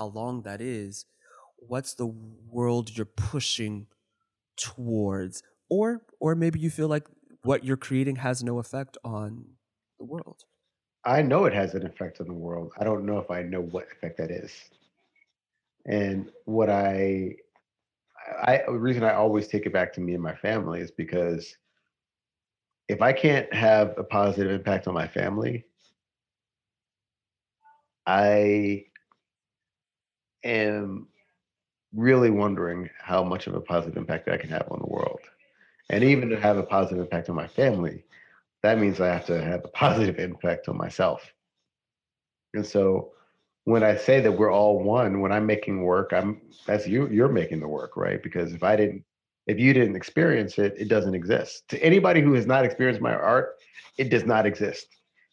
how 0.00 0.06
long 0.06 0.40
that 0.40 0.62
is 0.62 1.04
what's 1.58 1.92
the 1.92 2.06
world 2.06 2.96
you're 2.96 3.04
pushing 3.04 3.86
towards? 4.56 5.42
Or 5.68 6.00
or 6.18 6.34
maybe 6.34 6.58
you 6.58 6.70
feel 6.70 6.88
like 6.88 7.06
what 7.42 7.64
you're 7.64 7.76
creating 7.76 8.16
has 8.16 8.42
no 8.42 8.58
effect 8.58 8.96
on 9.04 9.44
the 9.98 10.06
world. 10.06 10.44
I 11.04 11.20
know 11.20 11.44
it 11.44 11.52
has 11.52 11.74
an 11.74 11.84
effect 11.84 12.18
on 12.20 12.28
the 12.28 12.32
world. 12.32 12.72
I 12.78 12.84
don't 12.84 13.04
know 13.04 13.18
if 13.18 13.30
i 13.30 13.42
know 13.42 13.60
what 13.60 13.88
effect 13.92 14.16
that 14.16 14.30
is. 14.30 14.52
And 15.84 16.30
what 16.46 16.70
i 16.70 17.36
i 18.42 18.62
the 18.66 18.72
reason 18.72 19.04
i 19.04 19.12
always 19.12 19.48
take 19.48 19.66
it 19.66 19.72
back 19.72 19.92
to 19.92 20.00
me 20.00 20.14
and 20.14 20.22
my 20.22 20.34
family 20.34 20.80
is 20.80 20.90
because 20.90 21.58
if 22.88 23.02
i 23.02 23.12
can't 23.12 23.52
have 23.52 23.94
a 23.98 24.04
positive 24.04 24.50
impact 24.50 24.86
on 24.86 24.94
my 24.94 25.08
family 25.08 25.64
i 28.06 28.84
am 30.44 31.08
really 31.94 32.30
wondering 32.30 32.88
how 32.98 33.24
much 33.24 33.46
of 33.46 33.54
a 33.54 33.60
positive 33.60 33.96
impact 33.96 34.28
I 34.28 34.36
can 34.36 34.50
have 34.50 34.68
on 34.70 34.80
the 34.80 34.86
world. 34.86 35.20
And 35.90 36.04
even 36.04 36.28
to 36.28 36.40
have 36.40 36.56
a 36.56 36.62
positive 36.62 37.02
impact 37.02 37.28
on 37.28 37.36
my 37.36 37.48
family, 37.48 38.04
that 38.62 38.78
means 38.78 39.00
I 39.00 39.08
have 39.08 39.26
to 39.26 39.42
have 39.42 39.64
a 39.64 39.68
positive 39.74 40.18
impact 40.18 40.68
on 40.68 40.76
myself. 40.76 41.32
And 42.54 42.64
so 42.64 43.12
when 43.64 43.82
I 43.82 43.96
say 43.96 44.20
that 44.20 44.32
we're 44.32 44.52
all 44.52 44.82
one, 44.82 45.20
when 45.20 45.32
I'm 45.32 45.46
making 45.46 45.82
work, 45.82 46.12
I'm 46.12 46.40
that's 46.66 46.86
you 46.86 47.08
you're 47.08 47.28
making 47.28 47.60
the 47.60 47.68
work, 47.68 47.96
right? 47.96 48.22
Because 48.22 48.52
if 48.52 48.62
I 48.62 48.76
didn't 48.76 49.04
if 49.46 49.58
you 49.58 49.72
didn't 49.72 49.96
experience 49.96 50.58
it, 50.58 50.74
it 50.76 50.88
doesn't 50.88 51.14
exist. 51.14 51.68
To 51.68 51.82
anybody 51.82 52.20
who 52.20 52.34
has 52.34 52.46
not 52.46 52.64
experienced 52.64 53.00
my 53.00 53.14
art, 53.14 53.56
it 53.98 54.10
does 54.10 54.24
not 54.24 54.46
exist. 54.46 54.86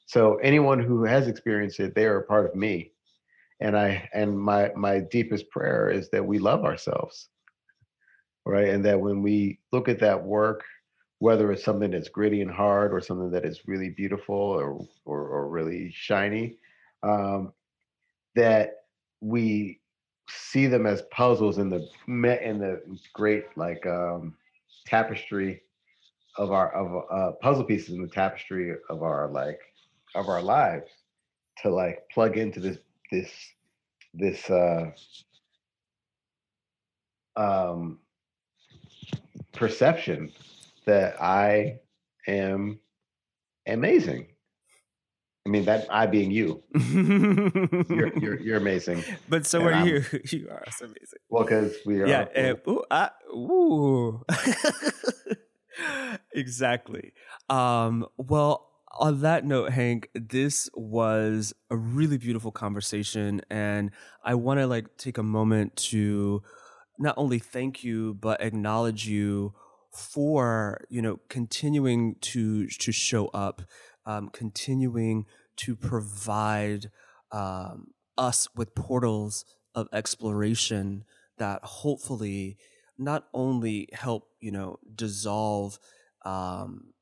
So 0.05 0.37
anyone 0.37 0.79
who 0.79 1.03
has 1.03 1.27
experienced 1.27 1.79
it, 1.79 1.93
they 1.93 2.05
are 2.05 2.19
a 2.19 2.23
part 2.23 2.45
of 2.45 2.55
me 2.55 2.91
and 3.59 3.77
i 3.77 4.07
and 4.13 4.37
my 4.37 4.71
my 4.75 4.99
deepest 4.99 5.49
prayer 5.49 5.89
is 5.89 6.09
that 6.09 6.25
we 6.25 6.39
love 6.39 6.63
ourselves 6.63 7.29
right? 8.47 8.69
And 8.69 8.83
that 8.85 8.99
when 8.99 9.21
we 9.21 9.59
look 9.71 9.89
at 9.89 9.99
that 9.99 10.23
work 10.23 10.63
whether 11.19 11.51
it's 11.51 11.63
something 11.63 11.91
that's 11.91 12.09
gritty 12.09 12.41
and 12.41 12.51
hard 12.51 12.93
or 12.93 13.01
something 13.01 13.31
that 13.31 13.43
is 13.43 13.67
really 13.67 13.89
beautiful 13.89 14.35
or 14.35 14.85
or, 15.05 15.27
or 15.27 15.49
really 15.49 15.91
shiny 15.91 16.57
um, 17.03 17.51
that 18.35 18.83
we 19.19 19.79
see 20.29 20.67
them 20.67 20.85
as 20.85 21.01
puzzles 21.11 21.57
in 21.57 21.69
the 21.69 21.87
met 22.05 22.43
in 22.43 22.59
the 22.59 22.81
great 23.13 23.45
like 23.55 23.83
um, 23.87 24.35
tapestry 24.85 25.61
of 26.37 26.51
our 26.51 26.71
of 26.73 27.05
uh, 27.11 27.31
puzzle 27.41 27.63
pieces 27.63 27.95
in 27.95 28.01
the 28.01 28.07
tapestry 28.07 28.75
of 28.89 29.01
our 29.01 29.27
like 29.31 29.59
of 30.13 30.29
our 30.29 30.41
lives 30.41 30.91
to 31.63 31.69
like 31.69 32.07
plug 32.13 32.37
into 32.37 32.59
this 32.59 32.77
this 33.11 33.31
this 34.13 34.49
uh, 34.49 34.91
um, 37.35 37.99
perception 39.53 40.31
that 40.85 41.21
I 41.21 41.79
am 42.27 42.79
amazing. 43.67 44.27
I 45.45 45.49
mean 45.49 45.63
that 45.65 45.87
I 45.89 46.07
being 46.07 46.29
you, 46.29 46.61
you're, 46.75 48.17
you're, 48.17 48.39
you're 48.41 48.57
amazing. 48.57 49.01
But 49.29 49.45
so 49.45 49.59
and 49.59 49.67
are 49.67 49.73
I'm, 49.73 49.87
you. 49.87 50.03
You 50.31 50.49
are 50.49 50.65
so 50.77 50.85
amazing. 50.85 51.19
Well, 51.29 51.43
because 51.43 51.73
we 51.85 52.01
are. 52.01 52.07
Yeah. 52.07 52.25
And, 52.35 52.57
ooh, 52.67 52.83
I, 52.91 53.11
ooh. 53.33 54.25
exactly. 56.33 57.13
Um, 57.49 58.07
well, 58.17 58.66
on 58.99 59.21
that 59.21 59.45
note, 59.45 59.71
Hank, 59.71 60.09
this 60.13 60.69
was 60.73 61.53
a 61.69 61.77
really 61.77 62.17
beautiful 62.17 62.51
conversation, 62.51 63.41
and 63.49 63.91
I 64.23 64.35
want 64.35 64.59
to 64.59 64.67
like 64.67 64.97
take 64.97 65.17
a 65.17 65.23
moment 65.23 65.75
to 65.91 66.41
not 66.99 67.13
only 67.17 67.39
thank 67.39 67.83
you 67.83 68.15
but 68.15 68.41
acknowledge 68.41 69.07
you 69.07 69.53
for 69.91 70.81
you 70.89 71.01
know 71.01 71.19
continuing 71.29 72.15
to 72.21 72.67
to 72.67 72.91
show 72.91 73.27
up, 73.27 73.61
um, 74.05 74.29
continuing 74.29 75.25
to 75.57 75.75
provide 75.75 76.91
um, 77.31 77.87
us 78.17 78.47
with 78.55 78.75
portals 78.75 79.45
of 79.75 79.87
exploration 79.93 81.03
that 81.37 81.63
hopefully 81.63 82.57
not 82.97 83.27
only 83.33 83.87
help 83.93 84.29
you 84.39 84.51
know 84.51 84.79
dissolve 84.95 85.77
um, 86.25 86.93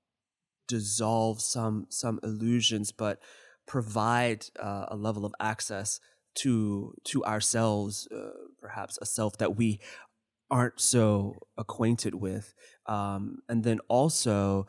dissolve 0.68 1.42
some 1.42 1.88
some 1.90 2.20
illusions, 2.24 2.92
but 2.92 3.20
provide 3.68 4.46
uh, 4.60 4.86
a 4.90 4.96
level 4.96 5.26
of 5.26 5.34
access 5.40 6.00
to 6.36 6.94
to 7.06 7.24
ourselves, 7.26 8.08
uh, 8.12 8.32
perhaps 8.60 8.98
a 9.02 9.06
self 9.06 9.38
that 9.38 9.56
we 9.56 9.80
aren't 10.52 10.80
so 10.80 11.36
acquainted 11.58 12.16
with, 12.16 12.54
um, 12.86 13.40
and 13.50 13.64
then 13.64 13.80
also 13.88 14.68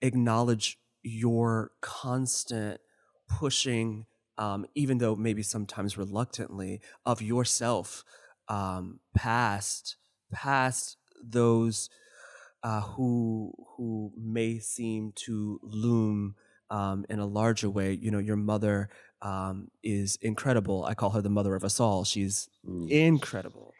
acknowledge 0.00 0.78
your 1.02 1.72
constant 1.80 2.80
pushing, 3.28 4.06
um, 4.38 4.66
even 4.74 4.98
though 4.98 5.16
maybe 5.16 5.42
sometimes 5.42 5.98
reluctantly, 5.98 6.80
of 7.04 7.20
yourself 7.22 8.04
um, 8.48 9.00
past 9.14 9.96
past 10.32 10.96
those 11.22 11.90
uh, 12.62 12.80
who 12.80 13.52
who 13.76 14.12
may 14.16 14.58
seem 14.58 15.12
to 15.16 15.60
loom 15.62 16.34
um, 16.70 17.04
in 17.08 17.18
a 17.18 17.26
larger 17.26 17.68
way. 17.68 17.92
You 17.92 18.10
know, 18.10 18.18
your 18.18 18.36
mother 18.36 18.88
um, 19.20 19.70
is 19.82 20.16
incredible. 20.22 20.84
I 20.84 20.94
call 20.94 21.10
her 21.10 21.20
the 21.20 21.30
mother 21.30 21.54
of 21.54 21.64
us 21.64 21.80
all. 21.80 22.04
She's 22.04 22.48
mm. 22.66 22.88
incredible. 22.88 23.74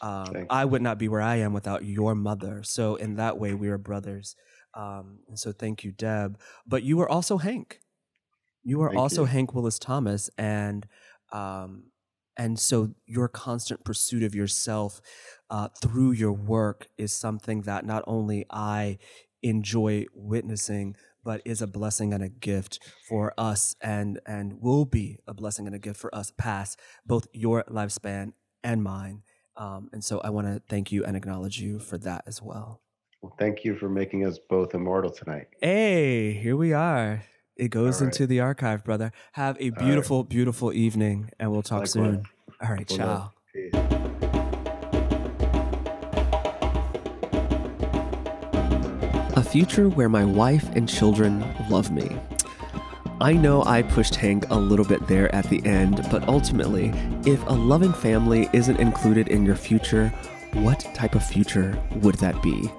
Um, 0.00 0.46
I 0.48 0.64
would 0.64 0.82
not 0.82 0.98
be 0.98 1.08
where 1.08 1.20
I 1.20 1.36
am 1.36 1.52
without 1.52 1.84
your 1.84 2.14
mother. 2.14 2.62
So 2.62 2.94
in 2.96 3.16
that 3.16 3.38
way, 3.38 3.54
we 3.54 3.68
are 3.68 3.78
brothers. 3.78 4.36
Um, 4.74 5.18
and 5.28 5.38
so 5.38 5.52
thank 5.52 5.82
you, 5.82 5.92
Deb. 5.92 6.38
But 6.66 6.84
you 6.84 7.00
are 7.00 7.08
also 7.08 7.38
Hank. 7.38 7.80
You 8.62 8.82
are 8.82 8.90
thank 8.90 9.00
also 9.00 9.22
you. 9.22 9.26
Hank 9.26 9.54
Willis 9.54 9.78
Thomas, 9.78 10.30
and 10.38 10.86
um, 11.32 11.84
and 12.38 12.58
so 12.58 12.94
your 13.04 13.28
constant 13.28 13.84
pursuit 13.84 14.22
of 14.22 14.34
yourself 14.34 15.00
uh, 15.50 15.68
through 15.82 16.12
your 16.12 16.32
work 16.32 16.86
is 16.96 17.12
something 17.12 17.62
that 17.62 17.84
not 17.84 18.04
only 18.06 18.46
I 18.48 18.98
enjoy 19.42 20.06
witnessing, 20.14 20.96
but 21.24 21.42
is 21.44 21.60
a 21.60 21.66
blessing 21.66 22.14
and 22.14 22.22
a 22.22 22.28
gift 22.28 22.78
for 23.06 23.34
us 23.36 23.74
and 23.82 24.20
and 24.24 24.60
will 24.60 24.84
be 24.84 25.18
a 25.26 25.34
blessing 25.34 25.66
and 25.66 25.74
a 25.74 25.78
gift 25.78 26.00
for 26.00 26.14
us 26.14 26.30
past 26.30 26.80
both 27.04 27.26
your 27.32 27.64
lifespan 27.64 28.32
and 28.62 28.82
mine. 28.82 29.22
Um, 29.56 29.90
and 29.92 30.04
so 30.04 30.20
I 30.20 30.30
want 30.30 30.46
to 30.46 30.62
thank 30.68 30.92
you 30.92 31.04
and 31.04 31.16
acknowledge 31.16 31.60
you 31.60 31.80
for 31.80 31.98
that 31.98 32.22
as 32.26 32.40
well. 32.40 32.80
Well, 33.20 33.34
thank 33.36 33.64
you 33.64 33.76
for 33.76 33.88
making 33.88 34.24
us 34.24 34.38
both 34.38 34.74
immortal 34.74 35.10
tonight. 35.10 35.48
Hey, 35.60 36.32
here 36.34 36.56
we 36.56 36.72
are. 36.72 37.24
It 37.58 37.70
goes 37.70 38.00
right. 38.00 38.06
into 38.06 38.28
the 38.28 38.38
archive, 38.38 38.84
brother. 38.84 39.10
Have 39.32 39.56
a 39.58 39.70
beautiful, 39.70 40.22
right. 40.22 40.28
beautiful 40.28 40.72
evening, 40.72 41.30
and 41.40 41.50
we'll 41.50 41.62
talk 41.62 41.80
Likewise. 41.80 41.92
soon. 41.92 42.24
All 42.62 42.70
right, 42.70 42.86
ciao. 42.86 43.32
A 49.34 49.42
future 49.42 49.88
where 49.88 50.08
my 50.08 50.24
wife 50.24 50.68
and 50.76 50.88
children 50.88 51.44
love 51.68 51.90
me. 51.90 52.16
I 53.20 53.32
know 53.32 53.64
I 53.64 53.82
pushed 53.82 54.14
Hank 54.14 54.48
a 54.50 54.56
little 54.56 54.84
bit 54.84 55.04
there 55.08 55.34
at 55.34 55.44
the 55.50 55.64
end, 55.66 56.06
but 56.12 56.28
ultimately, 56.28 56.92
if 57.26 57.44
a 57.48 57.52
loving 57.52 57.92
family 57.92 58.48
isn't 58.52 58.78
included 58.78 59.26
in 59.26 59.44
your 59.44 59.56
future, 59.56 60.10
what 60.52 60.80
type 60.94 61.16
of 61.16 61.24
future 61.24 61.76
would 61.96 62.14
that 62.16 62.40
be? 62.40 62.70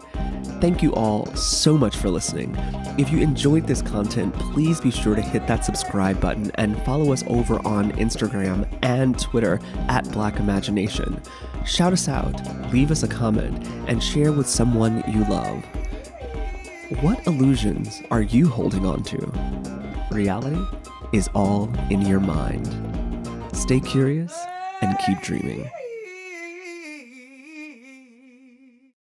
Thank 0.61 0.84
you 0.84 0.94
all 0.94 1.26
so 1.36 1.77
much 1.77 1.95
for 1.95 2.10
listening. 2.10 2.53
If 2.98 3.11
you 3.11 3.19
enjoyed 3.19 3.65
this 3.65 3.81
content, 3.81 4.34
please 4.34 4.81
be 4.81 4.91
sure 4.91 5.15
to 5.15 5.22
hit 5.22 5.48
that 5.48 5.64
subscribe 5.64 6.19
button 6.19 6.52
and 6.56 6.81
follow 6.84 7.14
us 7.14 7.23
over 7.27 7.65
on 7.65 7.94
Instagram 7.94 8.68
and 8.81 9.18
Twitter 9.18 9.61
at 9.88 10.11
Black 10.11 10.38
Imagination. 10.38 11.22
Shout 11.65 11.94
us 11.94 12.10
out, 12.10 12.34
leave 12.73 12.91
us 12.91 13.03
a 13.03 13.07
comment, 13.07 13.65
and 13.88 14.03
share 14.03 14.34
with 14.34 14.49
someone 14.49 15.02
you 15.07 15.23
love. 15.30 15.64
What 17.02 17.26
illusions 17.26 18.02
are 18.11 18.22
you 18.22 18.49
holding 18.49 18.86
on 18.86 19.03
to? 19.03 19.31
Reality 20.11 20.61
is 21.14 21.30
all 21.34 21.73
in 21.90 22.02
your 22.02 22.19
mind. 22.19 22.68
Stay 23.53 23.80
curious 23.80 24.38
and 24.81 24.99
keep 24.99 25.22
dreaming. 25.22 25.69